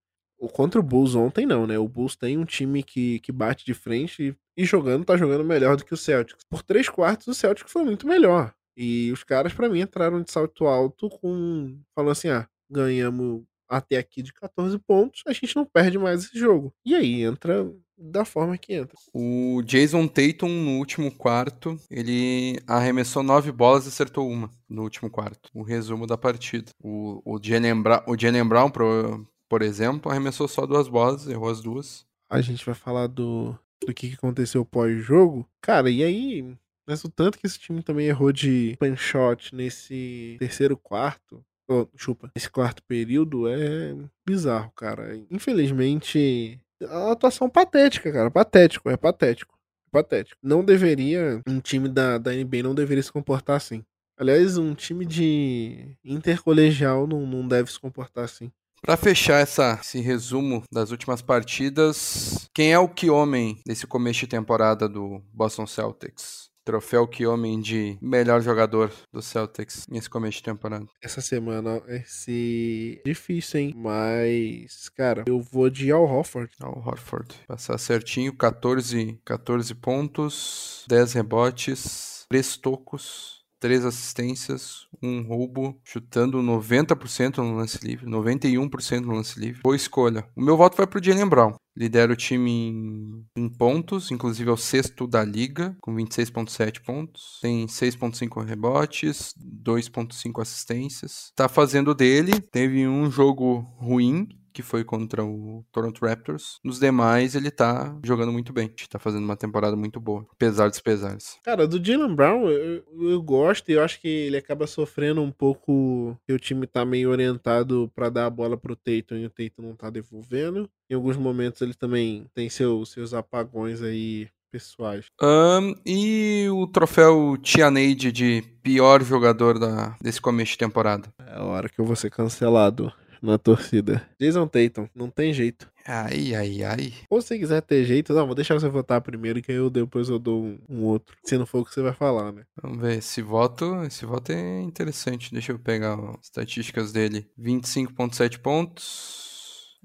O 0.45 0.49
contra 0.49 0.79
o 0.79 0.83
Bulls 0.83 1.15
ontem 1.15 1.47
não, 1.47 1.67
né? 1.67 1.79
O 1.79 1.89
Bulls 1.89 2.17
tem 2.17 2.37
um 2.37 2.45
time 2.45 2.83
que, 2.83 3.19
que 3.21 3.33
bate 3.33 3.65
de 3.65 3.73
frente 3.73 4.37
e, 4.57 4.63
e 4.63 4.65
jogando, 4.67 5.05
tá 5.05 5.17
jogando 5.17 5.43
melhor 5.43 5.77
do 5.77 5.85
que 5.85 5.95
o 5.95 5.97
Celtics. 5.97 6.45
Por 6.51 6.63
três 6.63 6.89
quartos, 6.89 7.27
o 7.27 7.35
Celtics 7.35 7.73
foi 7.73 7.83
muito 7.83 8.07
melhor. 8.07 8.55
E 8.77 9.11
os 9.11 9.25
caras, 9.25 9.55
para 9.55 9.69
mim, 9.69 9.81
entraram 9.81 10.21
de 10.21 10.31
salto 10.31 10.67
alto 10.67 11.09
com. 11.09 11.79
falando 11.95 12.13
assim: 12.13 12.29
ah, 12.29 12.47
ganhamos 12.71 13.43
até 13.69 13.97
aqui 13.97 14.23
de 14.23 14.33
14 14.35 14.79
pontos, 14.79 15.23
a 15.27 15.33
gente 15.33 15.57
não 15.57 15.65
perde 15.65 15.99
mais 15.99 16.25
esse 16.25 16.39
jogo. 16.39 16.73
E 16.85 16.95
aí 16.95 17.23
entra 17.23 17.67
da 17.97 18.25
forma 18.25 18.59
que 18.59 18.75
entra. 18.75 18.97
O 19.13 19.63
Jason 19.65 20.07
Tatum, 20.07 20.49
no 20.49 20.79
último 20.79 21.11
quarto, 21.11 21.79
ele 21.91 22.59
arremessou 22.67 23.23
nove 23.23 23.51
bolas 23.53 23.87
e 23.87 23.89
acertou 23.89 24.29
uma 24.29 24.51
no 24.69 24.83
último 24.83 25.09
quarto. 25.09 25.49
O 25.55 25.63
resumo 25.63 26.07
da 26.07 26.19
partida. 26.19 26.71
O, 26.83 27.23
o 27.25 27.41
Jalen 27.43 27.81
Brown, 27.81 28.03
o 28.07 28.19
Jalen 28.19 28.47
Brown 28.47 28.71
pro, 28.71 29.27
por 29.49 29.63
exemplo, 29.63 30.11
arremessou 30.11 30.49
só 30.49 30.67
duas 30.67 30.89
bolas, 30.89 31.27
errou 31.29 31.51
as 31.51 31.61
duas. 31.61 32.07
A 32.29 32.41
gente 32.41 32.65
vai 32.65 32.75
falar 32.75 33.07
do, 33.07 33.59
do 33.87 33.95
que 33.95 34.15
aconteceu 34.15 34.65
pós-jogo. 34.65 35.49
Cara, 35.61 35.91
e 35.91 36.03
aí, 36.03 36.57
mas 36.87 37.05
o 37.05 37.11
tanto 37.11 37.39
que 37.39 37.47
esse 37.47 37.59
time 37.59 37.83
também 37.83 38.07
errou 38.07 38.33
de 38.33 38.77
pan 38.79 38.97
shot 38.97 39.55
nesse 39.55 40.37
terceiro 40.39 40.77
quarto, 40.77 41.45
oh, 41.69 41.87
chupa, 41.97 42.31
nesse 42.35 42.51
quarto 42.51 42.83
período 42.83 43.49
é 43.49 43.95
bizarro, 44.27 44.73
cara. 44.73 45.17
Infelizmente, 45.31 46.59
a 46.83 47.13
atuação 47.13 47.49
patética, 47.49 48.13
cara, 48.13 48.31
patético, 48.31 48.91
é 48.91 48.97
patético. 48.97 49.55
Patético. 49.91 50.39
Não 50.43 50.65
deveria, 50.65 51.41
um 51.47 51.61
time 51.61 51.89
da, 51.89 52.19
da 52.19 52.33
NBA 52.33 52.65
não 52.65 52.75
deveria 52.75 53.03
se 53.03 53.13
comportar 53.13 53.57
assim. 53.57 53.85
Aliás, 54.17 54.57
um 54.59 54.75
time 54.75 55.05
de 55.05 55.97
intercolegial 56.05 57.07
não, 57.07 57.27
não 57.27 57.47
deve 57.47 57.71
se 57.71 57.79
comportar 57.79 58.25
assim. 58.25 58.51
Para 58.85 58.99
fechar 58.99 59.41
essa, 59.41 59.79
esse 59.81 59.99
resumo 59.99 60.63
das 60.71 60.91
últimas 60.91 61.23
partidas, 61.23 62.51
quem 62.53 62.71
é 62.71 62.79
o 62.79 62.87
que 62.87 63.09
homem 63.09 63.59
desse 63.65 63.87
começo 63.87 64.21
de 64.21 64.27
temporada 64.27 64.87
do 64.87 65.23
Boston 65.33 65.67
Celtics? 65.67 66.51
Troféu 66.67 67.09
que 67.09 67.27
homem 67.27 67.61
de 67.63 67.97
melhor 68.01 68.43
jogador 68.43 68.93
do 69.11 69.23
Celtics 69.23 69.87
nesse 69.89 70.11
começo 70.11 70.37
de 70.37 70.43
temporada. 70.43 70.85
Essa 71.03 71.23
semana 71.23 71.83
esse 71.89 73.01
difícil, 73.07 73.61
hein? 73.61 73.75
Mas, 73.75 74.91
cara, 74.91 75.25
eu 75.27 75.41
vou 75.41 75.71
de 75.71 75.91
Al 75.91 76.05
Horford. 76.05 76.53
Al 76.61 76.83
Horford. 76.87 77.35
Passar 77.49 77.79
certinho, 77.79 78.35
14, 78.35 79.19
14 79.25 79.75
pontos, 79.77 80.85
10 80.89 81.15
rebotes, 81.15 82.27
três 82.29 82.55
tocos, 82.59 83.44
três 83.65 83.83
assistências, 83.83 84.87
um 85.03 85.23
roubo, 85.23 85.81
chutando 85.83 86.37
90% 86.43 87.39
no 87.39 87.57
lance 87.57 87.79
livre, 87.83 88.05
91% 88.05 89.01
no 89.01 89.15
lance 89.15 89.41
livre. 89.41 89.63
Boa 89.63 89.75
escolha. 89.75 90.29
O 90.37 90.43
meu 90.43 90.55
voto 90.55 90.77
vai 90.77 90.87
pro 90.87 91.03
Jalen 91.03 91.27
Brown. 91.27 91.55
Lidera 91.75 92.13
o 92.13 92.17
time 92.17 92.51
em, 92.51 93.25
em, 93.35 93.49
pontos, 93.49 94.11
inclusive 94.11 94.51
é 94.51 94.53
o 94.53 94.57
sexto 94.59 95.07
da 95.07 95.25
liga, 95.25 95.75
com 95.81 95.95
26,7 95.95 96.83
pontos. 96.85 97.39
Tem 97.41 97.65
6,5 97.65 98.45
rebotes, 98.45 99.33
2,5 99.43 100.43
assistências. 100.43 101.33
Tá 101.35 101.49
fazendo 101.49 101.95
dele. 101.95 102.39
Teve 102.53 102.87
um 102.87 103.11
jogo 103.11 103.61
ruim, 103.79 104.29
que 104.55 104.63
foi 104.63 104.85
contra 104.85 105.25
o 105.25 105.65
Toronto 105.73 106.07
Raptors. 106.07 106.61
Nos 106.63 106.79
demais, 106.79 107.35
ele 107.35 107.51
tá 107.51 107.99
jogando 108.05 108.33
muito 108.33 108.53
bem. 108.53 108.73
Tá 108.89 108.99
fazendo 109.01 109.25
uma 109.25 109.37
temporada 109.37 109.75
muito 109.75 109.99
boa, 109.99 110.25
apesar 110.33 110.69
dos 110.69 110.81
pesares. 110.81 111.39
Cara, 111.43 111.67
do 111.67 111.85
Jalen 111.85 112.15
Brown, 112.15 112.49
eu, 112.49 112.85
eu 113.11 113.21
gosto 113.21 113.69
e 113.69 113.73
eu 113.73 113.83
acho 113.83 114.01
que 114.01 114.07
ele 114.07 114.37
acaba 114.37 114.69
sofrendo 114.69 115.21
um 115.21 115.33
pouco 115.33 116.17
que 116.25 116.33
o 116.33 116.39
time 116.39 116.67
tá 116.67 116.85
meio 116.85 117.11
orientado 117.11 117.91
para 117.95 118.09
dar 118.09 118.27
a 118.27 118.31
bola 118.31 118.57
pro 118.57 118.77
Tatum 118.77 119.17
e 119.17 119.27
o 119.27 119.31
Tatum 119.31 119.63
não 119.63 119.75
tá 119.75 119.91
devolvendo. 119.91 120.71
Em 120.89 120.95
alguns 120.95 121.17
momentos 121.17 121.61
ele 121.61 121.75
também 121.75 122.27
tem 122.33 122.49
seu, 122.49 122.87
seus 122.87 123.13
apagões 123.13 123.83
aí 123.83 124.29
pessoais. 124.53 125.07
Um, 125.21 125.75
e 125.85 126.47
o 126.49 126.69
troféu 126.69 127.37
Tianeide 127.43 128.13
de 128.13 128.45
pior 128.63 129.03
jogador 129.03 129.59
da, 129.59 129.97
desse 130.01 130.21
começo 130.21 130.53
de 130.53 130.59
temporada? 130.59 131.13
É 131.19 131.35
a 131.35 131.43
hora 131.43 131.69
que 131.69 131.81
eu 131.81 131.85
vou 131.85 131.97
ser 131.97 132.11
cancelado 132.11 132.93
na 133.25 133.39
torcida. 133.39 134.07
Jason 134.21 134.47
Tatum, 134.47 134.87
não 134.95 135.09
tem 135.09 135.33
jeito. 135.33 135.69
Ai, 135.87 136.35
ai, 136.35 136.63
ai. 136.63 136.93
Ou 137.11 137.21
se 137.21 137.39
quiser 137.39 137.61
ter 137.63 137.85
jeito, 137.85 138.13
não, 138.13 138.27
vou 138.27 138.35
deixar 138.35 138.55
você 138.55 138.69
votar 138.69 139.01
primeiro, 139.01 139.43
que 139.43 139.51
aí 139.51 139.59
eu 139.59 139.69
depois 139.69 140.09
eu 140.09 140.19
dou 140.19 140.43
um, 140.43 140.59
um, 140.69 140.83
outro. 140.85 141.17
Se 141.25 141.37
não 141.37 141.47
for 141.47 141.61
o 141.61 141.65
que 141.65 141.73
você 141.73 141.83
vai 141.83 141.93
falar, 141.93 142.33
né? 142.33 142.45
Vamos 142.63 142.81
ver, 142.81 142.99
esse 142.99 143.21
voto, 143.21 143.83
esse 143.85 144.05
voto 144.05 144.33
é 144.33 144.61
interessante. 144.61 145.33
Deixa 145.33 145.53
eu 145.53 145.59
pegar 145.59 145.95
as 145.95 146.25
estatísticas 146.25 146.93
dele. 146.93 147.27
25.7 147.39 148.39
pontos. 148.39 149.33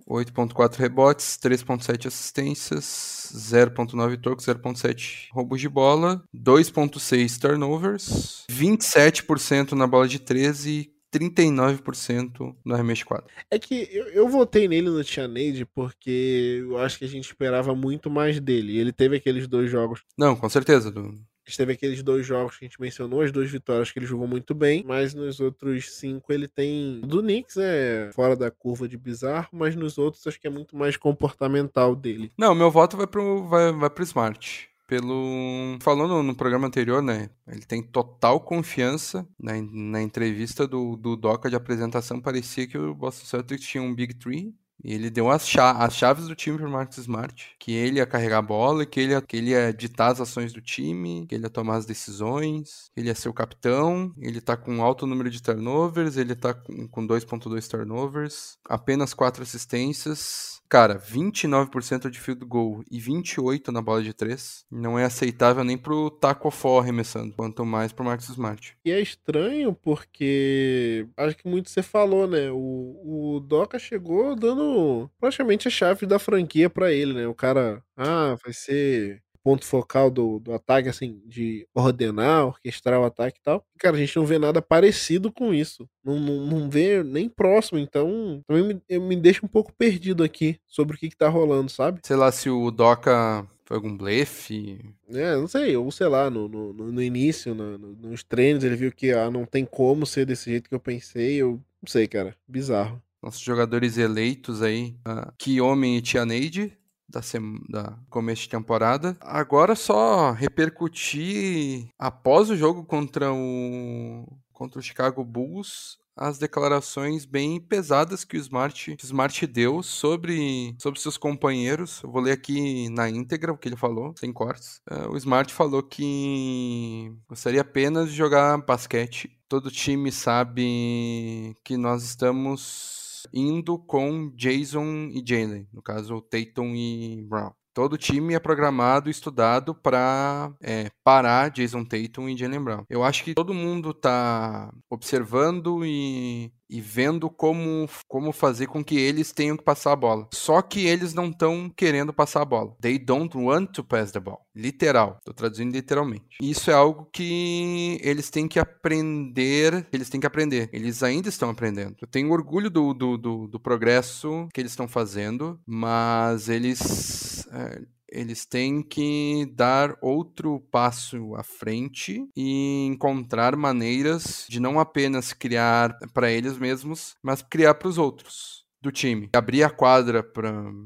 8.4 0.08 0.78
rebotes, 0.78 1.38
3.7 1.38 2.08
assistências, 2.08 3.32
0.9 3.36 4.20
trocos, 4.20 4.46
0.7 4.46 5.28
roubos 5.32 5.62
de 5.62 5.70
bola, 5.70 6.24
2.6 6.36 7.40
turnovers, 7.40 8.44
27% 8.50 9.74
na 9.74 9.86
bola 9.86 10.08
de 10.08 10.18
13 10.18 10.92
39% 11.14 12.56
no 12.64 12.74
arremesso 12.74 13.06
quadro. 13.06 13.28
É 13.50 13.58
que 13.58 13.88
eu, 13.92 14.08
eu 14.08 14.28
votei 14.28 14.68
nele 14.68 14.90
no 14.90 15.04
Tianade 15.04 15.66
porque 15.66 16.60
eu 16.62 16.78
acho 16.78 16.98
que 16.98 17.06
a 17.06 17.08
gente 17.08 17.26
esperava 17.26 17.76
muito 17.76 18.10
mais 18.10 18.40
dele. 18.40 18.78
Ele 18.78 18.92
teve 18.92 19.18
aqueles 19.18 19.48
dois 19.48 19.70
jogos. 19.70 20.04
Não, 20.18 20.36
com 20.36 20.50
certeza. 20.50 20.92
Do... 20.92 21.14
Teve 21.58 21.74
aqueles 21.74 22.04
dois 22.04 22.26
jogos 22.26 22.58
que 22.58 22.66
a 22.66 22.68
gente 22.68 22.80
mencionou, 22.80 23.22
as 23.22 23.32
duas 23.32 23.50
vitórias 23.50 23.92
que 23.92 23.98
ele 23.98 24.06
jogou 24.06 24.28
muito 24.28 24.54
bem, 24.54 24.84
mas 24.86 25.16
nos 25.16 25.40
outros 25.40 25.96
cinco 25.96 26.32
ele 26.32 26.48
tem. 26.48 27.02
Do 27.02 27.22
Knicks 27.22 27.58
é 27.58 28.12
fora 28.14 28.36
da 28.36 28.52
curva 28.52 28.88
de 28.88 28.98
bizarro, 28.98 29.50
mas 29.52 29.76
nos 29.76 29.98
outros 29.98 30.26
acho 30.28 30.40
que 30.40 30.46
é 30.46 30.50
muito 30.50 30.78
mais 30.78 30.96
comportamental 30.96 31.96
dele. 31.96 32.32
Não, 32.38 32.54
meu 32.54 32.70
voto 32.70 32.96
vai 32.96 33.08
pro, 33.08 33.48
vai, 33.48 33.72
vai 33.72 33.90
pro 33.90 34.04
Smart 34.04 34.69
pelo. 34.90 35.78
Falando 35.82 36.24
no 36.24 36.36
programa 36.36 36.66
anterior, 36.68 37.02
né? 37.02 37.30
Ele 37.48 37.62
tem 37.62 37.82
total 37.84 38.42
confiança. 38.42 39.26
Na, 39.40 39.54
na 39.62 40.02
entrevista 40.02 40.68
do, 40.68 40.98
do 40.98 41.16
Doca 41.16 41.50
de 41.50 41.56
apresentação, 41.56 42.20
parecia 42.20 42.68
que 42.68 42.78
o 42.78 42.96
Boston 42.96 43.26
Celtics 43.26 43.68
tinha 43.68 43.84
um 43.84 43.94
Big 43.94 44.16
Three. 44.16 44.54
E 44.82 44.94
ele 44.94 45.10
deu 45.10 45.30
as, 45.30 45.46
as 45.58 45.94
chaves 45.94 46.28
do 46.28 46.36
time 46.36 46.58
pro 46.58 46.70
Marcus 46.70 46.98
Smart. 47.00 47.52
Que 47.60 47.74
ele 47.74 47.98
ia 48.00 48.06
carregar 48.06 48.40
a 48.40 48.42
bola, 48.42 48.86
que 48.86 49.00
ele, 49.00 49.12
ia, 49.12 49.22
que 49.22 49.38
ele 49.38 49.52
ia 49.52 49.74
ditar 49.74 50.12
as 50.12 50.22
ações 50.22 50.54
do 50.54 50.62
time, 50.62 51.28
que 51.28 51.36
ele 51.36 51.44
ia 51.44 51.50
tomar 51.50 51.76
as 51.76 51.86
decisões, 51.86 52.90
ele 52.96 53.08
ia 53.08 53.16
ser 53.16 53.30
o 53.30 53.34
capitão. 53.34 54.12
Ele 54.18 54.42
tá 54.42 54.58
com 54.58 54.76
um 54.76 54.82
alto 54.82 55.06
número 55.06 55.30
de 55.30 55.44
turnovers, 55.44 56.18
ele 56.18 56.34
tá 56.34 56.54
com, 56.54 56.88
com 56.88 57.06
2.2 57.06 57.70
turnovers, 57.70 58.58
apenas 58.66 59.14
4 59.14 59.44
assistências 59.44 60.59
Cara, 60.70 61.00
29% 61.00 62.12
de 62.12 62.20
field 62.20 62.46
goal 62.46 62.84
e 62.92 63.00
28% 63.00 63.70
na 63.70 63.82
bola 63.82 64.04
de 64.04 64.14
3 64.14 64.66
não 64.70 65.00
é 65.00 65.04
aceitável 65.04 65.64
nem 65.64 65.76
pro 65.76 66.12
Taco 66.12 66.52
Fall 66.52 66.80
arremessando, 66.80 67.34
quanto 67.36 67.66
mais 67.66 67.92
pro 67.92 68.06
Marcus 68.06 68.30
Smart. 68.30 68.78
E 68.86 68.92
é 68.92 69.02
estranho 69.02 69.74
porque 69.74 71.08
acho 71.18 71.36
que 71.38 71.50
muito 71.50 71.72
você 71.72 71.82
falou, 71.82 72.28
né? 72.28 72.52
O, 72.52 73.36
o 73.36 73.40
Doca 73.40 73.80
chegou 73.80 74.36
dando 74.36 75.10
praticamente 75.20 75.68
a 75.68 75.72
chave 75.72 76.06
da 76.06 76.20
franquia 76.20 76.70
para 76.70 76.92
ele, 76.92 77.14
né? 77.14 77.28
O 77.28 77.34
cara, 77.34 77.84
ah, 77.98 78.38
vai 78.44 78.54
ser 78.54 79.24
ponto 79.50 79.66
focal 79.66 80.12
do, 80.12 80.38
do 80.38 80.54
ataque, 80.54 80.90
assim, 80.90 81.20
de 81.26 81.68
ordenar, 81.74 82.46
orquestrar 82.46 83.00
o 83.00 83.06
ataque 83.06 83.40
e 83.40 83.44
tal. 83.44 83.66
Cara, 83.80 83.96
a 83.96 84.00
gente 84.00 84.16
não 84.16 84.24
vê 84.24 84.38
nada 84.38 84.62
parecido 84.62 85.32
com 85.32 85.52
isso. 85.52 85.90
Não, 86.04 86.20
não, 86.20 86.46
não 86.46 86.70
vê 86.70 87.02
nem 87.04 87.28
próximo, 87.28 87.80
então 87.80 88.44
também 88.48 88.64
me, 88.64 88.82
eu 88.88 89.02
me 89.02 89.16
deixa 89.16 89.44
um 89.44 89.50
pouco 89.50 89.74
perdido 89.74 90.24
aqui 90.24 90.60
sobre 90.68 90.96
o 90.96 91.00
que, 91.00 91.10
que 91.10 91.18
tá 91.18 91.28
rolando, 91.28 91.72
sabe? 91.72 92.00
Sei 92.04 92.16
lá 92.16 92.32
se 92.32 92.48
o 92.48 92.70
Doca 92.70 93.48
foi 93.66 93.78
algum 93.78 93.98
blefe. 93.98 94.80
É, 95.12 95.36
não 95.36 95.48
sei, 95.48 95.76
ou 95.76 95.90
sei 95.90 96.08
lá, 96.08 96.30
no, 96.30 96.48
no, 96.48 96.74
no 96.74 97.02
início, 97.02 97.56
no, 97.56 97.76
nos 97.76 98.24
treinos, 98.24 98.64
ele 98.64 98.76
viu 98.76 98.92
que 98.92 99.12
ah, 99.12 99.32
não 99.32 99.46
tem 99.46 99.66
como 99.66 100.06
ser 100.06 100.28
desse 100.28 100.52
jeito 100.52 100.70
que 100.70 100.76
eu 100.76 100.80
pensei, 100.80 101.38
eu 101.38 101.54
não 101.82 101.88
sei, 101.88 102.08
cara, 102.08 102.36
bizarro. 102.48 103.02
Nossos 103.20 103.42
jogadores 103.42 103.98
eleitos 103.98 104.62
aí, 104.62 104.96
uh, 105.08 105.34
Kiyomi 105.40 105.98
e 105.98 106.02
Tianeide, 106.02 106.78
da, 107.10 107.22
da 107.70 107.98
começo 108.10 108.44
de 108.44 108.50
temporada. 108.50 109.18
Agora 109.20 109.76
só 109.76 110.32
repercutir 110.32 111.90
após 111.98 112.50
o 112.50 112.56
jogo 112.56 112.84
contra 112.86 113.34
o 113.34 114.26
contra 114.54 114.80
o 114.80 114.84
Chicago 114.84 115.24
Bulls 115.24 115.98
as 116.20 116.38
declarações 116.38 117.24
bem 117.24 117.62
pesadas 117.62 118.26
que 118.26 118.36
o 118.36 118.40
Smart, 118.40 118.98
Smart 119.02 119.48
deu 119.48 119.82
sobre, 119.82 120.76
sobre 120.78 121.00
seus 121.00 121.18
companheiros. 121.18 122.02
Eu 122.04 122.12
vou 122.12 122.22
ler 122.22 122.34
aqui 122.34 122.90
na 122.90 123.10
íntegra 123.10 123.54
o 123.54 123.58
que 123.58 123.70
ele 123.70 123.78
falou, 123.78 124.14
sem 124.20 124.34
cortes. 124.34 124.82
Uh, 124.92 125.14
o 125.14 125.18
Smart 125.18 125.54
falou 125.54 125.82
que 125.82 127.10
gostaria 127.30 127.62
apenas 127.62 128.10
de 128.10 128.18
jogar 128.18 128.58
basquete. 128.58 129.32
Todo 129.48 129.72
time 129.72 130.12
sabe 130.12 131.56
que 131.64 131.78
nós 131.78 132.04
estamos 132.04 132.99
indo 133.34 133.78
com 133.78 134.32
Jason 134.36 135.10
e 135.12 135.24
Jalen, 135.26 135.68
no 135.74 135.82
caso 135.82 136.22
Tatum 136.22 136.76
e 136.76 137.22
Brown. 137.28 137.52
Todo 137.74 137.98
time 137.98 138.34
é 138.34 138.40
programado, 138.40 139.10
estudado 139.10 139.74
para 139.74 140.52
é, 140.62 140.90
parar 141.04 141.50
Jason 141.50 141.86
Tatum 141.86 142.28
e 142.28 142.38
Jalen 142.38 142.64
Brown. 142.64 142.86
Eu 142.90 143.04
acho 143.04 143.24
que 143.24 143.36
todo 143.36 143.54
mundo 143.54 143.92
está 143.92 144.74
observando 144.90 145.86
e 145.86 146.52
e 146.70 146.80
vendo 146.80 147.30
como, 147.30 147.90
como 148.08 148.32
fazer 148.32 148.68
com 148.68 148.84
que 148.84 148.98
eles 148.98 149.32
tenham 149.32 149.58
que 149.58 149.64
passar 149.64 149.94
a 149.94 149.96
bola. 149.96 150.28
Só 150.34 150.62
que 150.62 150.86
eles 150.86 151.14
não 151.14 151.30
estão 151.30 151.70
querendo 151.70 152.14
passar 152.14 152.42
a 152.42 152.46
bola. 152.46 152.76
They 152.80 153.00
don't 153.00 153.36
want 153.38 153.72
to 153.72 153.84
pass 153.84 154.12
the 154.12 154.20
ball. 154.20 154.46
Literal. 154.56 155.18
Estou 155.20 155.34
traduzindo 155.34 155.74
literalmente. 155.74 156.38
Isso 156.42 156.70
é 156.70 156.74
algo 156.74 157.10
que 157.12 157.98
eles 158.02 158.30
têm 158.30 158.48
que 158.48 158.60
aprender. 158.60 159.88
Eles 159.92 160.10
têm 160.10 160.20
que 160.20 160.28
aprender. 160.28 160.70
Eles 160.72 161.02
ainda 161.02 161.30
estão 161.30 161.50
aprendendo. 161.50 161.96
Eu 162.02 162.08
tenho 162.08 162.32
orgulho 162.32 162.70
do, 162.70 162.94
do, 162.94 163.18
do, 163.18 163.48
do 163.48 163.60
progresso 163.60 164.48
que 164.54 164.62
eles 164.62 164.72
estão 164.72 164.88
fazendo, 164.88 165.60
mas 165.66 166.50
eles. 166.50 167.48
É, 167.52 167.82
eles 168.12 168.46
têm 168.46 168.82
que 168.82 169.52
dar 169.54 169.96
outro 170.02 170.60
passo 170.72 171.36
à 171.36 171.44
frente 171.44 172.28
e 172.36 172.86
encontrar 172.86 173.56
maneiras 173.56 174.46
de 174.50 174.60
não 174.60 174.80
apenas 174.80 175.34
criar 175.34 175.98
para 176.14 176.32
eles 176.32 176.58
mesmos, 176.58 177.16
mas 177.24 177.42
criar 177.42 177.76
para 177.76 177.88
os 177.88 177.98
outros 177.98 178.66
do 178.82 178.92
time. 178.92 179.30
Abrir 179.34 179.64
a 179.64 179.70
quadra 179.70 180.24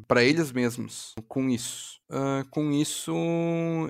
para 0.08 0.24
eles 0.24 0.52
mesmos 0.52 1.14
com 1.28 1.50
isso. 1.50 2.00
Uh, 2.10 2.48
com 2.50 2.72
isso, 2.72 3.14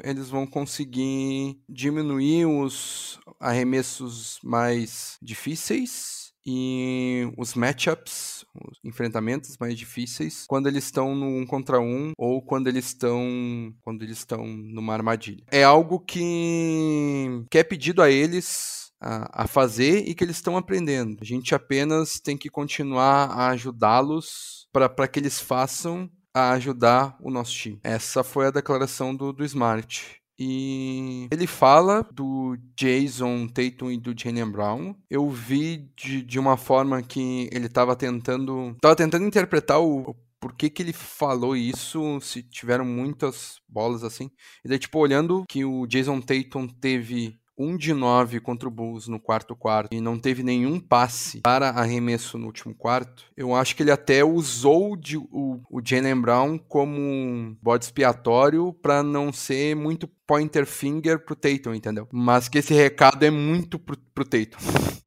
eles 0.03 0.29
vão 0.29 0.45
conseguir 0.45 1.59
diminuir 1.67 2.45
os 2.45 3.19
arremessos 3.39 4.39
mais 4.43 5.17
difíceis 5.21 6.22
e 6.45 7.31
os 7.37 7.53
matchups, 7.53 8.45
os 8.53 8.79
enfrentamentos 8.83 9.57
mais 9.57 9.77
difíceis, 9.77 10.45
quando 10.47 10.67
eles 10.67 10.85
estão 10.85 11.15
no 11.15 11.25
um 11.25 11.45
contra 11.45 11.79
um 11.79 12.11
ou 12.17 12.41
quando 12.41 12.67
eles 12.67 12.85
estão 12.87 13.73
quando 13.81 14.03
eles 14.03 14.17
estão 14.17 14.45
numa 14.45 14.93
armadilha. 14.93 15.43
É 15.51 15.63
algo 15.63 15.99
que, 15.99 17.45
que 17.49 17.57
é 17.57 17.63
pedido 17.63 18.01
a 18.01 18.09
eles 18.09 18.91
a, 19.01 19.43
a 19.43 19.47
fazer 19.47 20.07
e 20.07 20.15
que 20.15 20.23
eles 20.23 20.37
estão 20.37 20.57
aprendendo. 20.57 21.17
A 21.21 21.25
gente 21.25 21.53
apenas 21.53 22.19
tem 22.19 22.37
que 22.37 22.49
continuar 22.49 23.29
a 23.31 23.49
ajudá-los 23.49 24.67
para 24.71 25.07
que 25.07 25.19
eles 25.19 25.39
façam 25.39 26.09
a 26.33 26.51
ajudar 26.53 27.15
o 27.21 27.29
nosso 27.29 27.51
time. 27.51 27.79
Essa 27.83 28.23
foi 28.23 28.47
a 28.47 28.51
declaração 28.51 29.15
do, 29.15 29.31
do 29.31 29.45
Smart. 29.45 30.22
E 30.38 31.27
ele 31.31 31.45
fala 31.45 32.07
do 32.11 32.57
Jason 32.75 33.47
Tatum 33.47 33.91
e 33.91 33.97
do 33.97 34.13
Jalen 34.17 34.51
Brown. 34.51 34.95
Eu 35.09 35.29
vi 35.29 35.89
de, 35.95 36.21
de 36.21 36.39
uma 36.39 36.57
forma 36.57 37.01
que 37.01 37.49
ele 37.51 37.67
estava 37.67 37.95
tentando. 37.95 38.75
Tava 38.81 38.95
tentando 38.95 39.25
interpretar 39.25 39.79
o, 39.79 40.09
o 40.09 40.15
por 40.43 40.53
que, 40.53 40.69
que 40.69 40.84
ele 40.84 40.91
falou 40.91 41.55
isso, 41.55 42.19
se 42.19 42.43
tiveram 42.43 42.84
muitas 42.84 43.61
bolas 43.65 44.03
assim. 44.03 44.29
E 44.65 44.67
daí, 44.67 44.77
tipo, 44.77 44.99
olhando 44.99 45.45
que 45.47 45.63
o 45.63 45.88
Jason 45.88 46.19
Tatum 46.19 46.67
teve 46.67 47.39
1 47.57 47.77
de 47.77 47.93
9 47.93 48.39
contra 48.39 48.67
o 48.67 48.71
Bulls 48.71 49.07
no 49.07 49.19
quarto 49.19 49.55
quarto 49.55 49.93
e 49.93 50.01
não 50.01 50.19
teve 50.19 50.43
nenhum 50.43 50.79
passe 50.79 51.39
para 51.41 51.69
arremesso 51.69 52.38
no 52.38 52.47
último 52.47 52.75
quarto, 52.75 53.23
eu 53.38 53.55
acho 53.55 53.75
que 53.75 53.84
ele 53.84 53.91
até 53.91 54.23
usou 54.23 54.95
de, 54.95 55.17
o, 55.17 55.61
o 55.69 55.81
Jalen 55.84 56.19
Brown 56.19 56.57
como 56.57 56.99
um 56.99 57.55
bode 57.61 57.86
expiatório 57.86 58.73
para 58.73 59.03
não 59.03 59.31
ser 59.31 59.75
muito 59.75 60.07
pointer 60.34 60.65
finger 60.65 61.23
pro 61.23 61.36
Tatum, 61.36 61.75
entendeu? 61.75 62.07
Mas 62.11 62.49
que 62.49 62.57
esse 62.57 62.73
recado 62.73 63.23
é 63.23 63.29
muito 63.29 63.77
pro, 63.77 63.95
pro 64.15 64.25
Tatum. 64.25 64.57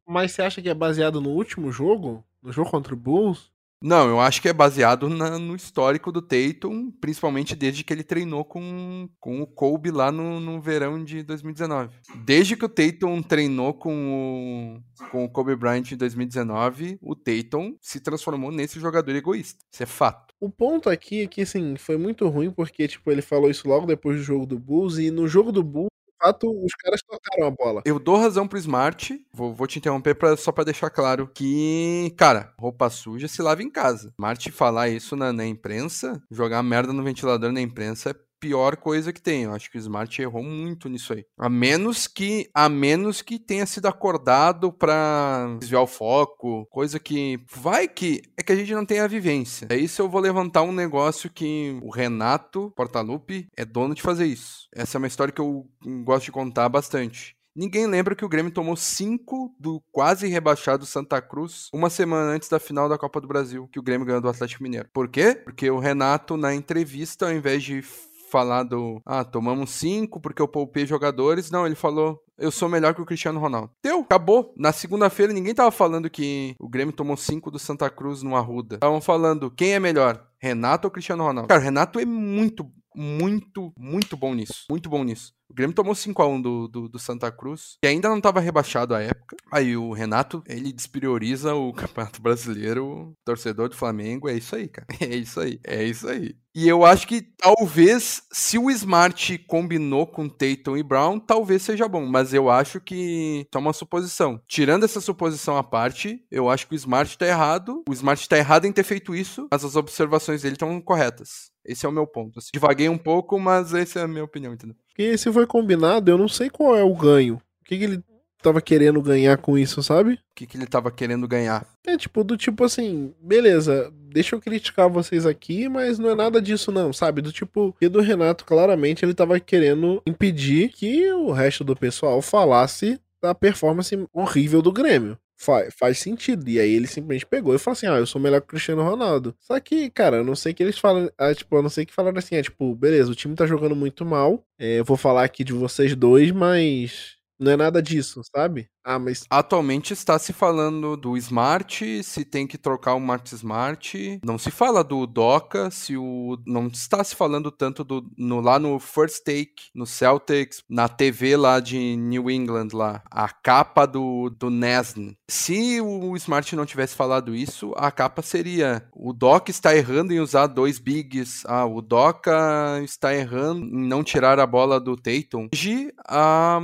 Mas 0.07 0.31
você 0.31 0.43
acha 0.43 0.63
que 0.63 0.69
é 0.69 0.75
baseado 0.75 1.21
no 1.21 1.31
último 1.31 1.73
jogo? 1.73 2.25
No 2.41 2.53
jogo 2.53 2.71
contra 2.71 2.95
o 2.95 2.97
Bulls? 2.97 3.51
Não, 3.83 4.09
eu 4.09 4.19
acho 4.19 4.41
que 4.41 4.49
é 4.49 4.53
baseado 4.53 5.09
na, 5.09 5.39
no 5.39 5.55
histórico 5.55 6.11
do 6.11 6.23
Tatum, 6.23 6.91
principalmente 7.01 7.55
desde 7.55 7.85
que 7.85 7.93
ele 7.93 8.03
treinou 8.03 8.45
com, 8.45 9.09
com 9.21 9.43
o 9.43 9.47
Kobe 9.47 9.91
lá 9.91 10.11
no, 10.11 10.41
no 10.41 10.61
verão 10.61 11.03
de 11.05 11.23
2019. 11.23 11.95
Desde 12.25 12.57
que 12.57 12.65
o 12.65 12.69
Tatum 12.69 13.23
treinou 13.23 13.75
com 13.75 14.81
o, 14.99 15.07
com 15.11 15.25
o 15.25 15.29
Kobe 15.29 15.55
Bryant 15.55 15.93
em 15.93 15.97
2019, 15.97 16.99
o 17.03 17.15
Tatum 17.15 17.77
se 17.81 18.01
transformou 18.01 18.51
nesse 18.51 18.81
jogador 18.81 19.15
egoísta. 19.15 19.63
Isso 19.71 19.83
é 19.83 19.87
fato. 19.87 20.35
O 20.41 20.51
ponto 20.51 20.89
aqui 20.89 21.23
é 21.23 21.27
que, 21.27 21.43
assim, 21.43 21.77
foi 21.77 21.97
muito 21.99 22.29
ruim 22.29 22.51
porque, 22.51 22.89
tipo, 22.89 23.11
ele 23.11 23.23
falou 23.23 23.51
isso 23.51 23.69
logo 23.69 23.87
depois 23.87 24.17
do 24.17 24.23
jogo 24.23 24.47
do 24.47 24.59
Bulls 24.59 24.99
e 24.99 25.11
no 25.11 25.29
jogo 25.29 25.53
do 25.53 25.63
Bulls 25.63 25.89
fato, 26.27 26.51
os 26.65 26.73
caras 26.75 27.01
tocaram 27.03 27.47
a 27.47 27.51
bola. 27.51 27.83
Eu 27.85 27.99
dou 27.99 28.17
razão 28.17 28.47
pro 28.47 28.59
Smart, 28.59 29.19
vou, 29.33 29.55
vou 29.55 29.67
te 29.67 29.79
interromper 29.79 30.15
pra, 30.15 30.37
só 30.37 30.51
para 30.51 30.65
deixar 30.65 30.91
claro 30.91 31.31
que, 31.33 32.13
cara, 32.17 32.53
roupa 32.59 32.91
suja 32.91 33.29
se 33.29 33.43
lava 33.43 33.63
em 33.63 33.71
casa. 33.71 34.13
Smart 34.19 34.51
falar 34.51 34.89
isso 34.89 35.17
na, 35.17 35.33
na 35.33 35.47
imprensa, 35.47 36.23
jogar 36.31 36.63
merda 36.63 36.93
no 36.93 37.03
ventilador 37.03 37.53
na 37.53 37.61
imprensa 37.61 38.11
é 38.11 38.15
pior 38.47 38.77
coisa 38.77 39.13
que 39.13 39.21
tem. 39.21 39.43
Eu 39.43 39.53
acho 39.53 39.71
que 39.71 39.77
o 39.77 39.81
Smart 39.81 40.23
errou 40.23 40.43
muito 40.43 40.89
nisso 40.89 41.13
aí. 41.13 41.25
A 41.37 41.49
menos 41.49 42.07
que 42.07 42.49
a 42.55 42.69
menos 42.69 43.21
que 43.21 43.39
tenha 43.39 43.67
sido 43.67 43.87
acordado 43.87 44.73
para 44.73 45.57
desviar 45.59 45.83
o 45.83 45.87
foco, 45.87 46.67
coisa 46.71 47.01
que 47.01 47.41
vai 47.53 47.89
que 47.89 48.23
é 48.37 48.43
que 48.43 48.53
a 48.53 48.57
gente 48.57 48.73
não 48.73 48.87
tem 48.87 49.01
a 49.01 49.09
vivência. 49.09 49.67
É 49.69 49.77
isso 49.77 50.01
eu 50.01 50.09
vou 50.09 50.21
levantar 50.21 50.63
um 50.63 50.73
negócio 50.73 51.29
que 51.29 51.79
o 51.83 51.91
Renato 51.91 52.73
Portaluppi 52.77 53.49
é 53.57 53.65
dono 53.65 53.95
de 53.95 54.03
fazer 54.03 54.27
isso. 54.27 54.69
Essa 54.75 54.97
é 54.97 54.99
uma 54.99 55.09
história 55.09 55.33
que 55.33 55.41
eu 55.41 55.67
gosto 56.05 56.27
de 56.27 56.33
contar 56.33 56.69
bastante. 56.69 57.37
Ninguém 57.57 57.87
lembra 57.87 58.15
que 58.15 58.25
o 58.25 58.29
Grêmio 58.29 58.53
tomou 58.53 58.77
5 58.77 59.57
do 59.59 59.83
quase 59.91 60.29
rebaixado 60.29 60.85
Santa 60.85 61.23
Cruz 61.23 61.71
uma 61.73 61.89
semana 61.89 62.33
antes 62.33 62.51
da 62.51 62.61
final 62.61 62.87
da 62.87 62.99
Copa 62.99 63.19
do 63.19 63.27
Brasil, 63.27 63.67
que 63.73 63.79
o 63.79 63.83
Grêmio 63.83 64.07
ganhou 64.07 64.21
do 64.21 64.29
Atlético 64.29 64.63
Mineiro. 64.63 64.91
Por 64.93 65.09
quê? 65.09 65.35
Porque 65.43 65.71
o 65.71 65.79
Renato, 65.79 66.37
na 66.37 66.55
entrevista, 66.55 67.25
ao 67.25 67.33
invés 67.33 67.65
de 67.65 67.83
falar 68.31 68.63
do. 68.65 69.01
Ah, 69.05 69.25
tomamos 69.25 69.71
cinco 69.71 70.21
porque 70.21 70.43
eu 70.43 70.49
poupei 70.49 70.87
jogadores. 70.87 71.51
Não, 71.51 71.67
ele 71.67 71.75
falou. 71.75 72.23
Eu 72.39 72.51
sou 72.51 72.69
melhor 72.69 72.95
que 72.95 73.01
o 73.01 73.07
Cristiano 73.07 73.41
Ronaldo. 73.41 73.71
Deu, 73.83 74.01
acabou. 74.01 74.53
Na 74.57 74.71
segunda-feira 74.71 75.33
ninguém 75.33 75.55
tava 75.55 75.71
falando 75.71 76.11
que 76.11 76.55
o 76.59 76.69
Grêmio 76.69 76.95
tomou 76.95 77.17
cinco 77.17 77.51
do 77.51 77.59
Santa 77.59 77.89
Cruz 77.89 78.23
no 78.23 78.37
Arruda. 78.37 78.75
Estavam 78.75 79.01
falando 79.01 79.51
quem 79.51 79.73
é 79.73 79.81
melhor, 79.81 80.23
Renato 80.39 80.87
ou 80.87 80.91
Cristiano 80.91 81.25
Ronaldo. 81.25 81.49
Cara, 81.49 81.61
o 81.61 81.65
Renato 81.65 81.99
é 81.99 82.05
muito, 82.05 82.71
muito, 82.95 83.73
muito 83.79 84.17
bom 84.19 84.35
nisso. 84.35 84.67
Muito 84.69 84.91
bom 84.91 85.03
nisso. 85.03 85.33
O 85.49 85.55
Grêmio 85.55 85.75
tomou 85.75 85.95
5x1 85.95 86.43
do, 86.43 86.69
do, 86.69 86.89
do, 86.89 86.99
Santa 86.99 87.31
Cruz, 87.31 87.77
que 87.81 87.89
ainda 87.89 88.09
não 88.09 88.19
estava 88.19 88.41
rebaixado 88.41 88.95
à 88.95 89.01
época. 89.01 89.37
Aí 89.53 89.77
o 89.77 89.93
Renato, 89.93 90.43
ele 90.47 90.73
desprioriza 90.73 91.55
o 91.55 91.73
Campeonato 91.75 92.21
Brasileiro, 92.21 93.13
torcedor 93.25 93.69
do 93.69 93.77
Flamengo. 93.77 94.29
É 94.29 94.35
isso 94.35 94.57
aí, 94.57 94.69
cara. 94.69 94.87
É 95.07 95.15
isso 95.15 95.41
aí. 95.41 95.61
É 95.65 95.85
isso 95.85 96.09
aí. 96.09 96.35
E 96.55 96.67
eu 96.67 96.85
acho 96.85 97.07
que 97.07 97.21
talvez, 97.21 98.23
se 98.33 98.59
o 98.59 98.71
Smart 98.71 99.39
combinou 99.47 100.07
com 100.07 100.29
Tatum 100.29 100.77
e 100.77 100.83
Brown, 100.83 101.21
talvez 101.21 101.63
seja 101.63 101.87
bom. 101.87 102.07
Mas 102.07 102.33
eu 102.33 102.49
acho 102.51 102.81
que 102.81 103.47
é 103.55 103.59
uma 103.59 103.75
suposição. 103.75 104.41
Tirando 104.49 104.85
essa 104.85 105.01
suposição 105.01 105.57
à 105.57 105.63
parte, 105.63 106.25
eu 106.31 106.49
acho 106.49 106.67
que 106.67 106.75
o 106.75 106.77
Smart 106.77 107.17
tá 107.17 107.27
errado. 107.27 107.85
O 107.89 107.93
Smart 107.93 108.27
tá 108.29 108.39
errado 108.39 108.65
em 108.65 108.73
ter 108.73 108.85
feito 108.85 109.15
isso, 109.15 109.47
mas 109.53 109.65
as 109.65 109.77
observações 109.77 110.43
dele 110.43 110.55
estão 110.55 110.81
corretas. 110.81 111.51
Esse 111.65 111.85
é 111.85 111.89
o 111.89 111.93
meu 111.93 112.07
ponto. 112.07 112.39
Assim, 112.39 112.49
divaguei 112.55 112.89
um 112.89 112.99
pouco, 112.99 113.39
mas 113.39 113.75
essa 113.75 114.01
é 114.01 114.03
a 114.05 114.09
minha 114.09 114.25
opinião, 114.25 114.55
entendeu? 114.55 114.77
Porque 114.97 115.19
se 115.19 115.31
foi 115.31 115.47
combinado, 115.47 116.11
eu 116.11 116.17
não 116.17 116.27
sei 116.27 116.49
qual 116.49 116.75
é 116.75 116.83
o 116.83 116.95
ganho. 116.95 117.35
O 117.35 117.65
que, 117.67 117.77
que 117.77 117.85
ele 117.85 118.03
tava 118.43 118.63
querendo 118.63 119.03
ganhar 119.03 119.37
com 119.37 119.59
isso, 119.59 119.83
sabe? 119.83 120.15
O 120.15 120.19
que, 120.35 120.47
que 120.47 120.57
ele 120.57 120.67
tava 120.67 120.91
querendo 120.91 121.29
ganhar? 121.29 121.67
É 121.87 121.99
tipo, 121.99 122.25
do 122.25 122.35
tipo 122.35 122.65
assim, 122.65 123.13
beleza, 123.21 123.93
deixa 123.93 124.35
eu 124.35 124.41
criticar 124.41 124.89
vocês 124.89 125.27
aqui, 125.27 125.69
mas 125.69 125.99
não 125.99 126.09
é 126.09 126.15
nada 126.15 126.41
disso 126.41 126.73
não, 126.73 126.95
sabe? 126.95 127.21
Do 127.21 127.31
tipo, 127.31 127.77
e 127.79 127.89
do 127.89 128.01
Renato, 128.01 128.47
claramente, 128.47 129.05
ele 129.05 129.13
tava 129.13 129.39
querendo 129.39 130.03
impedir 130.07 130.71
que 130.71 131.13
o 131.13 131.31
resto 131.31 131.63
do 131.63 131.77
pessoal 131.77 132.23
falasse 132.23 132.99
da 133.23 133.35
performance 133.35 133.95
horrível 134.15 134.63
do 134.63 134.73
Grêmio. 134.73 135.19
Faz, 135.39 135.75
faz 135.79 135.99
sentido. 135.99 136.49
E 136.49 136.59
aí 136.59 136.71
ele 136.73 136.87
simplesmente 136.87 137.27
pegou 137.27 137.55
e 137.55 137.59
falou 137.59 137.75
assim: 137.77 137.87
Ah, 137.87 137.99
eu 137.99 138.07
sou 138.07 138.21
melhor 138.21 138.41
que 138.41 138.47
o 138.47 138.49
Cristiano 138.51 138.83
Ronaldo. 138.83 139.37
Só 139.41 139.59
que, 139.61 139.91
cara, 139.91 140.17
eu 140.19 140.25
não 140.25 140.35
sei 140.35 140.55
que 140.55 140.63
eles 140.63 140.79
falam. 140.79 141.11
Ah, 141.19 141.35
tipo, 141.35 141.55
eu 141.57 141.63
não 141.63 141.69
sei 141.71 141.85
que 141.85 141.93
falaram 141.93 142.19
assim, 142.19 142.37
é 142.37 142.43
tipo, 142.43 142.75
beleza, 142.75 143.11
o 143.11 143.15
time 143.15 143.35
tá 143.35 143.47
jogando 143.47 143.77
muito 143.77 144.05
mal. 144.05 144.45
É, 144.59 144.79
eu 144.81 144.85
vou 144.85 144.97
falar 144.97 145.25
aqui 145.25 145.45
de 145.45 145.53
vocês 145.53 145.95
dois, 145.95 146.31
mas 146.33 147.17
não 147.39 147.53
é 147.53 147.57
nada 147.57 147.83
disso, 147.83 148.23
sabe? 148.35 148.69
Ah, 148.87 149.01
mas. 149.01 149.27
Atualmente 149.29 149.93
está 149.93 150.17
se 150.17 150.33
falando 150.33 150.97
do 150.97 151.17
Smart, 151.17 152.05
se 152.05 152.25
tem 152.25 152.47
que 152.47 152.57
trocar 152.57 152.95
o 152.95 153.01
Mart 153.01 153.33
Smart. 153.33 154.21
Não 154.25 154.39
se 154.39 154.53
fala 154.53 154.85
do 154.85 155.05
Doca, 155.09 155.73
se 155.73 155.97
o. 155.97 156.39
Não 156.47 156.69
está 156.69 157.03
se 157.03 157.17
falando 157.17 157.51
tanto 157.51 157.83
do. 157.83 158.09
No, 158.17 158.41
lá 158.41 158.61
no 158.61 158.79
First 158.79 159.25
Take, 159.25 159.71
no 159.75 159.87
Celtics, 159.87 160.63
na 160.71 160.89
TV 160.89 161.37
lá 161.37 161.59
de 161.59 161.97
New 161.97 162.31
England, 162.31 162.69
lá. 162.73 163.03
A 163.11 163.29
capa 163.29 163.87
do, 163.87 164.31
do 164.31 164.51
Nesn. 164.51 165.17
Se 165.29 165.81
o 165.81 166.17
Smart 166.17 166.55
não 166.55 166.65
tivesse 166.65 166.95
falado 166.95 167.35
isso, 167.35 167.73
a 167.77 167.91
capa 167.91 168.23
seria: 168.23 168.89
o 168.93 169.13
Doc 169.13 169.49
está 169.49 169.75
errando 169.75 170.13
em 170.13 170.21
usar 170.21 170.47
dois 170.47 170.79
bigs. 170.79 171.43
Ah, 171.47 171.67
o 171.67 171.83
Doca 171.83 172.81
está 172.85 173.13
errando 173.13 173.67
em 173.67 173.89
não 173.89 174.05
tirar 174.05 174.39
a 174.39 174.47
bola 174.47 174.79
do 174.79 174.97
Tatum. 174.97 175.49
Hoje, 175.53 175.93
ah, 176.07 176.61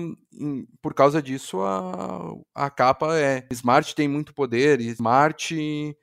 por 0.81 0.95
causa 0.95 1.21
disso, 1.21 1.61
a 1.61 2.12
a, 2.55 2.71
capa 2.71 3.19
é 3.19 3.47
Smart 3.51 3.95
tem 3.95 4.09
muito 4.09 4.35
poder, 4.35 4.81
e 4.81 4.89
Smart 4.89 5.55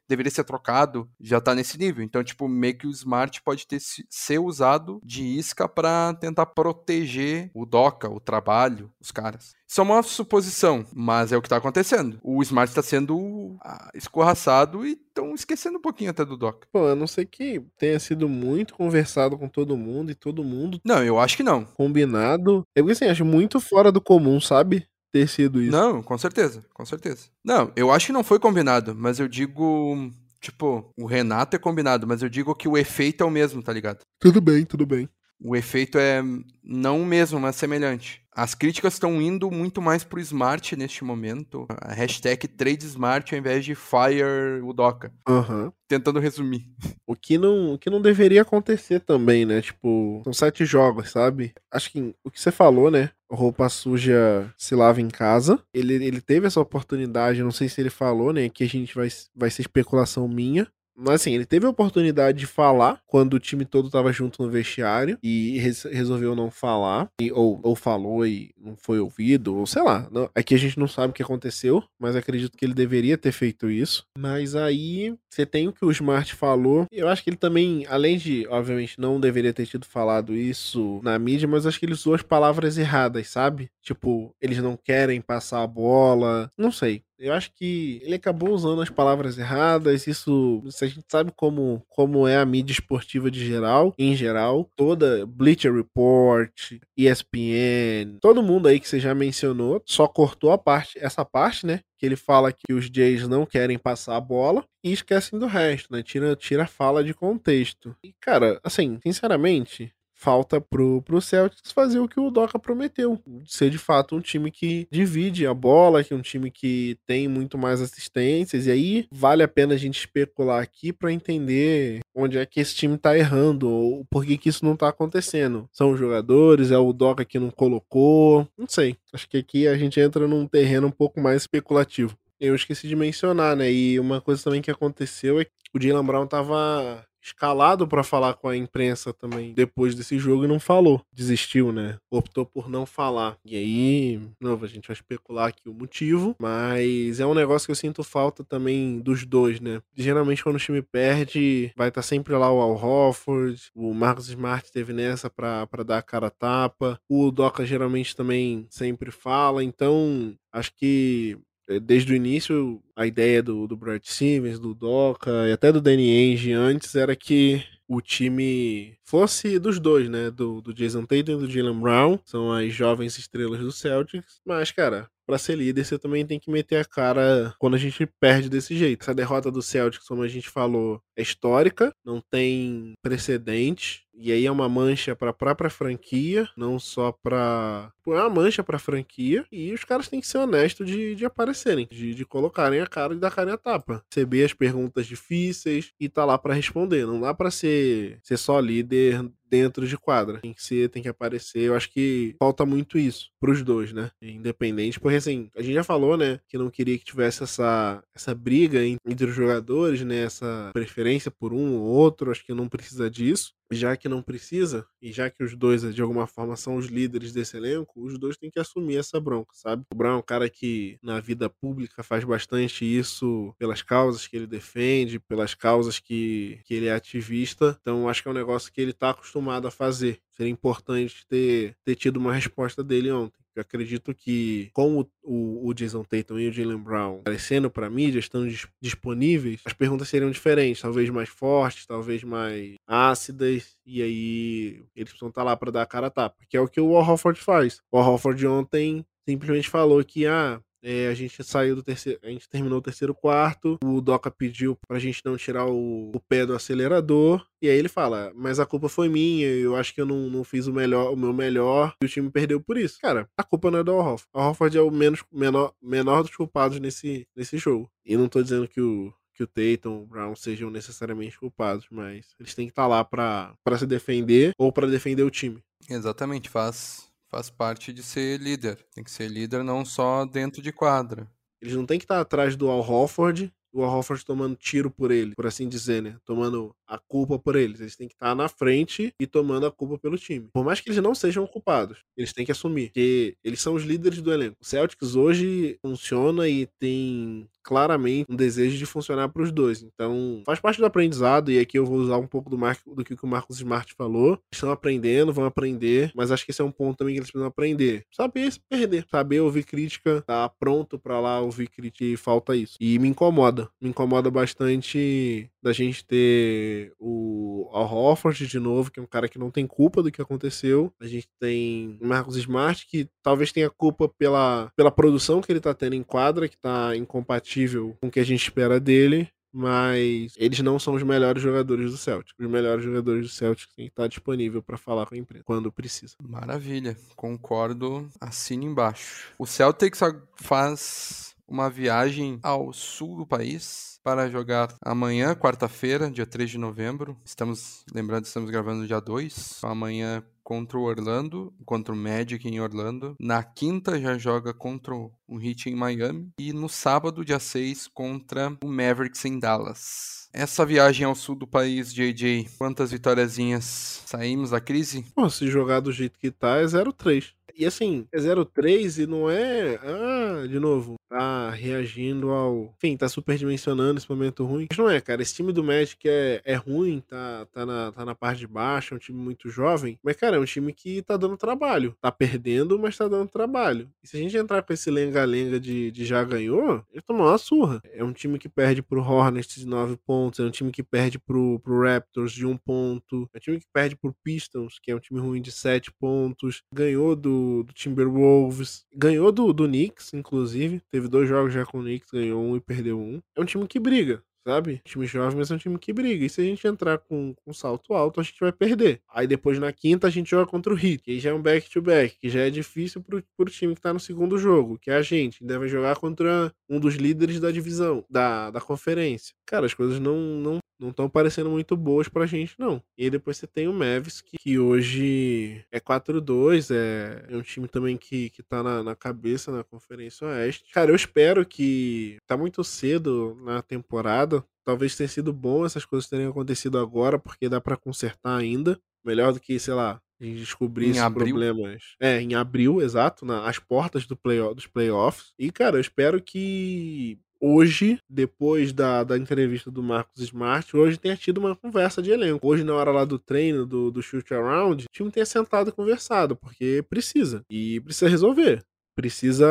deveria 0.08 0.32
ser 0.32 0.44
trocado, 0.44 1.10
já 1.20 1.40
tá 1.40 1.54
nesse 1.54 1.78
nível. 1.78 2.04
Então, 2.04 2.24
tipo, 2.24 2.48
meio 2.48 2.78
que 2.78 2.88
o 2.88 2.92
Smart 2.92 3.42
pode 3.44 3.68
ter 3.68 3.80
ser 3.80 4.40
usado 4.40 5.00
de 5.04 5.24
isca 5.24 5.68
para 5.68 6.14
tentar 6.16 6.48
proteger 6.48 7.52
o 7.54 7.66
Doca, 7.66 8.10
o 8.10 8.20
trabalho, 8.20 8.92
os 9.00 9.12
caras. 9.12 9.54
Isso 9.68 9.82
é 9.82 9.84
uma 9.84 10.02
suposição, 10.02 10.84
mas 10.92 11.32
é 11.32 11.38
o 11.38 11.42
que 11.42 11.50
tá 11.50 11.58
acontecendo. 11.58 12.20
O 12.24 12.42
Smart 12.42 12.74
tá 12.74 12.82
sendo 12.82 13.56
ah, 13.64 13.92
escorraçado 13.94 14.84
e 14.84 14.94
estão 14.94 15.36
esquecendo 15.36 15.78
um 15.78 15.82
pouquinho 15.82 16.10
até 16.10 16.26
do 16.26 16.36
Doc. 16.36 16.64
Pô, 16.72 16.88
a 16.88 16.96
não 16.96 17.06
ser 17.06 17.26
que 17.26 17.62
tenha 17.78 18.00
sido 18.00 18.28
muito 18.28 18.74
conversado 18.74 19.38
com 19.38 19.48
todo 19.48 19.78
mundo 19.78 20.12
e 20.12 20.16
todo 20.16 20.44
mundo. 20.44 20.82
Não, 20.84 21.04
eu 21.04 21.20
acho 21.20 21.38
que 21.38 21.44
não. 21.44 21.66
Combinado. 21.66 22.64
Eu 22.76 22.90
assim, 22.90 23.06
acho 23.06 23.24
muito 23.24 23.60
fora 23.60 23.92
do 23.92 24.02
comum, 24.02 24.42
sabe? 24.42 24.88
Ter 25.12 25.28
sido 25.28 25.62
isso. 25.62 25.72
Não, 25.72 26.02
com 26.02 26.18
certeza, 26.18 26.64
com 26.74 26.86
certeza. 26.86 27.28
Não, 27.44 27.72
eu 27.76 27.92
acho 27.92 28.08
que 28.08 28.14
não 28.14 28.24
foi 28.24 28.40
combinado, 28.40 28.96
mas 28.96 29.20
eu 29.20 29.28
digo. 29.28 30.12
Tipo, 30.42 30.90
o 30.98 31.06
Renato 31.06 31.58
é 31.58 31.60
combinado, 31.60 32.08
mas 32.08 32.22
eu 32.22 32.30
digo 32.30 32.56
que 32.56 32.68
o 32.68 32.78
efeito 32.78 33.22
é 33.22 33.28
o 33.28 33.30
mesmo, 33.30 33.62
tá 33.62 33.74
ligado? 33.74 34.00
Tudo 34.22 34.40
bem, 34.40 34.64
tudo 34.64 34.86
bem. 34.86 35.10
O 35.42 35.56
efeito 35.56 35.98
é 35.98 36.22
não 36.64 37.02
o 37.02 37.06
mesmo, 37.06 37.40
mas 37.40 37.56
semelhante. 37.56 38.22
As 38.32 38.56
críticas 38.56 38.94
estão 38.94 39.22
indo 39.22 39.52
muito 39.52 39.82
mais 39.82 40.04
pro 40.04 40.20
Smart 40.20 40.76
neste 40.76 41.04
momento. 41.04 41.68
A 41.82 41.94
hashtag 41.94 42.48
Trade 42.48 42.86
Smart 42.86 43.34
ao 43.34 43.40
invés 43.40 43.66
de 43.66 43.76
Fire 43.76 44.62
o 44.64 44.72
Doca. 44.72 45.12
Uhum. 45.28 45.72
Tentando 45.90 46.20
resumir. 46.20 46.66
O 47.06 47.16
que, 47.16 47.38
não, 47.38 47.74
o 47.74 47.78
que 47.78 47.90
não 47.90 48.02
deveria 48.02 48.44
acontecer 48.44 49.02
também, 49.02 49.46
né? 49.46 49.62
Tipo, 49.62 50.22
são 50.24 50.32
sete 50.32 50.64
jogos, 50.64 51.10
sabe? 51.10 51.54
Acho 51.70 51.92
que 51.92 52.16
o 52.24 52.32
que 52.32 52.40
você 52.40 52.52
falou, 52.52 52.90
né? 52.90 53.10
Roupa 53.30 53.68
suja 53.68 54.50
se 54.58 54.74
lava 54.74 55.02
em 55.02 55.10
casa. 55.10 55.62
Ele, 55.74 55.96
ele 55.96 56.22
teve 56.22 56.48
essa 56.48 56.62
oportunidade, 56.62 57.44
não 57.44 57.52
sei 57.52 57.68
se 57.68 57.82
ele 57.82 57.90
falou, 57.90 58.32
né? 58.32 58.48
Que 58.48 58.64
a 58.64 58.70
gente 58.70 58.96
vai, 58.96 59.10
vai 59.36 59.50
ser 59.50 59.64
especulação 59.64 60.28
minha. 60.28 60.66
Mas 61.00 61.22
assim, 61.22 61.34
ele 61.34 61.46
teve 61.46 61.66
a 61.66 61.70
oportunidade 61.70 62.38
de 62.38 62.46
falar 62.46 63.02
quando 63.08 63.36
o 63.36 63.40
time 63.40 63.64
todo 63.64 63.90
tava 63.90 64.12
junto 64.12 64.44
no 64.44 64.50
vestiário 64.50 65.18
e 65.24 65.58
res 65.60 65.84
resolveu 65.84 66.36
não 66.36 66.52
falar, 66.52 67.10
e, 67.22 67.32
ou, 67.32 67.60
ou 67.64 67.76
falou 67.76 68.26
e 68.26 68.52
não 68.58 68.76
foi 68.76 69.00
ouvido, 69.00 69.56
ou 69.56 69.66
sei 69.66 69.82
lá. 69.82 70.08
Não, 70.12 70.30
aqui 70.36 70.54
a 70.54 70.58
gente 70.58 70.78
não 70.78 70.88
sabe 70.88 71.12
o 71.12 71.14
que 71.14 71.24
aconteceu, 71.24 71.84
mas 71.98 72.16
acredito 72.16 72.58
que 72.58 72.66
ele 72.66 72.74
deveria 72.74 73.18
ter 73.18 73.32
feito 73.32 73.70
isso. 73.70 74.06
Mas 74.18 74.56
aí 74.56 75.16
você 75.30 75.46
tem 75.46 75.68
o 75.68 75.74
que 75.74 75.86
o 75.86 75.92
Smart 75.92 76.34
falou. 76.36 76.86
Eu 76.92 77.08
acho 77.08 77.24
que 77.24 77.30
ele 77.30 77.38
também, 77.38 77.86
além 77.88 78.18
de, 78.18 78.46
obviamente, 78.50 79.00
não 79.00 79.20
deveria 79.20 79.54
ter 79.54 79.66
tido 79.66 79.86
falado 79.86 80.36
isso 80.36 81.00
na 81.04 81.18
mídia, 81.18 81.48
mas 81.48 81.66
acho 81.66 81.80
que 81.80 81.86
ele 81.86 81.94
usou 81.94 82.14
as 82.14 82.22
palavras 82.22 82.78
erradas, 82.78 83.30
sabe? 83.30 83.70
Tipo, 83.82 84.36
eles 84.42 84.58
não 84.60 84.76
querem 84.76 85.22
passar 85.22 85.64
a 85.64 85.68
bola. 85.68 86.52
Não 86.58 86.72
sei. 86.72 87.04
Eu 87.20 87.34
acho 87.34 87.52
que 87.54 88.00
ele 88.02 88.16
acabou 88.16 88.50
usando 88.52 88.82
as 88.82 88.90
palavras 88.90 89.38
erradas. 89.38 90.08
Isso, 90.08 90.64
a 90.82 90.86
gente 90.86 91.06
sabe 91.10 91.32
como, 91.36 91.84
como 91.90 92.26
é 92.26 92.38
a 92.38 92.46
mídia 92.46 92.72
esportiva 92.72 93.30
de 93.30 93.46
geral, 93.46 93.94
em 93.98 94.16
geral. 94.16 94.70
Toda 94.76 95.26
Bleacher 95.26 95.74
Report, 95.74 96.52
ESPN, 96.98 98.18
todo 98.22 98.42
mundo 98.42 98.68
aí 98.68 98.80
que 98.80 98.88
você 98.88 99.00
já 99.00 99.14
mencionou, 99.14 99.82
só 99.86 100.08
cortou 100.08 100.52
a 100.52 100.58
parte, 100.58 100.98
essa 100.98 101.26
parte, 101.26 101.66
né? 101.66 101.82
Que 101.98 102.06
ele 102.06 102.16
fala 102.16 102.54
que 102.54 102.74
os 102.74 102.86
Jays 102.86 103.28
não 103.28 103.46
querem 103.46 103.78
passar 103.78 104.16
a 104.16 104.22
bola 104.22 104.64
e 104.82 104.94
esquecem 104.94 105.38
do 105.38 105.46
resto, 105.46 105.92
né? 105.92 106.02
Tira, 106.02 106.36
tira 106.38 106.64
a 106.64 106.68
fala 106.68 107.04
de 107.04 107.14
contexto. 107.14 107.94
E, 108.02 108.14
cara, 108.22 108.60
assim, 108.64 108.98
sinceramente, 109.04 109.94
falta 110.20 110.60
pro, 110.60 111.02
pro 111.02 111.22
Celtics 111.22 111.72
fazer 111.72 112.00
o 112.00 112.08
que 112.08 112.20
o 112.20 112.30
Doca 112.30 112.60
prometeu. 112.60 113.20
Ser 113.46 113.70
de 113.70 113.78
fato 113.78 114.16
um 114.16 114.20
time 114.20 114.52
que 114.52 114.86
divide 114.92 115.48
a 115.48 115.54
bola, 115.54 116.04
que 116.04 116.14
é 116.14 116.16
um 116.16 116.22
time 116.22 116.52
que 116.52 116.98
tem 117.08 117.28
muito 117.28 117.58
mais 117.58 117.82
assistências. 117.82 118.68
E 118.68 118.72
aí 118.72 119.08
vale 119.10 119.42
a 119.42 119.48
pena 119.48 119.74
a 119.74 119.78
gente 119.78 120.00
especular 120.00 120.62
aqui 120.62 120.92
para 120.92 121.12
entender 121.12 122.02
onde 122.14 122.38
é 122.38 122.46
que 122.46 122.60
esse 122.60 122.76
time 122.76 122.98
tá 122.98 123.18
errando 123.18 123.70
ou 123.70 124.06
por 124.10 124.26
que, 124.26 124.38
que 124.38 124.50
isso 124.50 124.66
não 124.66 124.76
tá 124.76 124.90
acontecendo. 124.90 125.70
São 125.72 125.92
os 125.92 126.00
jogadores, 126.00 126.70
é 126.70 126.78
o 126.78 126.92
Doca 126.92 127.24
que 127.24 127.40
não 127.40 127.50
colocou. 127.50 128.46
Não 128.58 128.68
sei. 128.68 128.98
Acho 129.14 129.28
que 129.30 129.38
aqui 129.38 129.68
a 129.68 129.78
gente 129.78 130.00
entra 130.00 130.28
num 130.28 130.46
terreno 130.46 130.88
um 130.88 130.92
pouco 130.92 131.22
mais 131.22 131.44
especulativo. 131.44 132.18
Eu 132.40 132.56
esqueci 132.56 132.88
de 132.88 132.96
mencionar, 132.96 133.56
né? 133.56 133.72
E 133.72 134.00
uma 134.00 134.22
coisa 134.22 134.44
também 134.44 134.62
que 134.62 134.72
aconteceu 134.72 135.40
é 135.40 135.46
que 135.46 135.52
o 135.74 135.82
Jalen 135.82 136.06
Brown 136.06 136.26
tava 136.26 137.06
escalado 137.22 137.88
para 137.88 138.04
falar 138.04 138.34
com 138.36 138.48
a 138.48 138.56
imprensa 138.56 139.14
também 139.14 139.54
depois 139.54 139.96
desse 139.96 140.18
jogo 140.18 140.46
e 140.46 140.48
não 140.48 140.60
falou. 140.60 141.02
Desistiu, 141.14 141.72
né? 141.72 141.98
Optou 142.10 142.46
por 142.46 142.70
não 142.70 142.86
falar. 142.86 143.38
E 143.46 143.56
aí, 143.56 144.22
novo, 144.40 144.66
a 144.66 144.68
gente 144.68 144.88
vai 144.88 144.94
especular 144.94 145.50
aqui 145.50 145.70
o 145.70 145.74
motivo, 145.74 146.36
mas 146.40 147.20
é 147.20 147.26
um 147.26 147.34
negócio 147.34 147.68
que 147.68 147.72
eu 147.72 147.76
sinto 147.76 148.04
falta 148.04 148.44
também 148.44 149.00
dos 149.00 149.26
dois, 149.26 149.60
né? 149.60 149.82
Geralmente 149.96 150.44
quando 150.44 150.56
o 150.56 150.60
time 150.60 150.82
perde, 150.82 151.72
vai 151.76 151.90
estar 151.90 152.02
tá 152.02 152.08
sempre 152.08 152.34
lá 152.36 152.52
o 152.52 152.60
Al 152.60 152.76
Hofford, 152.76 153.70
o 153.76 153.94
Marcos 153.94 154.30
Smart 154.30 154.72
teve 154.72 154.94
nessa 154.94 155.30
para 155.30 155.84
dar 155.86 155.98
a 155.98 156.02
cara 156.02 156.28
a 156.28 156.32
tapa, 156.32 157.00
o 157.08 157.32
Doca 157.32 157.66
geralmente 157.66 158.16
também 158.16 158.68
sempre 158.70 159.12
fala, 159.12 159.64
então 159.64 160.34
acho 160.52 160.76
que 160.76 161.38
desde 161.82 162.14
o 162.14 162.16
início, 162.16 162.82
a 162.96 163.06
ideia 163.06 163.44
do, 163.44 163.68
do 163.68 163.78
Brad 163.78 164.02
Simmons, 164.04 164.60
do 164.60 164.74
Doca 164.74 165.48
e 165.48 165.52
até 165.52 165.72
do 165.72 165.82
Danny 165.82 166.10
Ainge 166.10 166.52
antes 166.52 166.96
era 166.96 167.16
que 167.16 167.64
o 167.90 168.00
time 168.02 168.96
fosse 169.04 169.58
dos 169.58 169.80
dois, 169.80 170.08
né? 170.08 170.30
Do, 170.30 170.62
do 170.62 170.74
Jason 170.74 171.02
Tatum 171.02 171.32
e 171.32 171.38
do 171.38 171.50
Jalen 171.50 171.80
Brown. 171.80 172.20
São 172.24 172.52
as 172.52 172.72
jovens 172.72 173.18
estrelas 173.18 173.60
do 173.60 173.72
Celtics. 173.72 174.40
Mas, 174.46 174.72
cara, 174.72 175.10
para 175.26 175.40
ser 175.40 175.56
líder, 175.56 175.84
você 175.84 175.98
também 175.98 176.26
tem 176.26 176.40
que 176.40 176.52
meter 176.52 176.78
a 176.78 176.86
cara 176.86 177.54
quando 177.60 177.76
a 177.76 177.80
gente 177.80 178.06
perde 178.20 178.48
desse 178.48 178.76
jeito. 178.76 179.02
Essa 179.02 179.14
derrota 179.14 179.52
do 179.52 179.62
Celtics, 179.62 180.08
como 180.08 180.22
a 180.22 180.28
gente 180.28 180.50
falou, 180.50 181.02
é 181.16 181.22
histórica, 181.22 181.92
não 182.06 182.22
tem 182.32 182.94
precedente. 183.02 184.08
E 184.20 184.34
aí 184.34 184.46
é 184.46 184.52
uma 184.52 184.68
mancha 184.68 185.16
para 185.16 185.30
a 185.30 185.34
própria 185.34 185.70
franquia, 185.70 186.50
não 186.58 186.78
só 186.78 187.12
para 187.12 187.92
é 188.06 188.22
uma 188.22 188.30
mancha 188.30 188.64
para 188.64 188.76
a 188.76 188.80
franquia. 188.80 189.46
E 189.52 189.74
os 189.74 189.84
caras 189.84 190.08
têm 190.10 190.20
que 190.20 190.28
ser 190.28 190.40
honestos 190.40 190.86
de, 190.86 191.16
de 191.16 191.26
aparecerem, 191.26 191.88
de, 191.90 192.14
de 192.14 192.26
colocarem 192.26 192.82
a 192.82 192.88
cara 192.88 193.14
e 193.14 193.18
dar 193.18 193.32
cara 193.32 193.54
a 193.54 193.58
tapa. 193.58 194.04
Receber 194.12 194.44
as 194.44 194.54
perguntas 194.54 195.06
difíceis 195.06 195.94
e 196.00 196.10
tá 196.10 196.26
lá 196.26 196.38
para 196.38 196.54
responder. 196.54 197.06
Não 197.06 197.22
dá 197.22 197.34
para 197.34 197.52
ser, 197.52 198.20
ser 198.24 198.38
só 198.38 198.60
líder 198.60 199.24
dentro 199.50 199.88
de 199.88 199.98
quadra. 199.98 200.40
Tem 200.40 200.54
que 200.54 200.64
ser, 200.64 200.90
tem 200.90 201.02
que 201.02 201.10
aparecer. 201.10 201.62
Eu 201.62 201.76
acho 201.76 201.90
que 201.90 202.36
falta 202.38 202.66
muito 202.66 202.98
isso 202.98 203.32
pros 203.40 203.64
dois, 203.64 203.92
né? 203.92 204.12
Independente. 204.22 205.00
Porque 205.00 205.18
assim, 205.18 205.50
a 205.56 205.62
gente 205.62 205.74
já 205.74 205.84
falou, 205.84 206.16
né? 206.16 206.40
Que 206.48 206.58
não 206.58 206.70
queria 206.70 206.98
que 206.98 207.06
tivesse 207.06 207.44
essa, 207.44 208.04
essa 208.14 208.36
briga 208.36 208.80
entre 208.84 209.28
os 209.28 209.36
jogadores, 209.36 210.02
né? 210.02 210.24
Essa 210.24 210.70
preferência 210.74 211.32
por 211.32 211.54
um 211.54 211.78
ou 211.78 211.84
outro. 211.84 212.32
Acho 212.32 212.46
que 212.46 212.54
não 212.54 212.70
precisa 212.70 213.10
disso. 213.10 213.54
Já 213.72 213.96
que 213.96 214.10
não 214.10 214.22
precisa, 214.22 214.88
e 215.02 215.12
já 215.12 215.30
que 215.30 215.44
os 215.44 215.56
dois, 215.56 215.94
de 215.94 216.02
alguma 216.02 216.26
forma, 216.26 216.56
são 216.56 216.76
os 216.76 216.88
líderes 216.88 217.32
desse 217.32 217.56
elenco, 217.56 218.02
os 218.04 218.18
dois 218.18 218.36
têm 218.36 218.50
que 218.50 218.60
assumir 218.60 218.98
essa 218.98 219.20
bronca, 219.20 219.52
sabe? 219.54 219.84
O 219.94 219.96
Brown 219.96 220.16
é 220.16 220.18
um 220.18 220.24
cara 220.24 220.50
que, 220.50 220.98
na 221.04 221.20
vida 221.20 221.50
pública, 221.50 222.02
faz 222.02 222.24
bastante 222.24 222.84
isso 222.84 223.54
pelas 223.60 223.82
causas 223.82 224.26
que 224.26 224.36
ele 224.36 224.48
defende, 224.48 225.20
pelas 225.20 225.54
causas 225.54 226.00
que, 226.00 226.60
que 226.66 226.74
ele 226.74 226.88
é 226.88 226.94
ativista. 226.94 227.78
Então, 227.82 228.10
acho 228.10 228.22
que 228.24 228.28
é 228.28 228.32
um 228.32 228.36
negócio 228.36 228.72
que 228.72 228.82
ele 228.82 228.94
tá 228.94 229.12
acostumado 229.12 229.68
a 229.68 229.72
fazer. 229.72 230.20
Seria 230.32 230.52
importante 230.52 231.26
ter, 231.28 231.76
ter 231.84 231.96
tido 231.96 232.18
uma 232.18 232.34
resposta 232.34 232.84
dele 232.84 233.12
ontem. 233.12 233.39
Eu 233.56 233.62
acredito 233.62 234.14
que, 234.14 234.70
com 234.74 235.00
o, 235.00 235.10
o, 235.24 235.68
o 235.68 235.74
Jason 235.74 236.04
Tatum 236.04 236.40
e 236.40 236.50
o 236.50 236.54
Jalen 236.54 236.78
Brown 236.78 237.20
aparecendo 237.20 237.70
para 237.70 237.90
mídia, 237.90 238.20
estando 238.20 238.48
dis 238.48 238.68
disponíveis, 238.82 239.62
as 239.66 239.74
perguntas 239.74 240.08
seriam 240.10 240.32
diferentes, 240.32 240.82
talvez 240.82 241.10
mais 241.10 241.30
fortes, 241.30 241.86
talvez 241.86 242.24
mais 242.24 242.76
ácidas, 242.88 243.78
e 243.86 244.02
aí 244.02 244.84
eles 244.96 245.10
precisam 245.10 245.30
estar 245.30 245.42
tá 245.42 245.46
lá 245.46 245.58
para 245.58 245.72
dar 245.72 245.82
a 245.82 245.86
cara 245.86 246.08
a 246.08 246.12
tapa, 246.12 246.38
que 246.48 246.56
é 246.56 246.62
o 246.62 246.68
que 246.68 246.80
o 246.80 246.96
Al 246.96 247.18
faz. 247.18 247.82
O 247.92 247.98
Al 247.98 248.20
ontem 248.48 249.06
simplesmente 249.28 249.70
falou 249.70 250.04
que, 250.04 250.26
ah, 250.26 250.62
é, 250.82 251.08
a 251.08 251.14
gente 251.14 251.44
saiu 251.44 251.76
do 251.76 251.84
terceiro. 251.84 252.20
A 252.24 252.28
gente 252.30 252.48
terminou 252.48 252.80
o 252.80 252.82
terceiro 252.82 253.14
quarto. 253.14 253.78
O 253.84 254.02
Doca 254.02 254.32
pediu 254.32 254.78
pra 254.88 255.00
gente 255.00 255.22
não 255.26 255.38
tirar 255.38 255.66
o, 255.66 256.12
o, 256.14 256.20
pé 256.20 256.46
do 256.46 256.54
acelerador. 256.54 257.46
E 257.62 257.70
aí 257.70 257.78
ele 257.78 257.90
fala: 257.90 258.32
Mas 258.36 258.60
a 258.60 258.66
culpa 258.66 258.88
foi 258.90 259.10
minha. 259.10 259.48
Eu 259.48 259.76
acho 259.76 259.94
que 259.94 260.02
eu 260.02 260.06
não, 260.06 260.30
não 260.30 260.44
fiz 260.44 260.68
o 260.68 260.74
melhor, 260.74 261.14
o 261.14 261.18
meu 261.18 261.34
melhor. 261.34 261.94
E 262.02 262.06
o 262.06 262.10
time 262.10 262.30
perdeu 262.30 262.62
por 262.62 262.78
isso. 262.78 263.00
Cara, 263.02 263.30
a 263.38 263.44
culpa 263.44 263.70
não 263.70 263.80
é 263.80 263.84
do 263.84 263.92
Al 263.92 264.00
Horford. 264.00 264.28
O 264.34 264.40
Horford 264.40 264.78
é 264.78 264.82
o 264.82 264.92
menos, 264.92 265.24
menor, 265.32 265.74
menor 265.82 266.24
dos 266.24 266.36
culpados 266.36 266.80
nesse, 266.80 267.28
nesse 267.36 267.58
jogo. 267.58 267.90
E 268.06 268.16
não 268.16 268.30
tô 268.30 268.42
dizendo 268.42 268.68
que 268.68 268.82
o, 268.82 269.14
que 269.34 269.44
o 269.44 269.48
Tatum, 269.48 270.04
o 270.04 270.06
Brown 270.06 270.36
sejam 270.36 270.70
necessariamente 270.70 271.38
culpados, 271.38 271.86
mas 271.92 272.28
eles 272.40 272.56
têm 272.56 272.66
que 272.66 272.72
estar 272.72 272.84
tá 272.84 272.88
lá 272.88 273.04
para 273.04 273.78
se 273.78 273.86
defender 273.86 274.52
ou 274.58 274.72
para 274.72 274.88
defender 274.88 275.24
o 275.24 275.32
time. 275.32 275.62
Exatamente, 275.90 276.50
faz 276.50 277.09
faz 277.30 277.50
parte 277.50 277.94
de 277.94 278.04
ser 278.04 278.40
líder. 278.40 278.86
Tem 278.94 279.04
que 279.04 279.12
ser 279.12 279.30
líder 279.30 279.64
não 279.64 279.86
só 279.86 280.26
dentro 280.26 280.62
de 280.62 280.72
quadra. 280.72 281.30
Eles 281.62 281.76
não 281.76 281.86
têm 281.86 282.00
que 282.00 282.06
estar 282.06 282.20
atrás 282.20 282.56
do 282.56 282.70
Al 282.70 282.80
Hofford, 282.80 283.54
o 283.72 283.84
Al 283.84 284.00
Hofford 284.00 284.26
tomando 284.26 284.56
tiro 284.56 284.90
por 284.90 285.12
ele, 285.12 285.36
por 285.36 285.46
assim 285.46 285.68
dizer, 285.68 286.02
né? 286.02 286.18
Tomando 286.26 286.76
a 286.90 286.98
culpa 286.98 287.38
por 287.38 287.56
eles. 287.56 287.80
Eles 287.80 287.96
têm 287.96 288.08
que 288.08 288.16
estar 288.16 288.34
na 288.36 288.50
frente 288.50 289.14
e 289.20 289.28
tomando 289.28 289.66
a 289.66 289.72
culpa 289.72 289.98
pelo 289.98 290.18
time. 290.18 290.50
Por 290.52 290.66
mais 290.66 290.82
que 290.82 290.90
eles 290.90 291.02
não 291.02 291.14
sejam 291.14 291.46
culpados, 291.46 292.00
eles 292.18 292.34
têm 292.34 292.46
que 292.46 292.52
assumir 292.52 292.90
que 292.90 293.36
eles 293.44 293.62
são 293.62 293.76
os 293.76 293.84
líderes 293.84 294.22
do 294.22 294.34
elenco. 294.34 294.58
O 294.60 294.66
Celtics 294.66 295.16
hoje 295.16 295.78
funciona 295.82 296.48
e 296.48 296.66
tem 296.80 297.48
claramente 297.64 298.26
um 298.28 298.36
desejo 298.36 298.78
de 298.78 298.86
funcionar 298.86 299.30
para 299.30 299.44
os 299.44 299.52
dois. 299.52 299.84
Então, 299.84 300.42
faz 300.44 300.60
parte 300.60 300.80
do 300.80 300.86
aprendizado, 300.88 301.52
e 301.52 301.60
aqui 301.60 301.78
eu 301.78 301.86
vou 301.86 302.00
usar 302.00 302.18
um 302.18 302.26
pouco 302.26 302.50
do, 302.50 302.58
Mar 302.58 302.78
do 302.84 303.04
que 303.04 303.16
o 303.22 303.28
Marcos 303.28 303.58
Smart 303.58 303.94
falou. 303.94 304.40
Estão 304.52 304.72
aprendendo, 304.72 305.32
vão 305.32 305.46
aprender, 305.46 306.12
mas 306.16 306.32
acho 306.32 306.44
que 306.44 306.52
esse 306.52 306.62
é 306.62 306.66
um 306.66 306.72
ponto 306.72 306.98
também 306.98 307.14
que 307.14 307.20
eles 307.20 307.30
precisam 307.30 307.48
aprender. 307.48 308.04
Saber 308.12 308.52
se 308.52 308.60
perder, 308.60 309.06
saber 309.12 309.42
ouvir 309.42 309.64
crítica, 309.64 310.24
tá 310.26 310.50
pronto 310.50 310.98
para 310.98 311.20
lá 311.20 311.40
ouvir 311.40 311.68
crítica 311.68 312.06
e 312.06 312.18
falta 312.18 312.56
isso. 312.56 312.76
E 312.80 312.98
me 312.98 313.08
incomoda, 313.08 313.70
me 313.80 313.90
incomoda 313.90 314.32
bastante 314.32 315.48
da 315.62 315.74
gente 315.74 316.04
ter 316.06 316.79
o 317.00 317.70
Al 317.74 317.92
Horford 317.92 318.48
de 318.48 318.60
novo, 318.60 318.92
que 318.92 319.00
é 319.00 319.04
um 319.04 319.08
cara 319.08 319.28
que 319.28 319.40
não 319.40 319.52
tem 319.52 319.66
culpa 319.66 320.04
do 320.04 320.12
que 320.12 320.22
aconteceu. 320.22 320.94
A 321.00 321.08
gente 321.08 321.28
tem 321.40 321.98
o 322.02 322.08
Marcos 322.08 322.36
Smart, 322.38 322.86
que 322.88 323.08
talvez 323.22 323.52
tenha 323.52 323.70
culpa 323.70 324.08
pela, 324.08 324.72
pela 324.76 324.92
produção 324.92 325.42
que 325.42 325.52
ele 325.52 325.60
tá 325.60 325.74
tendo 325.74 325.96
em 325.96 326.04
quadra, 326.04 326.48
que 326.48 326.58
tá 326.58 326.96
incompatível 326.96 327.96
com 328.02 328.08
o 328.08 328.12
que 328.12 328.20
a 328.20 328.26
gente 328.26 328.44
espera 328.44 328.80
dele. 328.80 329.30
Mas 329.52 330.34
eles 330.38 330.60
não 330.60 330.78
são 330.78 330.94
os 330.94 331.02
melhores 331.02 331.42
jogadores 331.42 331.92
do 331.92 331.98
Celtic. 331.98 332.36
Os 332.40 332.48
melhores 332.48 332.84
jogadores 332.84 333.24
do 333.24 333.30
Celtic 333.30 333.68
têm 333.76 333.88
que 333.88 333.92
estar 333.92 334.08
disponível 334.08 334.62
para 334.62 334.78
falar 334.78 335.08
com 335.08 335.16
a 335.16 335.18
empresa 335.18 335.44
quando 335.44 335.72
precisa. 335.72 336.16
Maravilha, 336.22 336.96
concordo. 337.16 338.08
Assine 338.22 338.68
embaixo. 338.68 339.34
O 339.40 339.48
Celtics 339.48 340.02
faz 340.36 341.36
uma 341.48 341.68
viagem 341.68 342.40
ao 342.44 342.72
sul 342.72 343.18
do 343.18 343.26
país 343.26 343.89
para 344.04 344.30
jogar 344.30 344.74
amanhã, 344.82 345.36
quarta-feira, 345.36 346.10
dia 346.10 346.26
3 346.26 346.52
de 346.52 346.58
novembro. 346.58 347.18
Estamos, 347.24 347.84
lembrando, 347.94 348.26
estamos 348.26 348.50
gravando 348.50 348.88
dia 348.88 349.00
2. 349.00 349.62
Amanhã 349.64 350.24
contra 350.44 350.80
o 350.80 350.84
Orlando, 350.84 351.54
contra 351.64 351.94
o 351.94 351.98
Magic 351.98 352.48
em 352.48 352.60
Orlando. 352.60 353.16
Na 353.20 353.44
quinta 353.44 354.00
já 354.00 354.18
joga 354.18 354.52
contra 354.52 354.96
o 354.96 355.12
Heat 355.40 355.70
em 355.70 355.76
Miami. 355.76 356.32
E 356.40 356.52
no 356.52 356.68
sábado, 356.68 357.24
dia 357.24 357.40
6, 357.40 357.88
contra 357.88 358.58
o 358.64 358.68
Mavericks 358.68 359.24
em 359.26 359.38
Dallas. 359.38 360.28
Essa 360.34 360.66
viagem 360.66 361.06
ao 361.06 361.14
sul 361.14 361.36
do 361.36 361.46
país, 361.46 361.94
JJ, 361.94 362.48
quantas 362.58 362.92
vitóriazinhas 362.92 364.04
saímos 364.06 364.52
da 364.52 364.60
crise? 364.60 365.06
Pô, 365.14 365.30
se 365.30 365.48
jogar 365.48 365.82
do 365.82 365.92
jeito 365.92 366.18
que 366.18 366.32
tá, 366.32 366.58
é 366.58 366.66
0-3. 366.66 367.34
E 367.56 367.66
assim, 367.66 368.08
é 368.12 368.18
0-3 368.18 369.04
e 369.04 369.06
não 369.06 369.30
é. 369.30 369.80
Ah, 369.84 370.48
de 370.48 370.60
novo, 370.60 370.96
tá 371.10 371.50
reagindo 371.50 372.30
ao. 372.30 372.74
Enfim, 372.78 372.96
tá 372.96 373.10
superdimensionando 373.10 373.98
esse 374.00 374.10
momento 374.10 374.46
ruim. 374.46 374.68
Mas 374.70 374.78
não 374.78 374.90
é, 374.90 375.02
cara. 375.02 375.22
Esse 375.22 375.34
time 375.34 375.52
do 375.52 375.64
Magic 375.64 376.08
é, 376.08 376.42
é 376.46 376.56
ruim, 376.56 377.02
tá, 377.08 377.48
tá, 377.52 377.66
na, 377.66 377.92
tá 377.92 378.06
na 378.06 378.16
parte 378.16 378.40
de 378.40 378.48
baixo, 378.48 378.94
é 378.94 378.98
um 378.98 379.00
time 379.00 379.20
muito 379.20 379.50
jovem. 379.50 380.00
Mas, 380.04 380.16
cara, 380.16 380.38
é 380.38 380.40
um 380.40 380.46
time 380.46 380.72
que 380.72 381.02
tá 381.02 381.18
dando 381.18 381.36
trabalho. 381.36 381.96
Tá 382.00 382.12
perdendo, 382.12 382.78
mas 382.78 382.96
tá 382.96 383.08
dando 383.08 383.28
trabalho. 383.30 383.90
E 384.04 384.08
se 384.08 384.18
a 384.18 384.20
gente 384.20 384.38
entrar 384.38 384.62
com 384.62 384.72
esse 384.72 384.92
lenga-lenga 384.92 385.60
de, 385.60 385.92
de 385.92 386.06
já 386.06 386.24
ganhou, 386.24 386.84
ele 386.92 387.02
tomou 387.02 387.28
uma 387.28 387.38
surra. 387.38 387.82
É 387.92 388.04
um 388.04 388.14
time 388.14 388.38
que 388.38 388.48
perde 388.48 388.82
pro 388.82 389.02
Hornets 389.02 389.56
de 389.56 389.66
9 389.66 389.98
pontos, 390.06 390.40
é 390.40 390.44
um 390.44 390.52
time 390.52 390.72
que 390.72 390.84
perde 390.84 391.18
pro, 391.18 391.60
pro 391.60 391.84
Raptors 391.84 392.32
de 392.32 392.46
1 392.46 392.58
ponto, 392.58 393.30
é 393.34 393.38
um 393.38 393.40
time 393.40 393.60
que 393.60 393.68
perde 393.74 393.96
pro 393.96 394.16
Pistons, 394.24 394.80
que 394.82 394.92
é 394.92 394.96
um 394.96 395.00
time 395.00 395.20
ruim 395.20 395.42
de 395.42 395.52
7 395.52 395.92
pontos, 395.94 396.62
ganhou 396.74 397.16
do, 397.16 397.64
do 397.64 397.74
Timberwolves, 397.74 398.86
ganhou 398.94 399.32
do, 399.32 399.52
do 399.52 399.68
Knicks, 399.68 400.14
inclusive. 400.14 400.82
Teve 400.92 400.99
dois 401.08 401.30
jogos 401.30 401.54
já 401.54 401.66
com 401.66 401.80
o 401.80 401.82
Knicks, 401.82 402.10
ganhou 402.12 402.44
um 402.44 402.56
e 402.56 402.60
perdeu 402.60 403.00
um. 403.00 403.22
É 403.36 403.42
um 403.42 403.46
time 403.46 403.68
que 403.68 403.80
briga 403.80 404.24
sabe? 404.50 404.82
Time 404.84 405.06
jovem, 405.06 405.38
mas 405.38 405.52
é 405.52 405.56
um 405.56 405.58
time 405.58 405.78
que 405.78 405.94
briga. 405.94 406.26
E 406.26 406.30
se 406.30 406.42
a 406.42 406.44
gente 406.44 406.68
entrar 406.68 406.98
com, 406.98 407.36
com 407.36 407.54
salto 407.54 407.94
alto, 407.94 408.20
a 408.20 408.24
gente 408.24 408.40
vai 408.40 408.52
perder. 408.52 409.00
Aí 409.14 409.28
depois 409.28 409.60
na 409.60 409.72
quinta 409.72 410.08
a 410.08 410.10
gente 410.10 410.32
joga 410.32 410.50
contra 410.50 410.74
o 410.74 410.78
Heat, 410.78 411.04
que 411.04 411.20
já 411.20 411.30
é 411.30 411.34
um 411.34 411.42
back-to-back, 411.42 412.16
-back, 412.16 412.20
que 412.20 412.30
já 412.30 412.42
é 412.42 412.50
difícil 412.50 413.02
pro, 413.02 413.24
pro 413.38 413.50
time 413.50 413.76
que 413.76 413.82
tá 413.82 413.94
no 413.94 414.00
segundo 414.00 414.38
jogo, 414.40 414.80
que 414.80 414.90
é 414.90 414.96
a 414.96 415.02
gente. 415.04 415.44
Vai 415.46 415.68
jogar 415.68 415.98
contra 415.98 416.52
um 416.68 416.80
dos 416.80 416.96
líderes 416.96 417.40
da 417.40 417.52
divisão, 417.52 418.04
da, 418.10 418.50
da 418.50 418.60
conferência. 418.62 419.36
Cara, 419.46 419.66
as 419.66 419.74
coisas 419.74 420.00
não 420.00 420.18
não 420.18 420.60
não 420.80 420.90
estão 420.90 421.10
parecendo 421.10 421.50
muito 421.50 421.76
boas 421.76 422.08
pra 422.08 422.26
gente, 422.26 422.56
não. 422.58 422.82
E 422.98 423.04
aí 423.04 423.10
depois 423.10 423.38
você 423.38 423.46
tem 423.46 423.68
o 423.68 423.74
Mavis, 423.74 424.22
que, 424.22 424.38
que 424.38 424.58
hoje 424.58 425.64
é 425.72 425.80
4-2, 425.80 426.74
é, 426.74 427.26
é, 427.30 427.36
um 427.36 427.42
time 427.42 427.68
também 427.68 427.98
que, 427.98 428.30
que 428.30 428.42
tá 428.42 428.64
na, 428.64 428.82
na 428.82 428.96
cabeça 428.96 429.52
na 429.52 429.64
Conferência 429.64 430.26
Oeste. 430.26 430.72
Cara, 430.72 430.90
eu 430.90 430.96
espero 430.96 431.46
que 431.46 432.18
tá 432.26 432.38
muito 432.38 432.64
cedo 432.64 433.38
na 433.44 433.62
temporada. 433.62 434.39
Talvez 434.70 434.96
tenha 434.96 435.08
sido 435.08 435.34
bom 435.34 435.66
essas 435.66 435.84
coisas 435.84 436.08
terem 436.08 436.28
acontecido 436.28 436.78
agora, 436.78 437.18
porque 437.18 437.50
dá 437.50 437.60
para 437.60 437.76
consertar 437.76 438.38
ainda. 438.38 438.80
Melhor 439.04 439.34
do 439.34 439.40
que, 439.40 439.58
sei 439.58 439.74
lá, 439.74 440.00
a 440.22 440.24
gente 440.24 440.38
descobrir 440.42 440.86
Em 440.86 440.90
esses 440.92 441.02
abril? 441.02 441.28
problemas. 441.30 441.82
É, 442.00 442.22
em 442.22 442.36
abril, 442.36 442.80
exato, 442.80 443.26
na, 443.26 443.50
às 443.50 443.58
portas 443.58 444.06
do 444.06 444.16
play, 444.16 444.38
dos 444.54 444.68
playoffs. 444.68 445.34
E, 445.40 445.52
cara, 445.52 445.78
eu 445.78 445.82
espero 445.82 446.22
que 446.22 447.18
hoje, 447.42 447.98
depois 448.08 448.72
da, 448.72 449.04
da 449.04 449.18
entrevista 449.18 449.72
do 449.72 449.82
Marcos 449.82 450.22
Smart, 450.22 450.78
hoje 450.78 450.98
tenha 451.00 451.18
tido 451.18 451.40
uma 451.40 451.56
conversa 451.56 452.00
de 452.00 452.12
elenco. 452.12 452.46
Hoje, 452.48 452.64
na 452.64 452.76
hora 452.76 452.92
lá 452.92 453.06
do 453.06 453.18
treino, 453.18 453.66
do, 453.66 453.90
do 453.90 454.04
shoot 454.04 454.32
around, 454.36 454.84
o 454.86 454.88
time 454.94 455.10
tenha 455.10 455.26
sentado 455.26 455.70
e 455.70 455.74
conversado, 455.74 456.36
porque 456.36 456.86
precisa. 456.88 457.42
E 457.50 457.80
precisa 457.82 458.08
resolver. 458.08 458.64
Precisa 459.00 459.48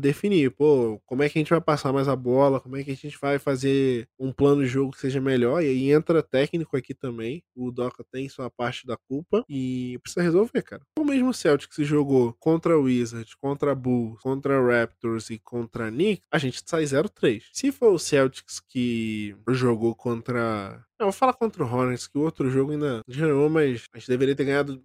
definir, 0.00 0.50
pô, 0.50 0.98
como 1.04 1.22
é 1.22 1.28
que 1.28 1.38
a 1.38 1.40
gente 1.40 1.50
vai 1.50 1.60
passar 1.60 1.92
mais 1.92 2.08
a 2.08 2.16
bola, 2.16 2.58
como 2.58 2.74
é 2.74 2.82
que 2.82 2.90
a 2.90 2.96
gente 2.96 3.18
vai 3.20 3.38
fazer 3.38 4.08
um 4.18 4.32
plano 4.32 4.62
de 4.62 4.68
jogo 4.68 4.92
que 4.92 5.00
seja 5.00 5.20
melhor. 5.20 5.62
E 5.62 5.66
aí 5.66 5.92
entra 5.92 6.22
técnico 6.22 6.74
aqui 6.74 6.94
também. 6.94 7.42
O 7.54 7.70
Doca 7.70 8.02
tem 8.10 8.30
sua 8.30 8.48
parte 8.48 8.86
da 8.86 8.96
culpa 8.96 9.44
e 9.46 9.98
precisa 10.02 10.22
resolver, 10.22 10.62
cara. 10.62 10.82
O 10.98 11.04
mesmo 11.04 11.34
Celtic 11.34 11.70
se 11.74 11.84
jogou 11.84 12.34
contra 12.40 12.78
Wizards, 12.78 13.34
contra 13.34 13.74
Bulls, 13.74 14.22
contra 14.22 14.58
Raptors 14.58 15.28
e 15.28 15.38
contra 15.38 15.90
Knicks, 15.90 16.26
a 16.32 16.38
gente 16.38 16.62
sai 16.64 16.84
0-3. 16.84 17.42
Se 17.52 17.70
for 17.70 17.92
o 17.92 17.98
Celtics 17.98 18.58
que 18.58 19.36
jogou 19.50 19.94
contra 19.94 20.82
não, 20.98 21.06
vou 21.06 21.12
falar 21.12 21.32
contra 21.32 21.64
o 21.64 21.66
Hornets, 21.66 22.08
que 22.08 22.18
o 22.18 22.22
outro 22.22 22.50
jogo 22.50 22.72
ainda 22.72 23.02
gerou, 23.06 23.48
mas 23.48 23.86
a 23.92 23.98
gente 23.98 24.08
deveria 24.08 24.34
ter 24.34 24.44
ganhado 24.44 24.82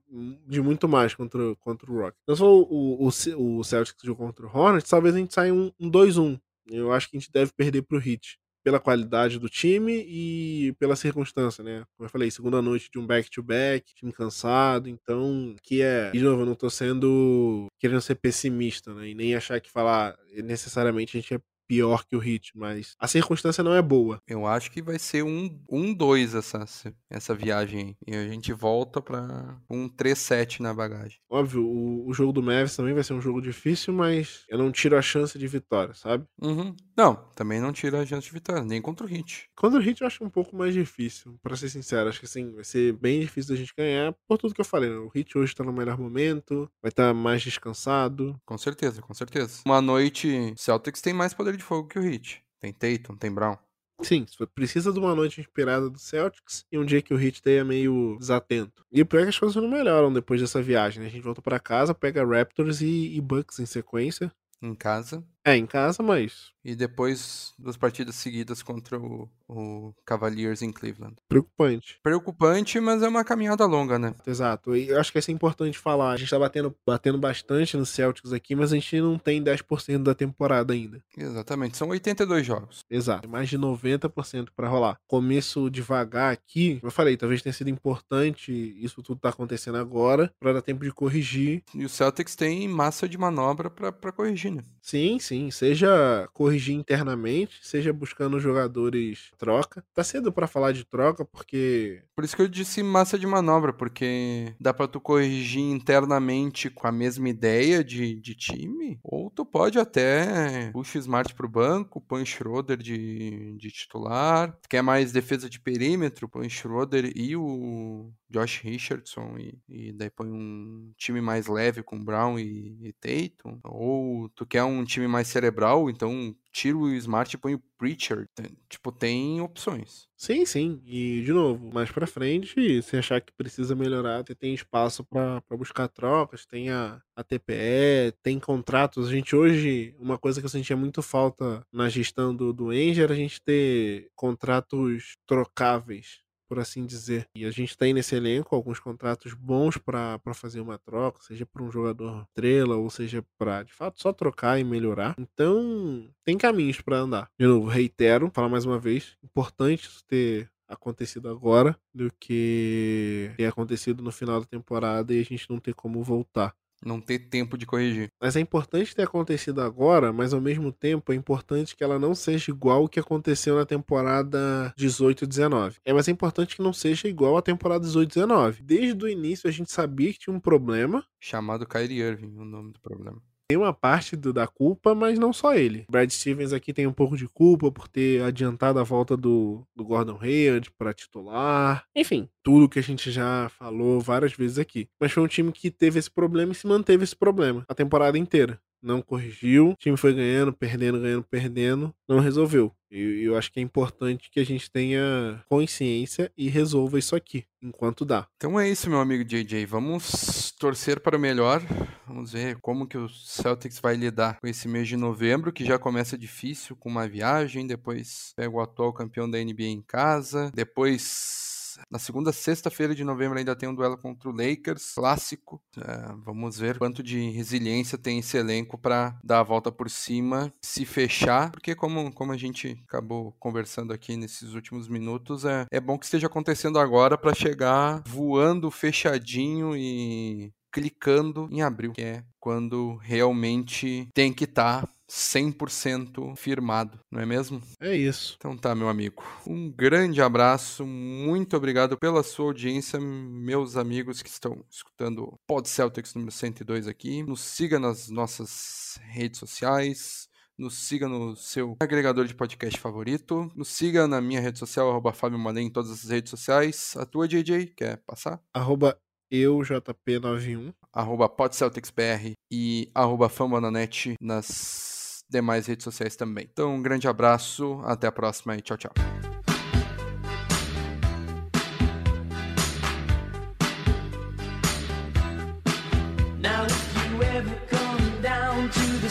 de 0.48 0.62
muito 0.62 0.88
mais 0.88 1.16
contra, 1.16 1.56
contra 1.56 1.92
o 1.92 2.00
Rock. 2.00 2.18
Então, 2.24 2.36
se 2.36 2.40
for 2.40 2.68
o, 2.70 3.08
o, 3.08 3.58
o 3.60 3.64
Celtics 3.64 4.04
jogou 4.04 4.28
contra 4.28 4.46
o 4.46 4.50
Hornets, 4.50 4.90
talvez 4.90 5.16
a 5.16 5.18
gente 5.18 5.34
saia 5.34 5.54
um, 5.54 5.72
um 5.80 5.90
2-1. 5.90 6.40
Eu 6.70 6.92
acho 6.92 7.10
que 7.10 7.18
a 7.18 7.20
gente 7.20 7.32
deve 7.32 7.52
perder 7.52 7.82
pro 7.82 7.98
Heat. 7.98 8.38
Pela 8.64 8.80
qualidade 8.80 9.40
do 9.40 9.50
time 9.50 10.06
e 10.08 10.74
pela 10.80 10.96
circunstância, 10.96 11.62
né? 11.62 11.84
Como 11.98 12.06
eu 12.06 12.10
falei, 12.10 12.32
segunda 12.32 12.62
noite 12.62 12.90
de 12.90 12.98
um 12.98 13.06
back-to-back, 13.06 13.92
-back, 13.92 13.94
time 13.94 14.14
cansado, 14.14 14.88
então, 14.88 15.54
que 15.62 15.82
é. 15.82 16.12
De 16.12 16.22
novo, 16.22 16.44
eu 16.44 16.46
não 16.46 16.56
tô 16.56 16.70
sendo. 16.70 17.68
querendo 17.78 18.00
ser 18.00 18.16
pessimista, 18.16 18.94
né? 18.94 19.10
E 19.10 19.14
nem 19.14 19.36
achar 19.36 19.60
que 19.60 19.70
falar 19.70 20.18
necessariamente 20.32 21.18
a 21.18 21.20
gente 21.20 21.34
é 21.34 21.42
pior 21.68 22.06
que 22.06 22.16
o 22.16 22.20
Hit, 22.20 22.52
mas 22.56 22.96
a 23.00 23.08
circunstância 23.08 23.64
não 23.64 23.74
é 23.74 23.82
boa. 23.82 24.22
Eu 24.28 24.46
acho 24.46 24.72
que 24.72 24.82
vai 24.82 25.00
ser 25.00 25.24
um 25.24 25.50
1-2 25.72 26.38
essa, 26.38 26.66
essa 27.10 27.36
viagem 27.36 27.80
aí. 27.80 27.96
E 28.08 28.16
a 28.16 28.28
gente 28.28 28.54
volta 28.54 29.02
pra 29.02 29.58
um 29.70 29.90
3-7 29.90 30.60
na 30.60 30.74
bagagem. 30.74 31.20
Óbvio, 31.30 31.66
o, 31.66 32.08
o, 32.08 32.14
jogo 32.14 32.32
do 32.32 32.44
Mavis 32.44 32.76
também 32.76 32.94
vai 32.94 33.04
ser 33.04 33.14
um 33.14 33.22
jogo 33.22 33.42
difícil, 33.42 33.94
mas 33.94 34.46
eu 34.50 34.58
não 34.58 34.72
tiro 34.72 34.98
a 34.98 35.02
chance 35.02 35.38
de 35.38 35.48
vitória, 35.48 35.94
sabe? 35.94 36.26
Uhum. 36.42 36.76
Não, 36.96 37.16
também 37.36 37.60
não 37.60 37.74
tiro 37.74 37.98
a 37.98 38.06
chance 38.06 38.28
de 38.28 38.34
vitória, 38.34 38.64
nem 38.64 38.82
contra 38.82 39.06
o 39.06 39.10
Hit. 39.10 39.50
Contra 39.56 39.80
o 39.80 39.82
Hit 39.82 40.02
eu 40.02 40.08
acho 40.08 40.24
um 40.24 40.30
pouco 40.30 40.56
mais 40.56 40.74
difícil, 40.74 41.40
para 41.42 41.56
ser 41.56 41.70
sincero. 41.70 42.08
Acho 42.08 42.20
que 42.20 42.26
assim, 42.26 42.52
vai 42.54 42.64
ser 42.64 42.94
bem 42.94 43.20
difícil 43.20 43.56
da 43.56 43.60
gente 43.60 43.74
ganhar 43.76 44.14
por 44.28 44.38
tudo 44.38 44.54
que 44.54 44.62
eu 44.62 44.66
falei. 44.66 44.90
Né? 44.90 44.98
O 44.98 45.10
Hit 45.10 45.38
hoje 45.38 45.56
tá 45.56 45.64
no 45.64 45.74
melhor 45.74 45.98
momento, 45.98 46.70
vai 46.82 46.90
estar 46.90 47.08
tá 47.08 47.14
mais 47.14 47.42
descansado. 47.42 48.40
Com 48.46 48.58
certeza, 48.58 49.02
com 49.02 49.14
certeza. 49.14 49.62
Uma 49.66 49.82
noite, 49.82 50.54
Celtics 50.56 51.02
tem 51.02 51.14
mais 51.14 51.34
poder 51.34 51.58
de 51.58 51.64
fogo 51.64 51.88
que 51.88 51.98
o 51.98 52.04
Heat. 52.04 52.44
Tem 52.60 52.72
Tatum, 52.72 53.16
tem 53.18 53.32
Brown. 53.32 53.58
Sim, 54.02 54.26
precisa 54.54 54.92
de 54.92 55.00
uma 55.00 55.16
noite 55.16 55.40
inspirada 55.40 55.90
do 55.90 55.98
Celtics 55.98 56.66
e 56.72 56.78
um 56.78 56.86
dia 56.86 57.02
que 57.02 57.14
o 57.14 57.20
Heat 57.20 57.36
esteja 57.36 57.64
meio 57.64 58.18
desatento. 58.20 58.86
E 58.92 59.02
o 59.02 59.06
pior 59.06 59.22
é 59.22 59.24
que 59.24 59.30
as 59.30 59.40
coisas 59.40 59.62
não 59.62 59.70
melhoram 59.70 60.12
depois 60.12 60.42
dessa 60.42 60.62
viagem, 60.62 61.02
né? 61.02 61.08
A 61.08 61.12
gente 61.12 61.24
volta 61.24 61.42
para 61.42 61.60
casa, 61.60 61.94
pega 61.94 62.26
Raptors 62.26 62.82
e, 62.82 63.16
e 63.16 63.22
Bucks 63.22 63.60
em 63.60 63.66
sequência. 63.66 64.32
Em 64.62 64.76
casa. 64.76 65.24
É, 65.46 65.58
em 65.58 65.66
casa, 65.66 66.02
mas. 66.02 66.54
E 66.64 66.74
depois 66.74 67.54
das 67.60 67.76
partidas 67.76 68.16
seguidas 68.16 68.64
contra 68.64 68.98
o, 68.98 69.30
o 69.50 69.94
Cavaliers 70.06 70.62
em 70.62 70.72
Cleveland. 70.72 71.16
Preocupante. 71.28 72.00
Preocupante, 72.02 72.80
mas 72.80 73.04
é 73.04 73.08
uma 73.10 73.26
caminhada 73.26 73.66
longa, 73.66 74.00
né? 74.00 74.16
Exato. 74.26 74.74
E 74.74 74.88
eu 74.88 74.98
acho 74.98 75.12
que 75.12 75.20
isso 75.20 75.30
é 75.30 75.34
importante 75.34 75.78
falar. 75.78 76.12
A 76.12 76.18
gente 76.18 76.30
tá 76.30 76.40
batendo, 76.40 76.74
batendo 76.88 77.18
bastante 77.18 77.76
no 77.76 77.86
Celtics 77.86 78.32
aqui, 78.32 78.56
mas 78.56 78.72
a 78.72 78.76
gente 78.76 79.02
não 79.02 79.18
tem 79.18 79.44
10% 79.44 80.04
da 80.04 80.16
temporada 80.16 80.74
ainda. 80.74 81.04
Exatamente. 81.18 81.76
São 81.76 81.90
82 81.90 82.46
jogos. 82.46 82.86
Exato. 82.90 83.28
Mais 83.28 83.50
de 83.50 83.60
90% 83.60 84.48
para 84.56 84.70
rolar. 84.70 84.98
Começo 85.06 85.70
devagar 85.70 86.32
aqui. 86.32 86.76
Como 86.76 86.88
eu 86.88 86.92
falei, 86.92 87.18
talvez 87.18 87.42
tenha 87.42 87.52
sido 87.52 87.70
importante 87.70 88.54
isso 88.80 89.04
tudo 89.04 89.20
tá 89.20 89.30
acontecendo 89.30 89.78
agora, 89.78 90.34
para 90.40 90.54
dar 90.54 90.62
tempo 90.62 90.86
de 90.86 90.92
corrigir. 90.92 91.62
E 91.76 91.84
o 91.84 91.90
Celtics 91.90 92.38
tem 92.38 92.70
massa 92.70 93.08
de 93.08 93.18
manobra 93.18 93.70
para 93.70 94.12
corrigir, 94.14 94.52
né? 94.52 94.64
Sim, 94.82 95.20
sim 95.20 95.33
sim. 95.34 95.52
Seja 95.52 96.30
corrigir 96.34 96.76
internamente, 96.76 97.60
seja 97.62 97.92
buscando 97.92 98.40
jogadores 98.40 99.32
troca. 99.38 99.84
Tá 99.94 100.04
cedo 100.04 100.32
para 100.32 100.48
falar 100.48 100.72
de 100.72 100.86
troca, 100.86 101.26
porque. 101.26 102.04
Por 102.16 102.24
isso 102.24 102.36
que 102.36 102.42
eu 102.42 102.48
disse 102.48 102.84
massa 102.84 103.18
de 103.18 103.26
manobra, 103.26 103.74
porque 103.74 104.54
dá 104.60 104.74
pra 104.74 104.88
tu 104.88 105.02
corrigir 105.02 105.62
internamente 105.62 106.70
com 106.70 106.88
a 106.88 106.92
mesma 106.92 107.30
ideia 107.30 107.84
de, 107.84 108.20
de 108.20 108.36
time, 108.36 109.00
ou 109.04 109.30
tu 109.32 109.46
pode 109.46 109.80
até 109.80 110.72
puxa 110.72 110.98
o 110.98 111.02
Smart 111.02 111.34
pro 111.34 111.50
banco, 111.50 112.00
põe 112.02 112.26
Schroeder 112.26 112.78
de, 112.78 113.56
de 113.58 113.72
titular. 113.72 114.58
Quer 114.70 114.84
mais 114.84 115.12
defesa 115.12 115.50
de 115.50 115.60
perímetro, 115.60 116.30
põe 116.30 116.50
Schroeder 116.50 117.12
e 117.16 117.36
o 117.36 118.12
Josh 118.34 118.62
Richardson 118.62 119.38
e, 119.38 119.60
e 119.70 119.94
daí 119.94 120.10
põe 120.10 120.28
um 120.32 120.92
time 120.98 121.22
mais 121.22 121.46
leve 121.46 121.84
com 121.84 122.04
Brown 122.04 122.40
e, 122.40 122.76
e 122.82 122.94
Tatum. 122.94 123.60
Ou 123.64 124.28
tu 124.30 124.46
quer 124.46 124.64
um 124.64 124.84
time 124.84 125.08
mais 125.08 125.28
cerebral, 125.28 125.88
então 125.90 126.36
tira 126.52 126.78
o 126.78 126.90
Smart 126.96 127.36
e 127.36 127.40
põe 127.40 127.54
o 127.54 127.64
Preacher. 127.78 128.28
Tipo, 128.68 128.92
tem 128.92 129.40
opções. 129.40 130.08
Sim, 130.18 130.46
sim. 130.46 130.82
E, 130.86 131.22
de 131.22 131.32
novo, 131.32 131.72
mais 131.72 131.92
pra 131.92 132.08
frente, 132.08 132.82
se 132.82 132.98
achar 132.98 133.22
que 133.22 133.34
precisa 133.34 133.76
melhorar, 133.76 134.24
tem 134.24 134.54
espaço 134.54 135.04
para 135.04 135.42
buscar 135.52 135.88
trocas, 135.88 136.46
tem 136.46 136.70
a, 136.70 137.02
a 137.16 137.24
TPE, 137.24 138.14
tem 138.24 138.40
contratos. 138.40 139.10
A 139.10 139.12
gente 139.12 139.36
hoje, 139.36 139.96
uma 140.00 140.18
coisa 140.18 140.40
que 140.40 140.46
eu 140.46 140.50
sentia 140.50 140.78
muito 140.78 141.02
falta 141.04 141.66
na 141.72 141.90
gestão 141.90 142.36
do, 142.36 142.54
do 142.54 142.74
Enge 142.74 143.02
era 143.02 143.14
a 143.14 143.18
gente 143.18 143.42
ter 143.42 144.10
contratos 144.16 145.18
trocáveis 145.28 146.23
por 146.54 146.60
assim 146.60 146.86
dizer. 146.86 147.28
E 147.36 147.46
a 147.46 147.50
gente 147.50 147.76
tem 147.76 147.96
nesse 147.96 148.16
elenco 148.16 148.56
alguns 148.56 148.80
contratos 148.80 149.34
bons 149.34 149.76
para 149.76 150.20
fazer 150.36 150.62
uma 150.62 150.78
troca, 150.78 151.20
seja 151.24 151.48
para 151.48 151.64
um 151.64 151.72
jogador 151.72 152.28
estrela, 152.30 152.76
ou 152.76 152.92
seja 152.92 153.26
para, 153.40 153.64
de 153.64 153.74
fato, 153.74 154.00
só 154.00 154.14
trocar 154.14 154.60
e 154.60 154.64
melhorar. 154.64 155.16
Então, 155.18 156.08
tem 156.24 156.38
caminhos 156.38 156.80
para 156.80 157.00
andar. 157.00 157.28
De 157.40 157.48
novo, 157.48 157.68
reitero, 157.68 158.30
falar 158.32 158.50
mais 158.50 158.66
uma 158.66 158.78
vez, 158.78 159.18
importante 159.24 159.90
ter 160.06 160.48
acontecido 160.68 161.28
agora 161.28 161.76
do 161.92 162.12
que 162.20 163.32
ter 163.36 163.46
acontecido 163.48 164.04
no 164.04 164.12
final 164.12 164.40
da 164.40 164.46
temporada 164.46 165.12
e 165.12 165.20
a 165.20 165.26
gente 165.26 165.50
não 165.50 165.60
ter 165.60 165.74
como 165.74 166.04
voltar 166.04 166.56
não 166.86 167.00
ter 167.00 167.20
tempo 167.20 167.58
de 167.58 167.66
corrigir. 167.66 168.10
Mas 168.22 168.36
é 168.36 168.40
importante 168.40 168.96
ter 168.96 169.04
acontecido 169.04 169.62
agora, 169.62 170.12
mas 170.12 170.34
ao 170.34 170.42
mesmo 170.42 170.72
tempo 170.72 171.12
é 171.12 171.16
importante 171.16 171.76
que 171.76 171.84
ela 171.84 172.00
não 172.00 172.14
seja 172.14 172.52
igual 172.52 172.84
o 172.84 172.90
que 172.90 173.00
aconteceu 173.00 173.56
na 173.56 173.66
temporada 173.66 174.74
18 174.78 175.24
e 175.24 175.28
19. 175.28 175.78
É, 175.86 175.94
mas 175.94 176.08
é 176.08 176.12
importante 176.12 176.56
que 176.56 176.62
não 176.62 176.74
seja 176.74 177.08
igual 177.08 177.38
à 177.38 177.42
temporada 177.42 177.86
18 177.86 178.12
e 178.12 178.14
19. 178.16 178.64
Desde 178.64 179.04
o 179.04 179.10
início 179.10 179.50
a 179.50 179.52
gente 179.52 179.72
sabia 179.72 180.12
que 180.12 180.20
tinha 180.20 180.36
um 180.36 180.40
problema. 180.40 181.06
Chamado 181.20 181.66
Kyrie 181.66 182.02
Irving, 182.02 182.36
o 182.38 182.46
nome 182.46 182.74
do 182.74 182.80
problema. 182.80 183.22
Tem 183.54 183.58
uma 183.58 183.72
parte 183.72 184.16
do, 184.16 184.34
da 184.34 184.48
culpa, 184.48 184.96
mas 184.96 185.20
não 185.20 185.32
só 185.32 185.54
ele. 185.54 185.86
Brad 185.88 186.10
Stevens 186.10 186.52
aqui 186.52 186.74
tem 186.74 186.88
um 186.88 186.92
pouco 186.92 187.16
de 187.16 187.28
culpa 187.28 187.72
por 187.72 187.88
ter 187.88 188.24
adiantado 188.24 188.80
a 188.80 188.84
volta 188.84 189.16
do, 189.16 189.64
do 189.76 189.86
Gordon 189.86 190.18
Hayward 190.20 190.72
para 190.72 190.92
titular. 190.92 191.86
Enfim, 191.96 192.28
tudo 192.42 192.68
que 192.68 192.80
a 192.80 192.84
gente 192.84 193.12
já 193.12 193.50
falou 193.50 194.02
várias 194.02 194.34
vezes 194.34 194.58
aqui. 194.58 194.90
Mas 195.00 195.12
foi 195.12 195.22
um 195.22 195.28
time 195.28 195.52
que 195.52 195.70
teve 195.70 196.00
esse 196.00 196.10
problema 196.10 196.52
e 196.52 196.56
se 196.56 196.66
manteve 196.66 197.04
esse 197.04 197.16
problema 197.16 197.64
a 197.68 197.76
temporada 197.76 198.18
inteira 198.18 198.60
não 198.84 199.02
corrigiu, 199.02 199.70
o 199.70 199.76
time 199.78 199.96
foi 199.96 200.14
ganhando, 200.14 200.52
perdendo, 200.52 201.00
ganhando, 201.00 201.24
perdendo, 201.24 201.96
não 202.06 202.20
resolveu. 202.20 202.76
E 202.94 203.24
eu 203.24 203.36
acho 203.36 203.52
que 203.52 203.60
é 203.60 203.64
importante 203.64 204.30
que 204.30 204.40
a 204.40 204.46
gente 204.46 204.70
tenha 204.70 205.44
consciência 205.50 206.32
e 206.38 206.48
resolva 206.48 207.00
isso 207.00 207.16
aqui, 207.16 207.44
enquanto 207.60 208.06
dá. 208.06 208.28
Então 208.38 208.60
é 208.60 208.70
isso, 208.70 208.88
meu 208.88 209.00
amigo 209.00 209.24
JJ. 209.24 209.66
Vamos 209.66 210.52
torcer 210.60 211.00
para 211.00 211.18
o 211.18 211.20
melhor. 211.20 211.64
Vamos 212.06 212.34
ver 212.34 212.58
como 212.62 212.86
que 212.86 212.98
o 212.98 213.10
Celtics 213.10 213.80
vai 213.80 213.96
lidar 213.96 214.40
com 214.40 214.46
esse 214.46 214.68
mês 214.68 214.88
de 214.88 214.96
novembro, 214.96 215.52
que 215.52 215.66
já 215.66 215.80
começa 215.80 216.16
difícil 216.16 216.76
com 216.76 216.88
uma 216.88 217.08
viagem, 217.08 217.66
depois 217.66 218.34
pega 218.36 218.56
o 218.56 218.62
atual 218.62 218.94
campeão 218.94 219.28
da 219.28 219.44
NBA 219.44 219.64
em 219.64 219.82
casa, 219.82 220.52
depois 220.54 221.53
na 221.90 222.00
segunda 222.00 222.32
sexta-feira 222.32 222.96
de 222.96 223.04
novembro 223.04 223.38
ainda 223.38 223.56
tem 223.56 223.70
um 223.70 223.76
duelo 223.76 223.98
contra 223.98 224.30
o 224.30 224.36
Lakers, 224.36 224.94
clássico. 224.96 225.62
É, 225.78 226.14
vamos 226.24 226.58
ver 226.58 226.78
quanto 226.78 227.04
de 227.04 227.30
resiliência 227.30 227.98
tem 227.98 228.20
esse 228.20 228.38
elenco 228.38 228.78
para 228.78 229.18
dar 229.24 229.40
a 229.40 229.44
volta 229.44 229.72
por 229.72 229.90
cima, 229.90 230.54
se 230.62 230.86
fechar, 230.86 231.52
porque 231.52 231.76
como, 231.76 232.12
como 232.12 232.32
a 232.32 232.38
gente 232.38 232.82
acabou 232.88 233.32
conversando 233.40 233.94
aqui 233.94 234.16
nesses 234.16 234.54
últimos 234.54 234.88
minutos, 234.88 235.46
é, 235.46 235.66
é 235.72 235.80
bom 235.80 235.98
que 235.98 236.06
esteja 236.06 236.28
acontecendo 236.28 236.80
agora 236.80 237.18
para 237.18 237.34
chegar 237.34 238.02
voando 238.08 238.70
fechadinho 238.72 239.76
e 239.76 240.52
clicando 240.72 241.48
em 241.52 241.62
abril, 241.62 241.94
que 241.94 242.02
é 242.02 242.24
quando 242.40 242.96
realmente 242.98 244.10
tem 244.14 244.34
que 244.34 244.44
estar 244.46 244.82
tá 244.82 244.94
100% 245.14 246.36
firmado, 246.36 247.00
não 247.12 247.22
é 247.22 247.26
mesmo? 247.26 247.62
É 247.80 247.96
isso. 247.96 248.36
Então 248.40 248.58
tá, 248.58 248.74
meu 248.74 248.90
amigo. 248.90 249.24
Um 249.46 249.72
grande 249.72 250.24
abraço, 250.24 250.88
muito 250.88 251.56
obrigado 251.56 251.96
pela 251.98 252.24
sua 252.24 252.48
audiência, 252.48 253.00
meus 253.00 253.78
amigos 253.78 254.24
que 254.24 254.30
estão 254.30 254.66
escutando 254.72 255.26
o 255.26 255.38
Pod 255.46 255.70
Celtics 255.70 256.16
número 256.16 256.32
102 256.32 256.88
aqui. 256.88 257.22
Nos 257.22 257.42
siga 257.42 257.80
nas 257.80 258.10
nossas 258.10 259.00
redes 259.04 259.40
sociais. 259.40 260.28
Nos 260.58 260.78
siga 260.78 261.08
no 261.08 261.36
seu 261.36 261.76
agregador 261.80 262.26
de 262.26 262.34
podcast 262.34 262.80
favorito. 262.80 263.52
Nos 263.56 263.70
siga 263.70 264.08
na 264.08 264.20
minha 264.20 264.42
rede 264.42 264.60
social, 264.60 264.90
arroba 264.90 265.14
Fábio 265.14 265.38
Malém, 265.38 265.68
em 265.68 265.72
todas 265.72 265.92
as 265.92 266.10
redes 266.10 266.30
sociais. 266.30 266.96
A 266.98 267.06
tua, 267.06 267.28
JJ, 267.28 267.68
quer 267.76 267.98
passar? 268.06 268.40
Arroba 268.54 268.98
eujp91. 269.32 270.74
Arroba 270.92 271.28
podcelticsbr 271.28 272.34
e 272.52 272.92
arroba 272.94 273.30
fambonanet 273.30 274.16
nas 274.22 274.93
demais 275.34 275.68
redes 275.68 275.84
sociais 275.84 276.16
também. 276.16 276.48
Então, 276.52 276.76
um 276.76 276.82
grande 276.82 277.08
abraço, 277.08 277.82
até 277.84 278.08
a 278.08 278.12
próxima 278.12 278.56
e 278.56 278.62
tchau, 278.62 278.78
tchau. 278.78 278.94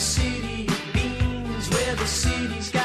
City 0.02 0.66
where 1.70 1.94
the 1.94 2.06
city's 2.06 2.72
got 2.72 2.81